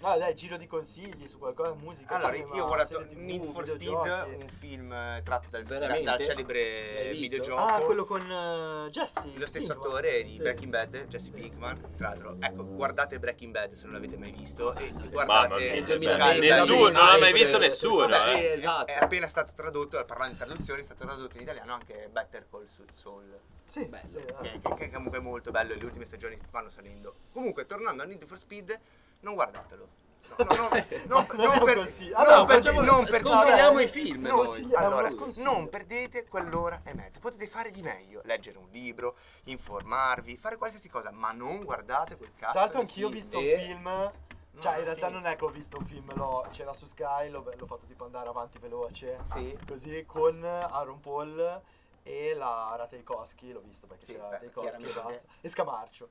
[0.00, 2.16] No, dai, giro di consigli su qualcosa, musica.
[2.16, 6.02] allora io ho guardato Need for Speed un film eh, tratto dal, Veramente?
[6.04, 9.32] dal celebre videogioco Ah, quello con eh, Jesse.
[9.36, 9.86] lo stesso Pinkman.
[9.96, 10.42] attore di Sì.
[10.42, 11.94] Breaking Bad, Jesse Pinkman.
[11.96, 14.74] Tra l'altro, ecco, guardate Breaking Bad se non l'avete mai visto.
[14.74, 18.06] E guardate mia, Nel 2020, nessuno, non l'ha mai visto nessuno.
[18.08, 18.38] Vabbè, eh.
[18.38, 18.90] Sì, esatto.
[18.92, 22.66] È appena stato tradotto, parlando di traduzioni, è stato tradotto in italiano anche Better Call
[22.94, 23.38] Saul.
[23.64, 24.08] Sì, Bello.
[24.08, 24.24] sì, eh.
[24.42, 27.14] Che, che- che comunque è molto bello e le ultime stagioni vanno salendo.
[27.32, 28.76] Comunque, tornando a Need for Speed,
[29.22, 29.88] non guardatelo.
[30.32, 32.08] No, no, no, no, No, non per, così.
[32.08, 34.44] non Allora, per- facciamo- non per- sconsigliamo no, i film, no,
[34.76, 37.20] allora, non perdete quell'ora e mezza.
[37.20, 42.30] Potete fare di meglio, leggere un libro, informarvi, fare qualsiasi cosa, ma non guardate quel
[42.34, 42.52] cazzo.
[42.52, 44.12] Tra l'altro anch'io ho visto un film.
[44.58, 45.12] Cioè, in realtà sì.
[45.12, 48.04] non è che ho visto un film, l'ho- c'era su Sky, l'ho, l'ho fatto tipo
[48.04, 49.18] andare avanti veloce.
[49.24, 49.58] Sì.
[49.66, 51.60] Così con Aaron Paul
[52.02, 55.22] e la Ratajkowski, l'ho visto perché Sì, c'era beh, Ratajkowski e basta.
[55.42, 56.08] E Scamarcio.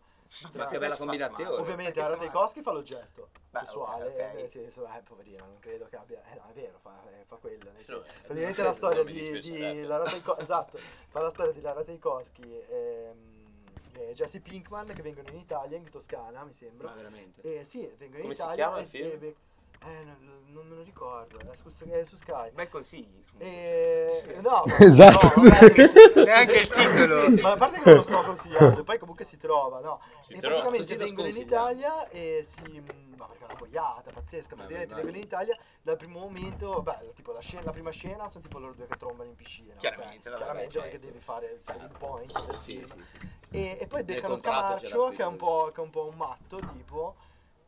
[0.54, 1.50] Ma che bella combinazione.
[1.58, 4.18] Ovviamente Perché Ratajkowski fa l'oggetto Beh, sessuale, ok, ok.
[4.20, 6.22] eh, nel senso, eh, poverino, non credo che abbia...
[6.32, 7.66] Eh, no, è vero, fa, eh, fa quello.
[7.72, 8.04] nel No, senso.
[8.06, 10.78] eh, Praticamente non la storia di, di Lara Taiko- esatto,
[11.10, 13.50] fa la storia di Lara Taikowski ehm,
[13.98, 16.88] e Jesse Pinkman che vengono in Italia, in Toscana, mi sembra.
[16.90, 17.42] Ma veramente.
[17.60, 19.24] Eh, sì, vengono Come in si Italia chiama e, il film?
[19.24, 19.36] e-
[19.84, 22.52] Eh, non, non me lo ricordo, è su, è su Sky.
[22.52, 23.24] Bel consigli.
[23.38, 24.22] E...
[24.28, 24.42] Sì.
[24.42, 25.32] No, ma- Esatto.
[25.36, 25.74] no, vabbè.
[26.24, 27.30] Neanche il titolo.
[27.42, 30.00] Ma a parte che non lo sto consigliando, poi comunque si trova, no?
[30.24, 30.62] Si e trova.
[30.62, 31.38] praticamente vengono in.
[31.38, 32.62] Italia e si...
[32.80, 37.14] mm, Ma perché è una boiata pazzesca, praticamente vengono in Italia dal primo momento, beh,
[37.16, 39.74] tipo la, scena, la prima scena sono tipo loro due che trombano in piscina.
[39.76, 43.30] Chiaramente, vabbè, chiaramente perché devi fare il selling point Sì, sì, sì.
[43.50, 46.16] E, e poi beccano Scamarcio, che è, un scritto po', che è un po' un
[46.16, 47.16] matto, tipo,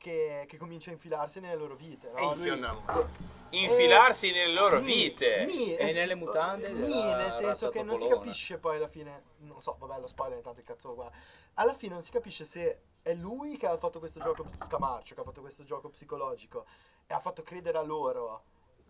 [0.03, 2.09] che, che comincia a infilarsi nelle loro vite.
[2.13, 2.29] E No?
[2.29, 3.09] la Lui- mano.
[3.51, 5.45] Infilarsi nelle loro Nì, vite.
[5.45, 9.23] nì, E es- nelle mutande nì, nel senso che non si capisce poi alla fine,
[9.39, 11.09] non so, vabbè lo spoiler intanto il cazzo qua.
[11.53, 15.21] Alla fine non si capisce se è lui che ha fatto questo gioco scamarcio, che
[15.21, 16.65] ha fatto questo gioco psicologico
[17.07, 18.43] e ha fatto credere a loro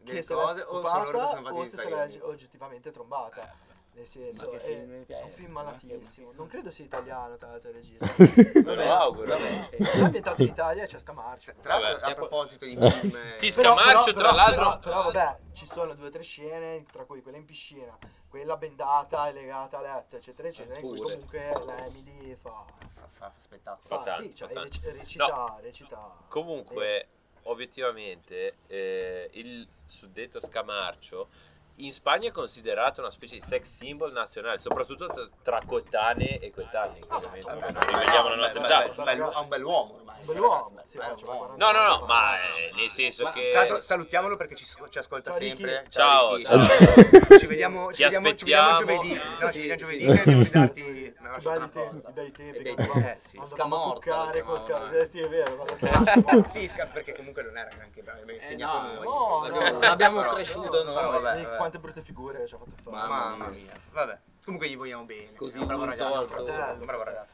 [0.04, 0.70] che se che scopata
[1.54, 2.20] o se italiani.
[2.22, 3.54] oggettivamente trombata.
[3.96, 5.22] Nel senso, che è, film è è?
[5.24, 6.32] un film malatissimo.
[6.34, 8.08] Non credo sia italiano, tra l'altro, il regista.
[8.62, 9.28] Me lo auguro.
[9.28, 11.54] Vabbè, È eh, ambientato in Italia e c'è Scamarcio.
[11.62, 13.16] Tra l'altro, a proposito di film...
[13.16, 14.64] eh, Sì, Però- Scamarcio, però- tra però- l'altro.
[14.64, 17.96] Però, però, vabbè, ci sono due o tre scene, tra cui quella in piscina,
[18.28, 22.66] quella bendata e legata a letto, eccetera, eccetera, in cui comunque la Emily fa.
[22.88, 23.88] fa, fa spettacolo.
[23.88, 24.80] Fa fa tanto, sì, cioè fa tanto.
[24.82, 26.18] rec- recita, recita.
[26.30, 27.08] Comunque,
[27.44, 31.28] obiettivamente, eh, il suddetto Scamarcio
[31.78, 37.02] in Spagna è considerato una specie di sex symbol nazionale, soprattutto tra- coetanei e coetanei,
[37.08, 39.32] ovviamente Vabbè, non no, rivediamo la nostra età.
[39.32, 40.03] Ha un bell'uomo ormai.
[40.24, 41.40] Bell'uomo, sì, beh, ma è c'è un uomo.
[41.56, 43.50] 40 No, no, no, ma eh, nel senso Ma- che...
[43.52, 45.86] Tra l'altro salutiamolo perché ci, ci ascolta Ciao, sempre.
[45.90, 46.50] Ciao, Ricky.
[46.58, 47.38] ciao.
[47.40, 49.14] Ci vediamo, ci Ti vediamo, ci vediamo giovedì.
[49.40, 49.98] No, ci Sì, vediamo sì.
[49.98, 51.14] giovedì che devo darti i
[52.14, 52.62] bei tempi.
[52.62, 53.40] Bei Eh, sì.
[53.44, 55.66] Scamorza eh, sì, è vero.
[55.68, 59.50] Eh, Sì, sca- perché comunque non era neanche bravo, mi ha eh, insegnato no, noi.
[59.50, 61.46] no, no, però- cresciuto noi.
[61.58, 63.08] quante brutte figure ci ha fatto fare.
[63.08, 63.74] Mamma mia.
[63.92, 64.20] Vabbè.
[64.44, 65.34] Comunque gli vogliamo bene.
[65.36, 66.06] Così bravo ragazzo.
[66.44, 67.32] bravo ragazzo, un bravo ragazzo.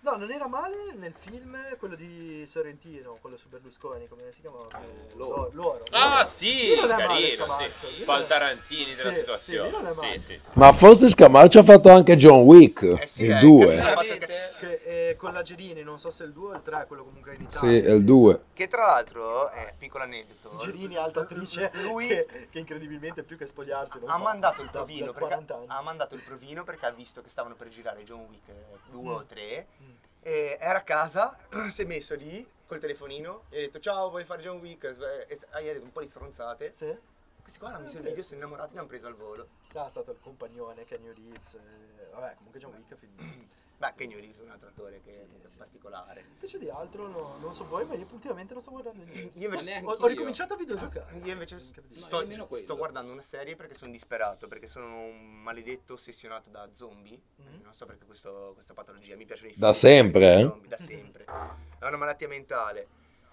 [0.00, 4.68] No, non era male nel film quello di Sorrentino, quello su Berlusconi, come si chiamava?
[4.80, 5.50] Eh, loro.
[5.52, 5.84] loro.
[5.90, 6.24] Ah loro.
[6.24, 8.02] sì, Lì non è male carino, Scamarcio, sì.
[8.04, 9.68] Fa il Tarantini della Sì, situazione.
[9.70, 10.18] sì, lì non è Sì, male.
[10.20, 10.50] sì, sì.
[10.54, 13.66] Ma forse Scamarcio ha fatto anche John Wick, Eh sì, il eh, 2.
[13.66, 13.82] capito.
[13.84, 14.26] Veramente?
[14.60, 14.80] Che,
[15.10, 17.48] eh, con la Gerini, non so se il 2 o il 3, quello comunque in
[17.48, 17.88] Sì, Italia.
[17.90, 18.40] è il 2.
[18.54, 20.56] Che tra l'altro, è piccolo aneddoto.
[20.58, 24.68] Gerini, alta attrice, Lui- che, che incredibilmente più che spogliarsi non ha fa mandato il
[24.70, 25.64] da- provino da perché, 40 anni.
[25.68, 28.48] ha mandato il provino perché ha visto che stavano per girare John Wick
[28.92, 29.87] 2 o 3 Mm.
[30.20, 31.36] E era a casa
[31.70, 35.38] si è messo lì col telefonino e ha detto ciao vuoi fare John Wick e
[35.50, 36.96] ha detto un po' di stronzate Sì?
[37.40, 40.18] questi qua hanno visto il video sono innamorati l'hanno preso al volo Sarà stato il
[40.20, 41.54] compagnone Kenny Reeves.
[41.54, 43.14] eh, vabbè, comunque John Wick è film.
[43.78, 45.56] beh Kenny Reeves è un altro attore che Sì, è sì.
[45.56, 49.38] particolare Invece di altro no- non so voi, ma io ultimamente non sto guardando niente.
[49.38, 50.06] io invece, Ho, ho io.
[50.08, 51.16] ricominciato a videogiocare.
[51.18, 52.64] io invece No, sto, nemmeno quello.
[52.64, 57.60] sto guardando una serie perché sono disperato perché sono un maledetto ossessionato da zombie Mhm.
[57.62, 60.40] non so perché questo- questa patologia mi piacciono i Da film sempre, eh?
[60.46, 62.88] zombie, da sempre è una malattia mentale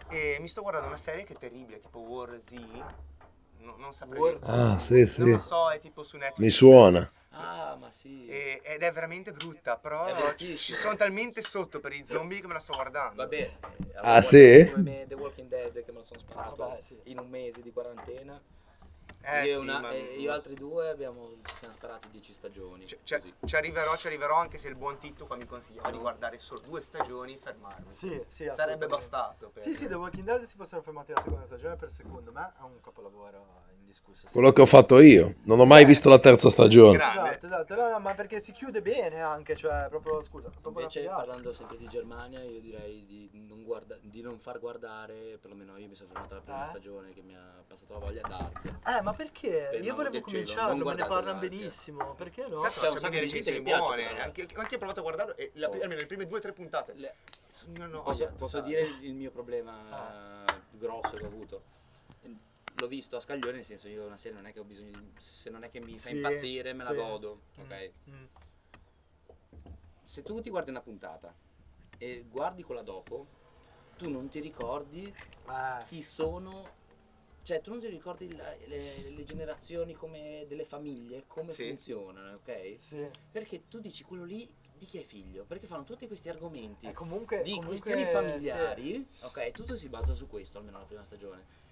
[0.10, 2.54] e mi sto guardando una serie che è terribile tipo War Z
[3.66, 5.32] no- non saprei War- Ah, sì, non sì.
[5.32, 7.12] lo so è tipo su Netflix Mi suona.
[7.38, 8.26] Ah, ma sì.
[8.28, 12.54] E- ed è veramente brutta però ci sono talmente sotto per i zombie che me
[12.54, 13.52] la sto guardando Vabbè, eh,
[13.98, 14.72] Ah, allora, sì?
[14.74, 16.98] come The Walking Dead che me lo sono sparato Vabbè, sì.
[17.06, 18.42] in un mese di quarantena.
[19.26, 22.88] Eh, io, e sì, una- ma- io altri due abbiamo, ci siamo sparati 10 stagioni.
[22.88, 23.34] ci, ci- così.
[23.46, 26.60] ci arriverò ci arriverò anche se il buon Titto qua mi consigliava di guardare solo
[26.62, 29.62] due stagioni e fermarmi Sì, sì, sarebbe bastato per...
[29.64, 32.62] Sì, sì, The Walking Dead si fossero fermati alla seconda stagione per secondo me è
[32.64, 34.28] un capolavoro indiscusso.
[34.28, 34.34] sì.
[34.34, 35.36] Quello che ho fatto io.
[35.44, 36.98] Non ho mai visto la terza stagione.
[36.98, 37.20] Grande.
[37.30, 41.04] Esatto, esatto, no, no, ma perché si chiude bene anche, cioè proprio, scusa, proprio Invece
[41.06, 45.88] parlando sempre di Germania, io direi di non, guarda- di non far guardare, perlomeno io
[45.88, 46.68] mi sono fermato alla prima Eh?
[46.68, 48.64] stagione che mi ha passato la voglia Dark.
[48.88, 49.68] Eh, ma perché?
[49.72, 52.62] Per Io volevo cominciarlo, me ne parlano benissimo, perché no?
[52.62, 54.08] Tanto C'è un sacco di gente che piace, buone.
[54.08, 54.24] però.
[54.24, 55.74] Anche, anche io ho provato a guardarlo e la, Oh.
[55.74, 56.94] almeno le prime due o tre puntate.
[56.96, 57.16] Le-
[57.48, 61.62] sono una Posso, posso dire il, il mio problema più grosso che ho avuto?
[62.78, 65.12] L'ho visto a scaglione, nel senso io una serie non è che ho bisogno di...
[65.18, 66.90] se non è che mi fa Sì, impazzire me sì.
[66.90, 67.92] la godo, Mm, ok?
[68.10, 68.26] mm.
[70.04, 71.34] Se tu ti guardi una puntata
[71.98, 73.28] e guardi quella dopo,
[73.98, 75.14] tu non ti ricordi
[75.48, 76.70] Eh, chi sono,
[77.44, 81.68] cioè tu non ti ricordi la- le, le generazioni come delle famiglie, come Sì.
[81.68, 82.76] funzionano, ok?
[82.78, 83.08] sì.
[83.32, 85.46] Perché tu dici quello lì di chi è figlio?
[85.46, 88.10] Perché fanno tutti questi argomenti E comunque, di comunque, questioni sì.
[88.12, 89.52] familiari, ok?
[89.52, 91.64] Tutto si basa su questo, almeno la prima stagione.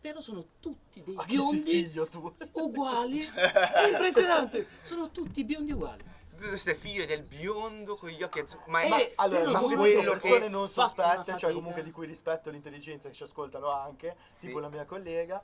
[0.00, 2.34] Però sono tutti dei Ma biondi figlio tu?
[2.52, 3.20] uguali.
[3.22, 4.66] È impressionante.
[4.82, 6.02] Sono tutti biondi uguali.
[6.40, 8.64] Questo è figlio del biondo con gli occhi azzurri.
[8.70, 13.10] Ma, Eh, ma- Allora, dico quello persone non sospette, cioè comunque di cui rispetto l'intelligenza
[13.10, 14.46] che ci ascoltano anche, Sì.
[14.46, 15.38] tipo la mia collega,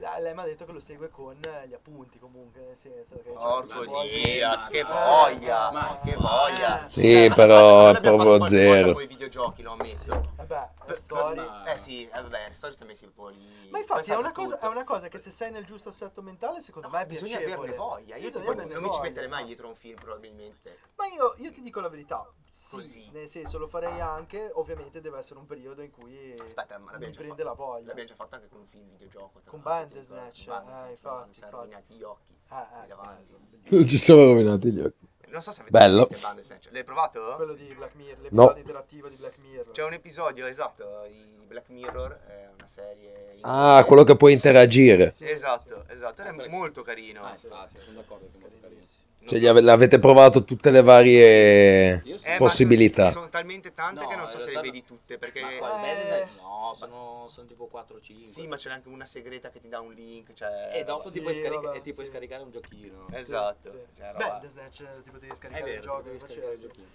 [0.00, 3.34] Lei mi ha detto che lo segue con eh, gli appunti comunque, nel senso che...
[3.38, 6.88] cioè, Porco Diaz, che Eh, voglia, ma- che voglia.
[6.88, 8.92] Sì, Ma però è proprio zero.
[8.94, 10.32] con i videogiochi, l'ho ammesso.
[10.36, 11.36] Vabbè, Per- per story...
[11.36, 13.68] ma- Eh sì, eh, vabbè, le storie sono messi un po' lì.
[13.70, 14.66] Ma infatti è una, sa cosa, tutto.
[14.66, 17.68] è una cosa che se sei nel giusto assetto mentale secondo me è bisogna piacevole.
[17.68, 18.16] averne voglia.
[18.16, 20.78] Io Bisogna tipo, averne non mi ci metterei mai dietro un film probabilmente.
[20.96, 23.08] Ma io, io ti dico la verità, sì, Così.
[23.12, 26.92] nel senso lo farei anche, ovviamente deve essere un periodo in cui Aspetta, ma mi
[26.92, 27.48] l'abbiamo già prende fatto.
[27.48, 27.86] la voglia.
[27.86, 29.40] L'abbiamo già fatto anche con un film videogioco.
[29.44, 32.38] Con Bandersnatch, eh, Bandersnatch, infatti, Mi sono rovinati gli occhi.
[32.48, 33.32] Ah, eh, davanti.
[33.32, 33.76] bello.
[33.76, 35.08] Non ci sono rovinati gli occhi.
[35.28, 36.06] Non so se avete Bello.
[36.06, 36.68] presente Bandersnatch.
[36.72, 37.34] L'hai provato?
[37.36, 38.26] Quello di Black Mirror, No.
[38.42, 39.70] l'episodio interattivo di Black Mirror.
[39.70, 43.34] C'è un episodio esatto di Black Mirror, è una serie.
[43.34, 45.12] in- Ah, quello che puoi interagire.
[45.12, 45.92] Sì, Esatto, sì.
[45.92, 47.22] esatto, ed è molto carino.
[47.22, 47.94] Ah, Sì, sì, sono sì.
[47.94, 48.80] d'accordo che è molto carino.
[49.26, 52.02] Cioè, gli ave- l'avete provato tutte le varie.
[52.02, 53.04] Eh, possibilità.
[53.04, 55.40] Sono, sono talmente tante No, che non so se le vedi tutte perché.
[55.40, 56.28] Eh.
[56.36, 58.22] No, sono, sono tipo 4-5.
[58.24, 60.32] Sì, ma c'è anche una segreta che ti dà un link.
[60.32, 60.70] Cioè...
[60.72, 62.12] E dopo Sì, ti, puoi scarica- vabbè, e ti puoi sì.
[62.12, 63.06] scaricare un giochino.
[63.12, 63.70] Esatto.
[63.70, 63.84] Sì, sì.
[63.98, 66.86] Cioè, Beh, Bandersnatch eh, ti potevi È scaricare vero, il gioco potevi scaricare il giochino.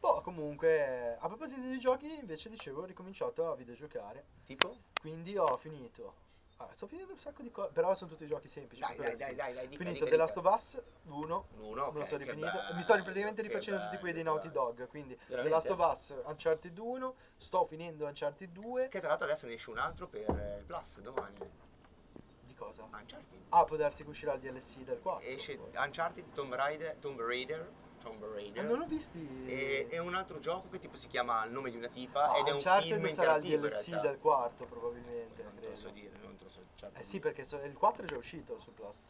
[0.00, 4.24] Boh, comunque, a proposito di giochi, invece dicevo, ho ricominciato a videogiocare.
[4.46, 4.76] Tipo?
[5.00, 6.14] Quindi ho finito.
[6.62, 8.82] Ah, sto finendo un sacco di cose, però sono tutti giochi semplici.
[8.82, 9.66] Dai, dai, dai, dai, dai.
[9.66, 11.46] Dica, finito dica, The Last of Us 1.
[11.60, 12.50] Uno, ok, me lo sono rifinito.
[12.50, 14.74] bello, Mi sto praticamente rifacendo tutti quelli dei Naughty bello.
[14.74, 14.88] Dog.
[14.88, 15.54] Quindi The Veramente?
[15.54, 17.14] Last of Us, Uncharted 1.
[17.38, 18.88] Sto finendo Uncharted 2.
[18.88, 21.38] Che tra l'altro adesso ne esce un altro per eh, il Plus domani.
[22.44, 22.82] Di cosa?
[22.82, 23.40] Uncharted.
[23.48, 25.26] Ah, può darsi che uscirà il DLC del 4.
[25.26, 25.78] Esce forse.
[25.78, 28.64] Uncharted, Tomb Raider, Tomb Raider, Tomb Ah, Raider.
[28.64, 29.46] non ho visti.
[29.46, 32.38] E, e un altro gioco che tipo si chiama Il nome di una tipa Ah,
[32.38, 35.42] ed è un Uncharted film sarà il DLC del quarto, probabilmente.
[35.42, 36.60] Non te lo so dire, non te lo so.
[36.74, 36.98] certo.
[36.98, 39.02] Eh sì, perché so- il 4 è già uscito su Plus.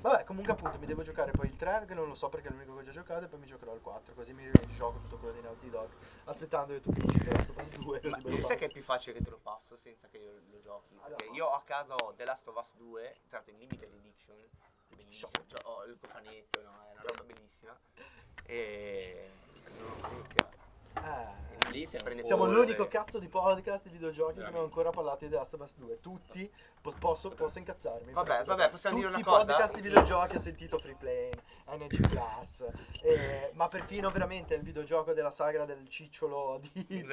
[0.00, 2.50] Vabbè, comunque appunto mi devo giocare poi il 3 che non lo so perché è
[2.52, 5.16] l'unico che ho già giocato e poi mi giocherò il 4 così mi gioco tutto
[5.16, 5.88] quello di Naughty Dog
[6.26, 8.68] aspettando che tu finisci The Last of Us 2 così Ma lo sai che è
[8.68, 10.94] più facile che te lo passo senza che io lo giochi?
[11.00, 11.36] Allora, Perché passo.
[11.36, 14.36] io a casa ho The Last of Us 2, tra l'altro in limited edition,
[14.96, 16.86] bellissimo, cioè, ho il cofanetto, no?
[16.88, 17.78] è una roba bellissima.
[18.44, 19.30] E
[20.10, 20.67] iniziato.
[21.04, 21.36] Eh,
[21.70, 25.30] Lì siamo, siamo l'unico cazzo di podcast di videogiochi che non ho ancora parlato di
[25.30, 26.50] The Last of Us 2 tutti
[26.80, 28.44] po- posso, posso incazzarmi Vabbè, penso.
[28.46, 29.52] vabbè, possiamo tutti dire i una cosa?
[29.52, 31.28] podcast di videogiochi ho sentito Free Plane
[31.66, 32.64] Energy Plus
[33.02, 37.04] eh, ma perfino veramente il videogioco della sagra del cicciolo di, di,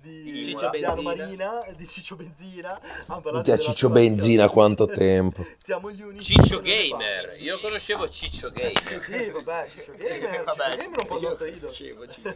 [0.00, 0.94] di, Di Ciccio Imola.
[0.94, 5.44] Benzina Marina di Ciccio Benzina parlato Minchia, di Ciccio Benzina, siamo- quanto tempo.
[5.56, 9.02] siamo gli unici Ciccio Gamer, io conoscevo Ciccio Gamer.
[9.02, 10.12] sì vabbè Ciccio Gamer.
[10.14, 12.34] Ciccio Gamer è un po' il nostro idolo Ciccio.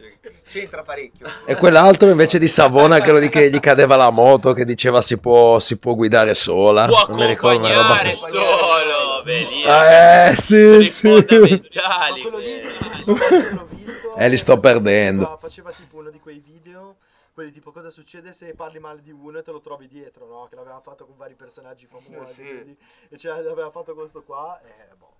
[0.59, 1.27] C'entra parecchio.
[1.45, 5.17] E quell'altro invece di Savona, quello di che gli cadeva la moto, che diceva si
[5.17, 6.85] può, si può guidare sola.
[6.85, 8.15] Può Non mi ricordo una roba così.
[8.31, 9.71] solo, bellissimo.
[9.71, 11.07] Ah, eh, sì, i sì.
[11.09, 12.21] Ma fondamentali.
[12.21, 12.61] quello lì,
[13.05, 15.23] l'ho visto, Eh, li sto perdendo.
[15.23, 16.95] Faceva, faceva tipo uno di quei video,
[17.33, 20.47] quelli tipo cosa succede se parli male di uno e te lo trovi dietro, no?
[20.49, 22.75] Che l'aveva fatto con vari personaggi famosi, Sì.
[23.09, 25.07] e ce l'aveva fatto questo qua, e boh.
[25.07, 25.18] Ah, tu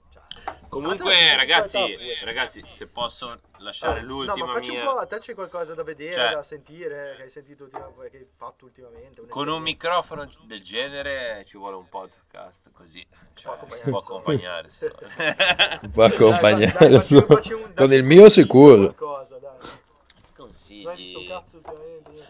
[0.69, 4.80] Comunque, ragazzi, ragazzi, se posso lasciare Oh, l'ultima no, ma facci mia...
[4.81, 7.77] un po', a te c'è qualcosa da vedere, Cioè- da sentire, che hai sentito che
[7.77, 9.26] hai fatto ultimamente?
[9.27, 13.06] Con un microfono del genere ci vuole un podcast così.
[13.34, 14.69] Cioè, accompagnare può accompagnare.
[15.91, 17.02] Può accompagnare
[17.76, 18.94] Con il mio sicuro.
[18.94, 19.57] Qualcosa, dai.
[20.36, 21.27] Consigli?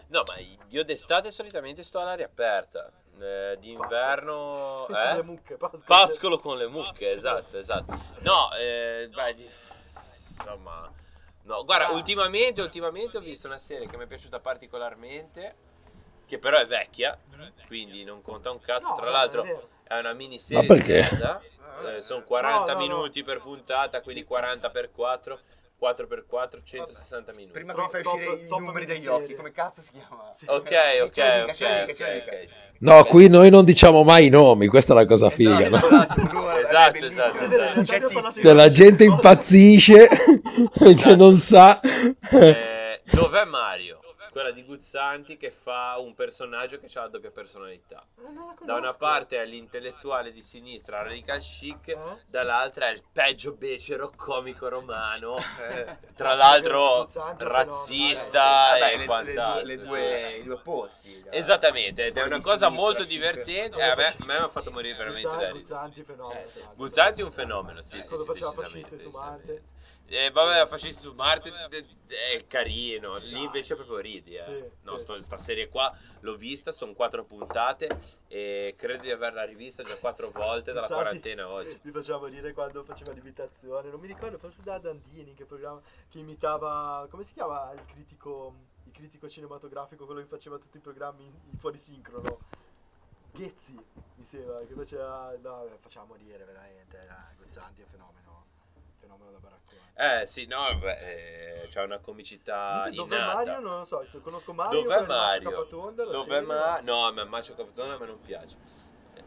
[0.08, 0.34] No, ma
[0.68, 2.90] io d'estate solitamente sto all'aria aperta.
[3.20, 4.84] Eh, d'inverno...
[4.88, 5.22] Con le Eh?
[5.22, 5.82] mucche, pascolo.
[5.86, 7.98] Pascolo con le mucche, esatto, esatto.
[8.20, 9.44] No, eh, beh, di-
[10.38, 10.90] insomma...
[11.42, 11.92] No, guarda, Ah.
[11.92, 15.54] ultimamente, ultimamente ho visto una serie che mi è piaciuta particolarmente,
[16.26, 17.18] che però è vecchia,
[17.66, 18.90] quindi non conta un cazzo.
[18.90, 19.58] No, Tra l'altro è
[19.90, 20.92] è una miniserie Ma perché?
[20.92, 21.42] di merda,
[21.96, 22.78] eh, sono 40 No, no, no.
[22.78, 25.40] minuti per puntata, quindi 40 per 4,
[25.76, 27.50] 4 per 4, 160 minuti.
[27.52, 29.90] Prima Top- che mi fai top- uscire i top numeri degli occhi, come cazzo si
[29.90, 30.32] chiama?
[30.32, 30.44] Sì.
[30.48, 31.52] Ok, ok, Ce lo dica, ok,
[31.94, 35.68] ce lo No, qui noi non diciamo mai i nomi, questa è la cosa figa,
[35.68, 35.76] no?
[35.76, 36.20] Esatto,
[36.60, 38.42] esatto, esatto, abbiamo parlato di tizio.
[38.42, 40.08] Cioè la gente impazzisce
[40.78, 41.78] perché non sa.
[41.80, 43.99] Eh, dov'è Mario?
[44.30, 48.06] Quella di Guzzanti che fa un personaggio che ha la doppia personalità.
[48.16, 51.96] Eh, Da una parte è l'intellettuale di sinistra, radical chic, Eh?
[52.26, 57.08] dall'altra è il peggio becero comico romano, Eh, tra l'altro
[57.38, 58.40] razzista
[58.78, 59.66] vabbè, e le, quant'altro.
[59.66, 61.22] le due, i due opposti.
[61.22, 61.36] dai.
[61.38, 64.70] Esattamente, ed è una cosa molto divertente e a me, a me mi ha fatto
[64.70, 65.58] morire veramente da Guzzanti, ridere.
[65.60, 66.38] Guzzanti, fenomeno.
[66.38, 66.76] Eh, Guzzanti.
[66.76, 69.46] Guzzanti è un fenomeno, sì, sì, Quando sì, faceva decisamente, fasciste su decisamente.
[69.52, 69.78] Marte.
[70.12, 71.86] Eh, vabbè, fascisti su Marte eh,
[72.32, 74.34] è carino, lì invece proprio ridi.
[74.34, 74.42] Eh.
[74.42, 75.02] Sì, no, sì.
[75.04, 77.86] sto- sta serie qua l'ho vista, sono quattro puntate
[78.26, 81.78] e credo di averla rivista già quattro volte dalla Guzzanti quarantena oggi.
[81.82, 83.88] Mi faceva morire quando faceva l'imitazione.
[83.88, 87.06] Non mi ricordo, forse da Dandini che programma che imitava.
[87.08, 88.54] Come si chiama il critico?
[88.86, 92.40] Il critico cinematografico, quello che faceva tutti i programmi in- fuori sincrono.
[93.30, 93.78] Ghezzi,
[94.16, 95.32] mi sembra, che faceva...
[95.40, 97.06] No, facciamo morire veramente,
[97.36, 98.46] Guzzanti è un fenomeno,
[98.98, 99.69] fenomeno da baraccone.
[100.00, 103.34] Eh sì, no, beh, eh, c'ha una comicità Dov'è innata.
[103.34, 103.58] Mario?
[103.60, 105.50] Non lo so, cioè, conosco Mario, Dov'è Mario?
[105.50, 106.80] Capatonda, Dov'è serie, Ma...
[106.82, 108.56] No, ma Macio Capatonda a me non piace.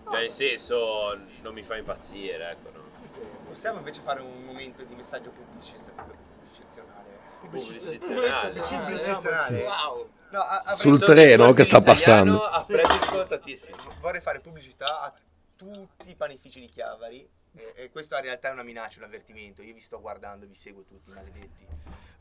[0.04, 2.72] Cioè, nel senso, non mi fa impazzire, ecco.
[2.72, 2.82] no.
[3.02, 3.38] Dipende.
[3.48, 7.20] Possiamo invece fare un momento di messaggio pubblici- pubblicizionale?
[7.40, 8.52] Pubblicizionale.
[8.60, 9.62] Pubblicizionale.
[9.64, 10.10] Wow.
[10.32, 12.44] No, a- Sul treno che sta passando.
[12.44, 13.78] A prezzi scontatissimi.
[14.02, 15.14] Vorrei fare pubblicità a
[15.56, 17.30] tutti i panifici di Chiavari.
[17.56, 19.62] E, e questo in realtà è una minaccia, un avvertimento.
[19.62, 21.68] Io vi sto guardando, vi seguo tutti, maledetti.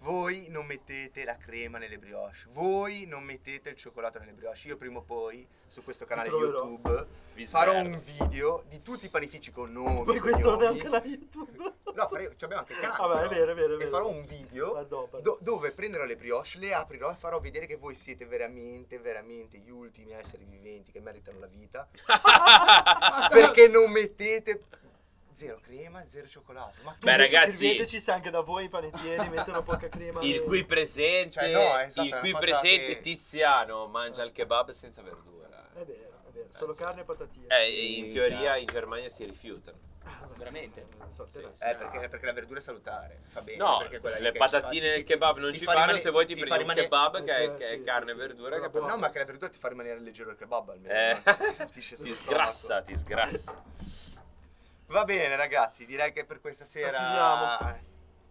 [0.00, 2.46] Voi non mettete la crema nelle brioche.
[2.48, 4.66] Voi non mettete il cioccolato nelle brioche.
[4.66, 6.64] Io prima o poi su questo canale troverò.
[6.66, 10.02] YouTube Vi farò un video di tutti i panifici con nomi.
[10.02, 11.56] Poi questo non è un canale YouTube.
[11.94, 12.98] No, ci abbiamo anche il canale.
[12.98, 13.30] Vabbè, è però.
[13.30, 13.90] vero, è vero, è E vero.
[13.90, 14.84] farò un video
[15.22, 19.58] do- dove prenderò le brioche, le aprirò e farò vedere che voi siete veramente, veramente
[19.58, 21.88] gli ultimi esseri viventi che meritano la vita.
[23.30, 24.64] Perché non mettete
[25.32, 26.76] zero crema, zero cioccolato.
[26.82, 30.20] Ma Beh, ragazzi- se anche da voi i panettieri mettono poca crema.
[30.22, 34.32] Il e- qui presente, Cioè, no, esatto, il è qui presente che- Tiziano mangia il
[34.32, 35.68] kebab senza verdura.
[35.74, 36.46] È vero, è vero.
[36.50, 36.82] Solo sì.
[36.82, 37.46] carne e patatine.
[37.48, 39.90] Eh, in teoria in Germania si rifiutano.
[40.36, 40.86] Veramente?
[40.98, 41.62] Non so, Sì, sì.
[41.62, 43.58] Eh, perché, perché la verdura è salutare, fa bene.
[43.58, 45.84] No, perché quella lì le patatine ti- nel ti- kebab non ti ci fa fanno,
[45.84, 47.82] rimane- se vuoi ti ti prendi fa un rimane- kebab che è, che è sì,
[47.84, 48.18] carne sì, e sì.
[48.18, 50.92] verdura che No, ma che la verdura ti fa rimanere leggero il kebab almeno.
[50.92, 51.22] Eh.
[51.24, 51.32] no?
[51.46, 52.50] Si sentisce sullo ti stomaco.
[52.50, 53.62] sgrassa, ti sgrassa.
[54.92, 57.80] Va bene ragazzi, direi che per questa sera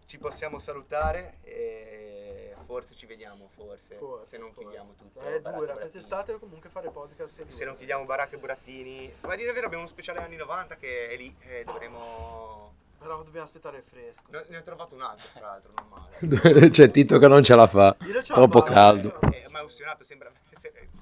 [0.06, 4.68] ci possiamo salutare e forse ci vediamo, forse, Forse, se non forse.
[4.68, 5.18] chiudiamo tutto.
[5.18, 9.32] È Baracca dura, quest'estate comunque fare podcast è Se non chiudiamo Baracca e Burattini, ma
[9.32, 12.74] a dire vero abbiamo uno speciale anni 90 che è lì e dovremo...
[12.96, 14.30] Però dobbiamo aspettare il fresco.
[14.30, 16.68] Ne ne ho trovato un altro tra l'altro, non male.
[16.70, 17.96] C'è Tito che non ce la fa.
[18.22, 19.20] Troppo caldo.
[19.32, 20.30] Eh, ma è ustionato, sembra...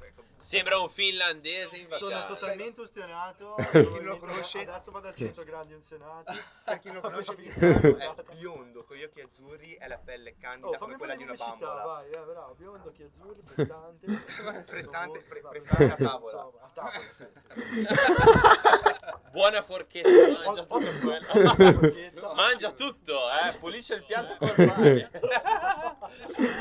[0.50, 2.34] se- Sembra un finlandese in Sono vacanza.
[2.34, 3.54] totalmente ustionato.
[3.70, 6.36] chi non lo conosce- Adesso vado al 100 gradi unzionati.
[6.64, 9.98] Per chi non lo conosce, Appena Tiziano è biondo, con gli occhi azzurri e la
[9.98, 11.84] pelle candida Oh, come quella di una bambola.
[11.84, 14.06] vai, eh, bravo, biondo, occhi azzurri, prestante.
[14.66, 16.50] Prestante- pre- prestante a tavola.
[16.50, 17.86] Insomma, a tavola, sì, sì.
[19.30, 20.08] Buona forchetta,
[20.44, 21.26] mangia tutto quello.
[21.74, 22.34] forchetta.
[22.34, 25.08] Mangia tutto, eh, pulisce il piatto con le mani.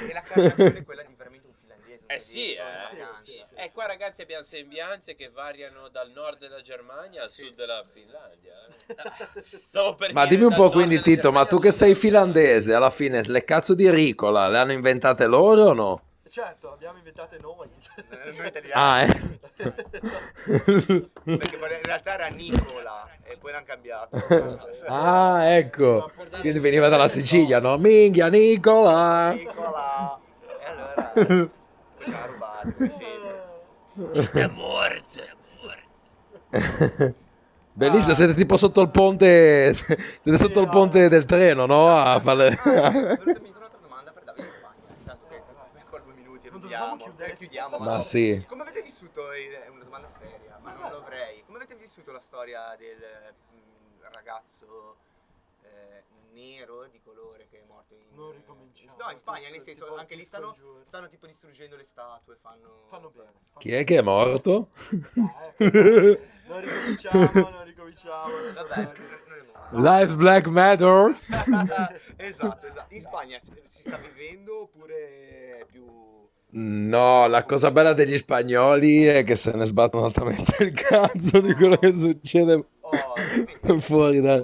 [0.07, 2.03] E la carnagione è quella di veramente un finlandese.
[2.05, 2.61] Eh sì, eh.
[3.23, 3.28] sì.
[3.61, 8.53] E qua ragazzi abbiamo sembianze che variano dal nord della Germania al sud della Finlandia.
[9.36, 9.44] eh.
[9.44, 13.22] Stavo per Ma dimmi un po' quindi Tito, ma tu che sei finlandese, alla fine
[13.26, 16.02] le cazzo di Ricola le hanno inventate loro o no?
[16.30, 17.68] Certo, abbiamo inventate noi.
[17.98, 18.72] Eh, Noi italiani.
[18.73, 19.40] Ah, eh.
[21.26, 24.15] Perché in realtà era Nicola e poi l'hanno cambiato.
[24.88, 26.10] ah, ecco.
[26.40, 27.77] Quindi veniva dalla Sicilia, no?
[27.77, 29.31] Minchia Nicola.
[29.31, 30.18] Nicola.
[30.48, 31.49] E allora
[32.02, 33.28] ce l'ha rubato, come
[34.31, 35.38] È morte.
[37.73, 41.88] Bellissimo, siete tipo sotto il ponte, siete sotto il ponte del treno, no?
[41.88, 42.47] A fare...
[42.47, 44.95] Ah, è venuta in mente un'altra domanda per Davide in Spagna.
[44.97, 45.41] Intanto che
[45.80, 46.85] ancora due minuti e Non chiudiamo.
[46.85, 47.35] dovevamo chiudere.
[47.38, 48.01] Chiudiamo Ma dopo.
[48.01, 48.45] sì.
[48.47, 51.43] Come avete vissuto, il- è una domanda seria, ma non dovrei.
[51.45, 54.95] Come avete vissuto la storia del mm, ragazzo
[56.39, 58.01] nero di colore che è morto in...
[58.13, 60.55] Non ricominciamo, No, in Spagna, nel senso, anche lì stanno,
[60.85, 62.85] stanno tipo distruggendo le statue, fanno...
[62.87, 63.31] Fanno bene.
[63.31, 64.69] fanno Chi è che è morto?
[64.89, 65.33] bene.
[65.57, 68.27] Eh, non ricominciamo, non ricominciamo.
[68.27, 69.07] non Vabbè, ricominciamo.
[69.27, 69.81] non è morto.
[69.81, 71.17] Lives Black Matter.
[72.17, 72.95] esatto, esatto.
[72.95, 75.85] In Spagna si, si sta vivendo oppure è più...
[76.51, 81.53] No, la cosa bella degli spagnoli è che se ne sbattono altamente il cazzo di
[81.53, 84.39] quello che succede Oh, fuori da...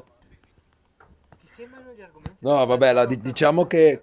[1.39, 2.33] Ti sembrano gli argomenti?
[2.45, 3.99] No, vabbè, la- diciamo che-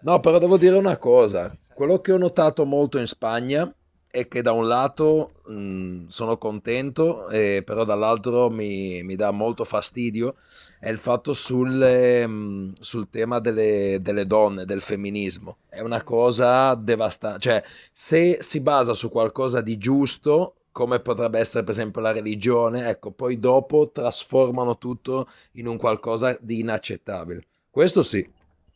[0.00, 1.56] No, però devo dire una cosa.
[1.74, 3.72] Quello che ho notato molto in Spagna
[4.08, 9.64] è che da un lato mh, sono contento, eh, però dall'altro mi, mi dà molto
[9.64, 10.36] fastidio,
[10.80, 15.58] è il fatto sul, ehm, sul tema delle, delle donne, del femminismo.
[15.68, 17.40] È una cosa devastante.
[17.40, 17.62] Cioè,
[17.92, 23.10] se si basa su qualcosa di giusto, come potrebbe essere per esempio la religione, ecco,
[23.10, 27.46] poi dopo trasformano tutto in un qualcosa di inaccettabile.
[27.70, 28.30] Questo sì.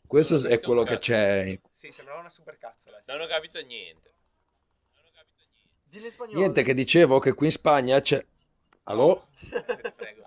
[0.06, 1.60] Questo Non ho è capito quello che c'è.
[1.70, 3.02] Sì, sembrava una supercazzola.
[3.04, 4.14] Non ho capito niente.
[5.90, 6.38] Dillo in spagnolo.
[6.38, 8.24] Niente, che dicevo che qui in Spagna c'è.
[8.84, 9.26] Allo?
[9.94, 10.26] Prego.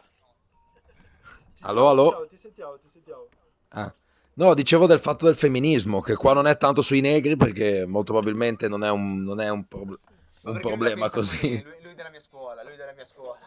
[1.62, 2.28] Allo, allo?
[2.30, 3.28] Ti sentiamo, ti sentiamo.
[3.70, 3.92] Ah.
[4.36, 8.12] No, dicevo del fatto del femminismo, che qua non è tanto sui negri perché molto
[8.12, 10.13] probabilmente non è un, non è un, prob- Ma
[10.44, 11.62] un problema così.
[11.64, 13.40] Lui, lui della mia scuola, lui della mia scuola.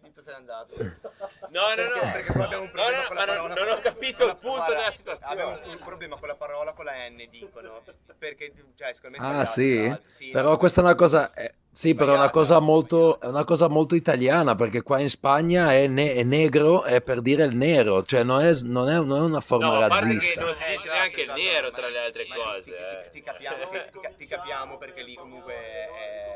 [0.00, 0.74] Dito se n'è andato.
[0.76, 2.32] No, no, no, Perché?
[2.32, 3.64] Poi abbiamo un No, problema no, con ma la non, parola.
[3.64, 5.42] non ho capito il punto guarda, della situazione.
[5.42, 7.82] Abbiamo un problema con la parola con la N, dicono.
[8.18, 9.92] Perché, cioè, secondo me Ah sì?
[10.06, 11.32] Sì, Però no, questa è una cosa...
[11.34, 15.10] eh, sì, però è una cosa, molto, è una cosa molto italiana, perché qua in
[15.10, 19.00] Spagna è, ne- è negro è per dire il nero, cioè non è, non è-
[19.00, 20.40] non è una forma No, razzista.
[20.40, 22.76] non si Eh, dice esatto, neanche il esatto, nero tra le altre cose.
[22.76, 23.22] Ti, ti- eh.
[23.24, 23.70] capiamo,
[24.16, 26.33] ti capiamo perché lì comunque è...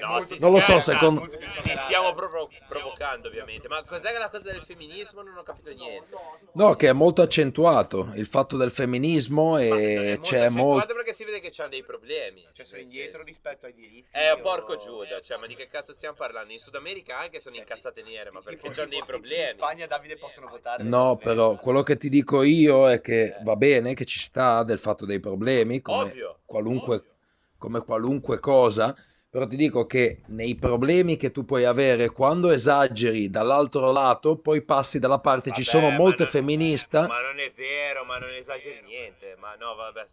[0.00, 3.68] No, Non lo so, secondo- più Ti stiamo proprio provocando, ovviamente.
[3.68, 5.22] Ma cos'è che la cosa del femminismo?
[5.22, 6.06] Non ho capito niente.
[6.52, 9.68] No, che è molto accentuato il fatto del femminismo e
[10.16, 10.94] molto c'è molto...
[10.94, 12.44] perché si vede che c'ha dei problemi.
[12.52, 13.26] Cioè, sono indietro senso.
[13.26, 14.08] rispetto ai diritti.
[14.12, 16.52] Eh, o- porco Giuda, cioè, ma di che cazzo stiamo parlando?
[16.52, 19.50] In Sud America anche sono incazzate nere, ma perché tipo- hanno dei tipo- In problemi.
[19.50, 20.82] Spagna e Davide possono votare.
[20.82, 24.78] No, però quello che ti dico io è che va bene che ci sta del
[24.78, 27.10] fatto dei problemi, come Ovvio, qualunque, ovvio.
[27.58, 28.94] come qualunque cosa,
[29.36, 34.62] però ti dico che nei problemi che tu puoi avere quando esageri dall'altro lato, poi
[34.62, 37.00] passi dalla parte, ci Vabbè, sono ma molte non- femministe.
[37.00, 39.36] Ma non è vero, ma non esageri niente.
[39.38, 40.04] Ma no, vabbè,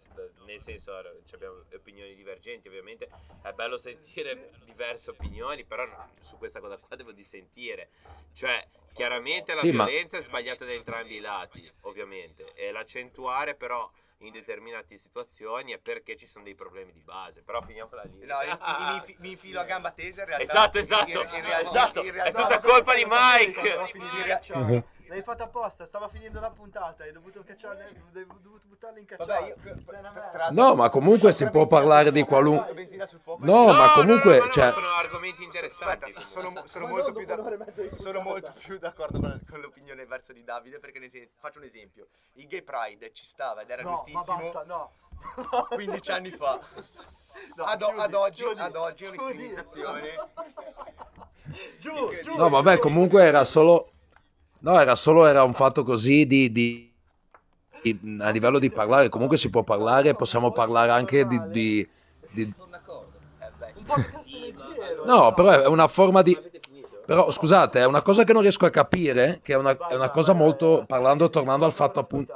[0.45, 0.91] nel senso,
[1.25, 3.07] ci abbiamo opinioni divergenti, ovviamente.
[3.41, 5.85] È bello sentire diverse opinioni, però
[6.19, 7.91] su questa cosa qua devo dissentire.
[8.33, 12.53] Cioè, chiaramente la Sì, ma- violenza è sbagliata da entrambi i lati, ovviamente.
[12.53, 13.89] E l'accentuare, però,
[14.19, 17.41] in determinate situazioni è perché ci sono dei problemi di base.
[17.43, 18.25] Però finiamola lì.
[18.25, 20.45] No, io- mi, mi infi- mi infilo a gamba tesa in realtà.
[20.45, 21.09] Esatto, esatto.
[21.21, 24.85] In, in realtà, Esatto, in è realtà- tutta No, colpa di Mike.
[25.07, 29.53] L'hai fatta apposta, stava finendo la puntata, hai dovuto cacciarla, hai dovuto buttarla in cacciare.
[29.55, 29.75] Vabbè, io,
[30.31, 32.87] tra- No, ma comunque si può parlare di qualunque...
[33.39, 36.05] No, ma comunque, no, no, cioè- sono argomenti interessanti.
[36.05, 40.05] Aspetta, sono, sono- Ma molto più da- e sono molto più d'accordo con, con l'opinione
[40.05, 42.07] verso di Davide perché ne se- faccio un esempio.
[42.33, 44.91] Il gay pride ci stava ed era No, ma giustissimo basta, no.
[45.69, 46.59] 15 anni fa.
[47.55, 49.23] No, ad, chiudi, ad oggi, chiudi, ad oggi è chiudi.
[49.33, 50.09] un'istinizzazione.
[51.79, 51.91] Giù,
[52.21, 52.35] giù.
[52.35, 53.91] No, vabbè, comunque era solo...
[54.59, 56.93] No, era solo era un fatto così di, di-
[58.19, 59.09] a livello di parlare.
[59.09, 61.41] Comunque si può parlare, possiamo parlare anche di...
[61.49, 61.89] di-
[62.29, 63.17] di- Sono d'accordo.
[63.39, 64.53] Eh.
[65.05, 66.37] No, però è una forma di...
[67.05, 70.09] Però scusate, è una cosa che non riesco a capire, che è una, è una
[70.09, 70.83] cosa molto...
[70.87, 72.33] Parlando, tornando al fatto appunto...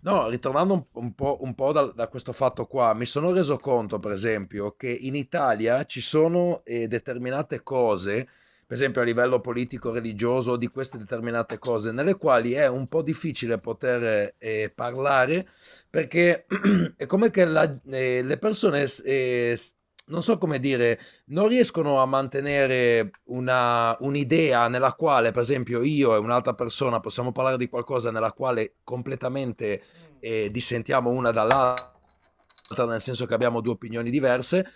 [0.00, 3.56] No, ritornando un, un po', un po' da, da questo fatto qua, mi sono reso
[3.56, 8.24] conto, per esempio, che in Italia ci sono eh, determinate cose,
[8.66, 13.58] per esempio a livello politico-religioso, di queste determinate cose, nelle quali è un po' difficile
[13.58, 15.48] poter eh, parlare,
[15.90, 16.46] perché
[16.96, 19.58] è come che la- eh, le persone, eh,
[20.08, 26.14] non so come dire, non riescono a mantenere una, un'idea nella quale, per esempio, io
[26.14, 29.82] e un'altra persona possiamo parlare di qualcosa nella quale completamente
[30.20, 34.70] eh, dissentiamo una dall'altra, nel senso che abbiamo due opinioni diverse,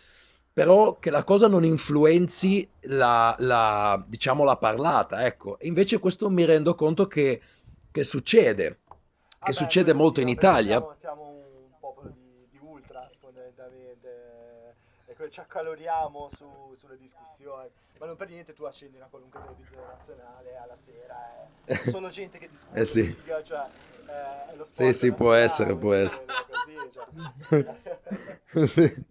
[0.52, 5.58] però che la cosa non influenzi la, la, diciamo, la parlata, ecco.
[5.58, 7.40] E invece questo mi rendo conto che,
[7.90, 10.78] che succede, che Vabbè, succede quello molto in Italia.
[10.78, 14.08] Siamo, siamo un popolo di, di ultras fondamentalmente.
[15.06, 17.70] E que- ci accaloriamo su- sulle discussioni.
[17.98, 21.48] Ma non per niente tu accendi una qualunque televisione nazionale alla sera.
[21.64, 22.80] È solo gente che discute.
[22.80, 23.02] Eh sì.
[23.02, 23.68] litiga, cioè,
[24.06, 26.24] eh, lo Sì, sport sì, può nazionale, essere, può essere.
[26.48, 28.66] così, cioè.
[28.66, 29.04] sì.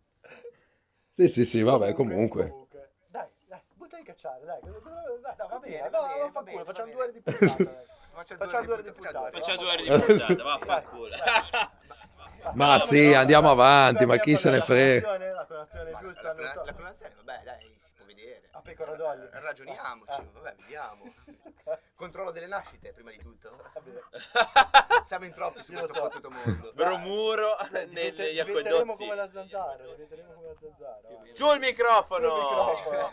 [1.08, 2.68] sì, sì, sì, vabbè, comunque.
[3.08, 4.60] Dai, dai, butta in cacciare, dai.
[4.62, 8.00] Dai, dai, No, va bene, va facciamo due ore di puntata adesso.
[8.12, 9.38] Facciamo due ore di facciamo puntata.
[9.38, 11.16] Facciamo due ore di puntata, vaffanculo.
[12.54, 15.02] Ma No, sì, no, andiamo avanti, ma chi se ne la frega.
[15.02, 16.64] colazione, La colazione Ma giusta, la, so.
[16.64, 18.42] la colazione, vabbè, dai, si può vedere.
[18.52, 19.30] A pecora d'olio.
[19.32, 20.24] Ragioniamoci, Ah.
[20.34, 21.04] vabbè, vediamo.
[21.96, 23.62] Controllo delle nascite, prima di tutto.
[23.74, 25.04] Vabbè.
[25.06, 26.02] Siamo in troppi su Io questo so.
[26.10, 26.72] fottuto mondo.
[26.76, 29.04] Bromuro negli diventeremo acquedotti.
[29.04, 31.00] come la zanzara, diventeremo come la zanzara.
[31.10, 31.32] va.
[31.34, 32.28] Giù il microfono!
[32.28, 33.10] Giù il microfono.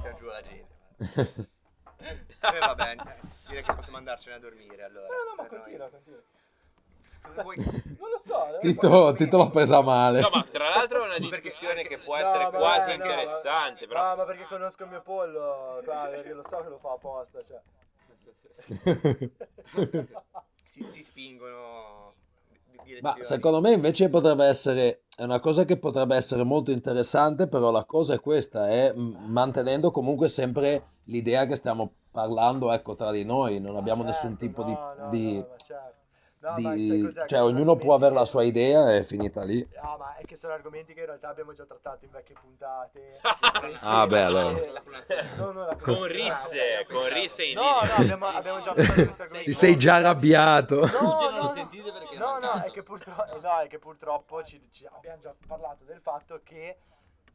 [0.00, 0.74] Tira giù la gente.
[1.98, 2.96] Eh, vabbè,
[3.48, 5.06] direi che possiamo andarcene a dormire allora.
[5.06, 6.20] No, no, ma continua, continua.
[7.22, 7.56] Cosa vuoi?
[7.98, 8.56] Non lo so.
[8.56, 8.60] eh.
[8.60, 10.20] Tito, Tito l'ha presa male.
[10.20, 12.96] No, ma tra l'altro è una Perché- discussione che può No, essere ma quasi no,
[12.96, 14.08] no, interessante, ma- però...
[14.10, 17.38] No, ma perché conosco il mio pollo, qua, perché lo so che lo fa apposta,
[17.42, 17.60] cioè.
[20.64, 22.14] Si, si spingono
[23.00, 27.70] Ma secondo me invece potrebbe essere, è una cosa che potrebbe essere molto interessante, però
[27.70, 33.24] la cosa è questa, è mantenendo comunque sempre l'idea che stiamo parlando, ecco, tra di
[33.24, 34.72] noi, non abbiamo Certo, nessun tipo di...
[34.72, 35.95] no, no, di- no, ma certo.
[36.50, 37.20] No, di- ma sai cos'è?
[37.22, 39.66] Che cioè ognuno può avere la sua idea e è finita lì.
[39.82, 43.20] No, ma è che sono argomenti che in realtà abbiamo già trattato in vecchie puntate.
[43.80, 44.50] Ah, beh, allora.
[45.36, 49.50] No, no, Con risse, con risse in No, no, abbiamo, abbiamo già fatto questi argomenti.
[49.50, 50.86] Ti sei già arrabbiato.
[50.86, 51.48] No, no, lo no.
[51.48, 55.18] sentite perché è No, no, è che purtroppo, no, è che purtroppo ci, ci- abbiamo
[55.20, 56.76] già parlato del fatto che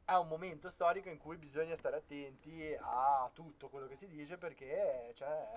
[0.06, 4.38] è un momento storico in cui bisogna stare attenti a tutto quello che si dice
[4.38, 5.48] perché cioè,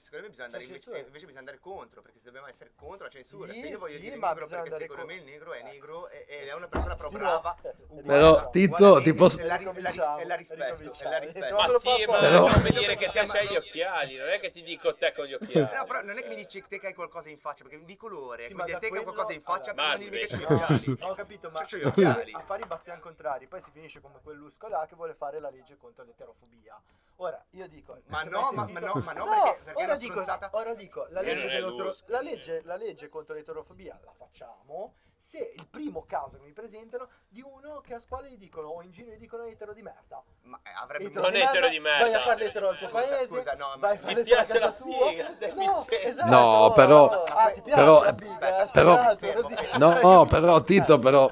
[0.00, 0.96] Secondo me bisogna C'è andare invece, censura.
[0.96, 3.78] eh, invece bisogna andare contro, perché se dobbiamo essere contro la censura, Sì, se io
[3.78, 5.62] voglio sì, dire ma negro perché secondo me il negro è Eh.
[5.62, 7.54] negro e, ed è una persona proprio brava.
[7.62, 11.54] Eh, uguale, Però, Tito, ti e posso- la, la, e la rispetto, e la rispetto.
[11.54, 14.40] Ma sì, ma Però- non mi dire che te Chiama- sei gli occhiali, non è
[14.40, 15.34] che ti dico te con gli
[15.68, 15.76] occhiali.
[15.76, 17.84] No, però non è che mi dici che te che hai qualcosa in faccia, perché
[17.84, 20.08] di colore, Sì, ma quindi a te che hai qualcosa in faccia, allora, però non
[20.08, 20.62] dimmi che c'hai gli invece.
[20.90, 20.96] occhiali.
[21.10, 22.32] Ho capito, ma Cioè, c'ho gli occhiali.
[22.32, 25.50] a fare i bastian contrari, poi si finisce come quell'usco là che vuole fare la
[25.50, 26.80] legge contro l'eterofobia.
[27.22, 27.98] Ora, io dico...
[28.06, 30.48] Ma no, ma- ma no, ma no, perché- perché è ora una dico, stronzata.
[30.52, 31.60] ora dico, la Eh, legge,
[32.06, 32.22] la, eh.
[32.22, 37.42] legge, la legge contro l'eterofobia la facciamo se il primo caso che mi presentano di
[37.42, 40.22] uno che a scuola gli dicono o in giro gli dicono etero di merda.
[40.44, 42.04] Ma eh, avrebbe Etero Non di etero merda, di merda.
[42.06, 44.44] Vai a fare l'etero al tuo Scusa, paese, scusa, no, vai a fare l'etero a
[44.44, 45.08] casa tua.
[45.08, 48.32] figa, No, esatto, No, però- Ah, ti piace però- la figa?
[48.32, 49.54] aspetta, però- Sperato, così.
[49.78, 51.30] No, no, però Tito, però,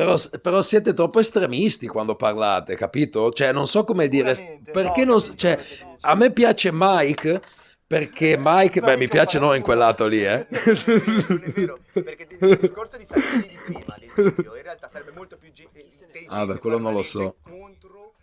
[0.00, 3.28] però, però siete troppo estremisti quando parlate, capito?
[3.30, 5.58] Cioè, non so come dire, perché no, non, cioè,
[6.00, 7.42] a me piace Mike,
[7.86, 10.46] perché Mike, beh, mi piace no in quel lato lì, eh.
[11.28, 15.12] Non è vero, perché il discorso di Salvini di prima, ad esempio, in realtà sarebbe
[15.14, 17.18] molto più intelligente Ah, beh, quello non lo so.
[17.18, 18.14] legge contro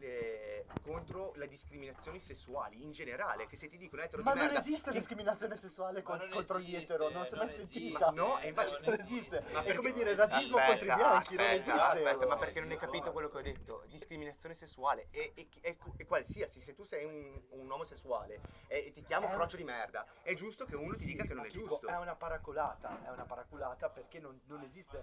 [0.00, 4.46] le, contro le discriminazioni sessuali in generale, che se ti dicono etero Ma di non
[4.46, 7.54] merda, esiste che- discriminazione sessuale non contro gli esiste, etero, non si è mai non
[7.54, 7.72] esiste.
[7.78, 8.06] sentita.
[8.06, 9.40] Ma no, e infatti non esiste.
[9.40, 11.70] Ma È perché- come dire razzismo Aspetta, contro i bianchi, non esiste.
[11.72, 13.84] Aspetta, ma perché non hai capito quello che ho detto?
[13.88, 18.90] Discriminazione sessuale e, e- e- e qualsiasi, se tu sei un, un omosessuale e, e
[18.92, 19.32] ti chiamo Eh.
[19.32, 21.86] frocio di merda, è giusto che uno ti Sì, dica che non è giusto.
[21.86, 25.02] È una paraculata, è una paraculata perché non, non esiste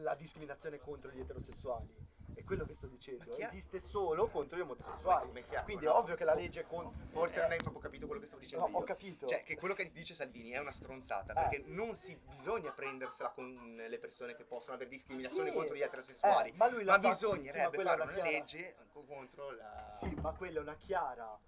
[0.00, 2.14] la discriminazione contro gli eterosessuali.
[2.36, 5.30] È quello che sto dicendo, chi esiste solo contro gli omosessuali.
[5.32, 6.92] È chiaro, Quindi no, è ovvio che la legge con...
[7.10, 8.76] Forse eh, non hai proprio capito quello che stavo dicendo No, io.
[8.76, 9.26] ho capito.
[9.26, 11.34] Cioè, che quello che dice Salvini è una stronzata, Eh.
[11.48, 15.56] perché non si bisogna prendersela con le persone che possono avere discriminazioni Sì.
[15.56, 16.50] contro gli eterosessuali.
[16.50, 19.96] Eh, ma lui l'ha ma fatto- bisognerebbe sì, ma fare una chiara- legge contro la...
[19.98, 21.40] Sì, ma quella è una chiara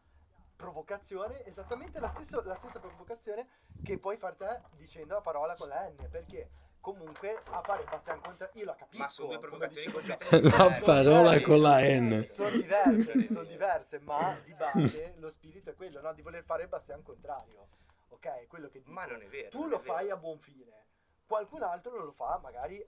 [0.57, 3.47] provocazione, esattamente la, stesso- la stessa provocazione
[3.85, 6.49] che puoi far te dicendo la parola con la N, perché
[6.81, 9.03] comunque a fare Bastian Contra io la capisco.
[9.03, 12.25] Ma sono due come provocazioni dicevo La parola diverse, con la N.
[12.27, 16.13] Sono diverse, sono diverse, ma di base lo spirito è quello, no?
[16.13, 17.69] Di voler fare il Bastian contrario.
[18.09, 18.93] Ok, quello che dico.
[18.93, 19.49] Ma non è vero.
[19.49, 19.93] Tu lo è vero.
[19.93, 20.87] fai a buon fine.
[21.27, 22.85] Qualcun altro non lo fa, magari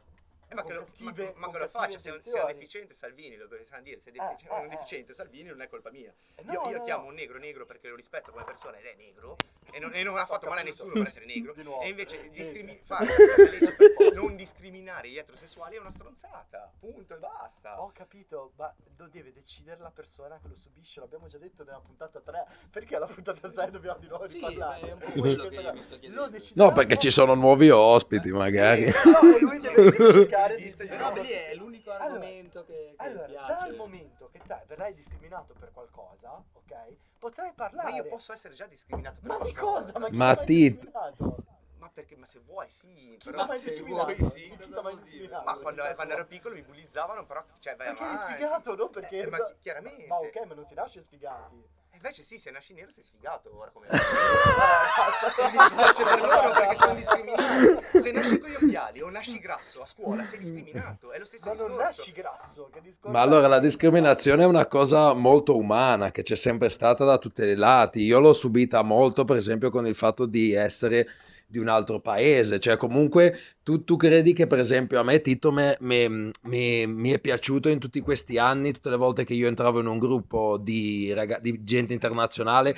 [0.50, 2.92] Eh, ma, che lo, con ma, ma che lo faccia, se, se è un deficiente
[2.92, 4.68] Salvini, lo dobbiamo dire, se è Eh, defici- eh, un eh.
[4.68, 6.12] deficiente Salvini non è colpa mia.
[6.34, 7.08] Eh, no, io io no, chiamo no.
[7.10, 9.36] un negro negro perché lo rispetto come persona ed è negro
[9.72, 11.82] e non, e non ha fatto male a nessuno per essere negro Di nuovo.
[11.82, 12.30] e invece Sì.
[12.30, 13.06] discrimi- fare
[14.12, 17.80] non discriminare gli eterosessuali è una stronzata, punto e basta.
[17.80, 21.80] Ho capito, ma lo deve decidere la persona che lo subisce, l'abbiamo già detto nella
[21.80, 24.96] puntata 3, perché alla puntata 6 dobbiamo di nuovo Sì, riparlare?
[25.14, 28.86] un deciderà No, perché ci sono nuovi ospiti, magari.
[28.86, 30.74] Sì, però lui deve, deve cercare di...
[30.76, 33.52] Però vedi, è l'unico Allora, argomento che, che Allora, piace.
[33.52, 36.96] dal momento che te verrai discriminato per qualcosa, ok?
[37.18, 37.90] Potrai parlare.
[37.90, 39.92] Ma io posso essere già discriminato per Ma di qualcosa.
[39.92, 39.98] cosa?
[39.98, 41.36] Ma chi Ma ti- discriminato?
[41.78, 42.14] Ma perché?
[42.16, 45.28] Ma se vuoi sì, Chi però se vuoi sì.
[45.44, 48.32] Ma quando, quando ero piccolo mi bullizzavano, però cioè vai Perché eri avanti.
[48.32, 48.88] sfigato, no?
[48.90, 49.18] Perché...
[49.20, 50.06] Eh, ma chi- chiaramente.
[50.06, 51.78] Ma ok, ma non si nasce sfigati.
[52.02, 55.50] Invece sì, se nasci nero sei sfigato ora come basta.
[55.50, 58.00] Mi dispiace per loro perché sono discriminati.
[58.00, 61.48] Se nasci con gli occhiali o nasci grasso a scuola sei discriminato, è lo stesso
[61.48, 61.82] Ma non discorso.
[61.98, 66.36] nasci grasso, che discorso Ma allora la discriminazione è una cosa molto umana che c'è
[66.36, 68.00] sempre stata da tutti i lati.
[68.00, 71.06] Io l'ho subita molto, per esempio, con il fatto di essere
[71.50, 72.60] di un altro paese.
[72.60, 77.10] Cioè, comunque, tu, tu credi che, per esempio, a me Tito me- me- me- mi
[77.10, 80.56] è piaciuto in tutti questi anni, tutte le volte che io entravo in un gruppo
[80.58, 82.76] di, raga- di gente internazionale,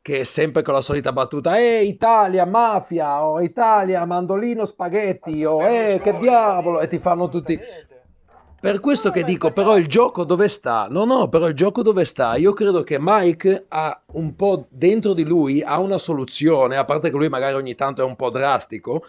[0.00, 5.66] che è sempre con la solita battuta, eh Italia, mafia, o Italia, mandolino, spaghetti, o
[5.66, 7.58] eh che diavolo, e ti fanno tutti...
[8.64, 10.86] Per questo che dico, però il gioco dove sta?
[10.88, 12.36] No, no, però il gioco dove sta?
[12.36, 17.10] Io credo che Mike ha un po' dentro di lui, ha una soluzione, a parte
[17.10, 19.04] che lui magari ogni tanto è un po' drastico,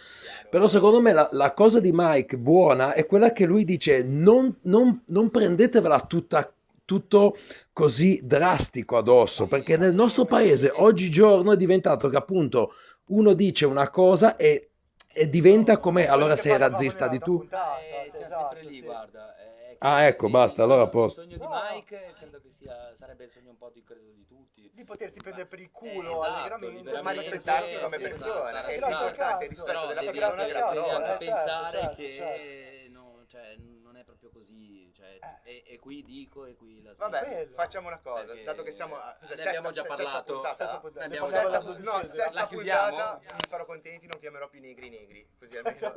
[0.49, 4.53] però secondo me la, la cosa di Mike buona è quella che lui dice non,
[4.63, 6.51] non, non prendetevela tutta
[6.83, 7.37] tutto
[7.71, 12.73] così drastico addosso, perché nel nostro paese oggigiorno è diventato che appunto
[13.07, 14.71] uno dice una cosa e,
[15.13, 17.37] e diventa come allora sei razzista di tu.
[17.37, 19.34] puntata, Eh, siamo esatto, sempre lì, guarda.
[19.75, 21.21] Eh, Ah, ecco, basta, allora a posto.
[21.21, 21.53] Il sogno di.
[21.73, 24.69] Mike credo che sia, sarebbe il sogno un po' di, credo, di tutti.
[24.73, 27.01] Di potersi prendere per il Eh, culo esatto, allegramente.
[27.01, 29.63] Ma rispettarsi sì, come sì, persona, esatto, è grazie più al importante il cazzo.
[29.63, 32.91] rispetto Però della devi, persona devi anche eh, certo, pensare certo, che certo.
[32.91, 37.21] no, cioè, non è proprio così, cioè, e, e qui dico e qui la Vabbè,
[37.21, 37.55] Bello.
[37.55, 40.33] facciamo una cosa, Perché dato che siamo a ne sesta- abbiamo già sesta parlato.
[40.33, 41.07] puntata, Sesta puntata.
[41.07, 42.87] Ne abbiamo già dopo no, sesta La chiudiamo?
[42.89, 45.93] puntata, vi farò contenti, non chiamerò più negri negri, così almeno...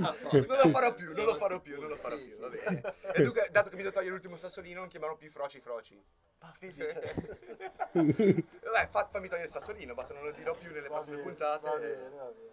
[0.00, 0.46] Ah, forca.
[0.46, 2.94] Non lo farò più, non lo farò più, non lo farò più, va bene.
[3.12, 5.60] E tu, che- dato che mi devo togliere l'ultimo sassolino, non chiamerò più i froci
[5.60, 6.02] froci.
[6.58, 7.14] Vedi, cioè,
[8.90, 11.68] fa- fammi togliere il sassolino, basta non lo dirò più nelle va prossime bene, puntate.
[11.68, 12.50] Va bene, va bene,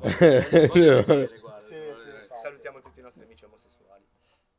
[2.42, 4.04] Salutiamo tutti i nostri amici omosessuali.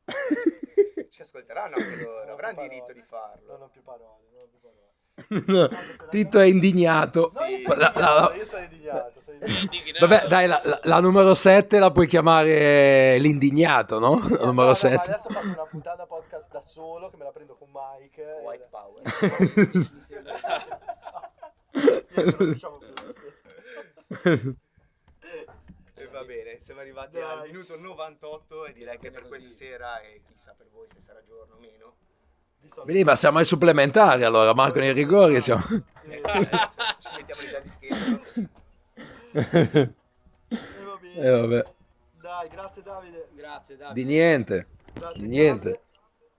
[1.10, 3.52] Ci ascolteranno anche loro, avranno diritto di farlo.
[3.52, 4.84] Non ho più parole, non ho più parole.
[6.10, 7.30] Tito è indignato.
[7.34, 10.06] No, io sono La- la- indignato, io sono indignato, sono indignato.
[10.06, 14.18] Vabbè, dai, la, la- la numero 7 la puoi chiamare l'indignato, no?
[14.20, 14.96] La No, no, numero ma 7.
[15.10, 18.22] adesso faccio una puntata podcast da solo che me la prendo con Mike.
[18.22, 19.02] e- White power.
[20.00, 20.34] Sembra-
[21.72, 24.56] Niente, non riusciamo più.
[26.18, 27.22] Va bene, siamo arrivati Dai.
[27.22, 29.28] al minuto 98 e direi che per Così.
[29.28, 31.94] questa sera e chissà per voi se sarà giorno o meno.
[32.84, 35.62] Vedi, ma siamo ai supplementari allora, Marco nei rigori siamo...
[35.62, 38.48] Sì, ci mettiamo lì dagli schermi.
[39.32, 39.94] E
[40.84, 41.14] va bene.
[41.14, 41.64] Eh, vabbè.
[42.20, 43.28] Dai, grazie Davide.
[43.34, 44.00] Grazie Davide.
[44.00, 44.66] Di niente.
[44.94, 45.68] Grazie Di niente.
[45.68, 45.84] Davide.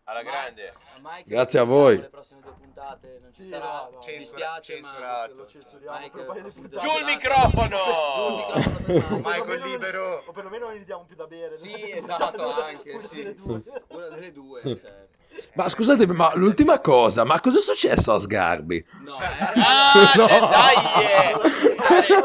[0.10, 0.74] Alla grande.
[1.02, 2.00] Mike Grazie a voi.
[2.00, 3.90] Le prossime due puntate non ci Sì, sarà.
[3.92, 5.34] no, Censura- dispiace, ma censurato.
[5.36, 6.88] Lo censuriamo Mike, per un paio di puntate.
[6.88, 7.78] Giù il microfono!
[8.16, 9.58] Giù il microfono per Mike.
[9.58, 10.24] Non- libero.
[10.26, 11.54] O perlomeno non gli diamo più da bere.
[11.56, 13.16] Sì, esatto, anche, una sì.
[13.18, 13.64] delle due.
[13.90, 15.08] Una delle due, cioè.
[15.54, 18.86] Ma scusate, ma l'ultima cosa, ma cosa è successo a Sgarbi?
[19.04, 20.18] No, eh.
[20.18, 20.28] No.
[20.28, 20.76] dai!
[21.02, 21.36] eh.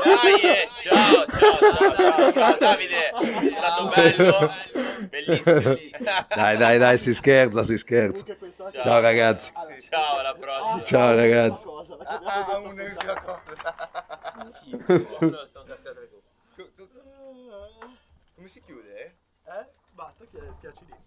[0.04, 0.68] Dai, eh.
[0.82, 3.10] ciao, ciao, ciao, ciao, Davide.
[3.10, 4.50] È stato bello,
[5.08, 5.76] bellissimo.
[6.34, 8.24] Dai, dai, dai, si scherza, si scherza.
[8.82, 9.00] Ciao.
[9.00, 9.52] Ragazzi.
[9.88, 10.82] Ciao, alla prossima.
[10.82, 11.66] Ciao, ragazzi.
[12.04, 14.50] Ah, ah, un'ultima cosa.
[14.50, 14.70] Sì,
[15.20, 16.88] no, sono cascato le cuffie.
[18.34, 19.14] Come si chiude?
[19.44, 19.66] Eh?
[19.92, 21.01] Basta, che schiacci lì.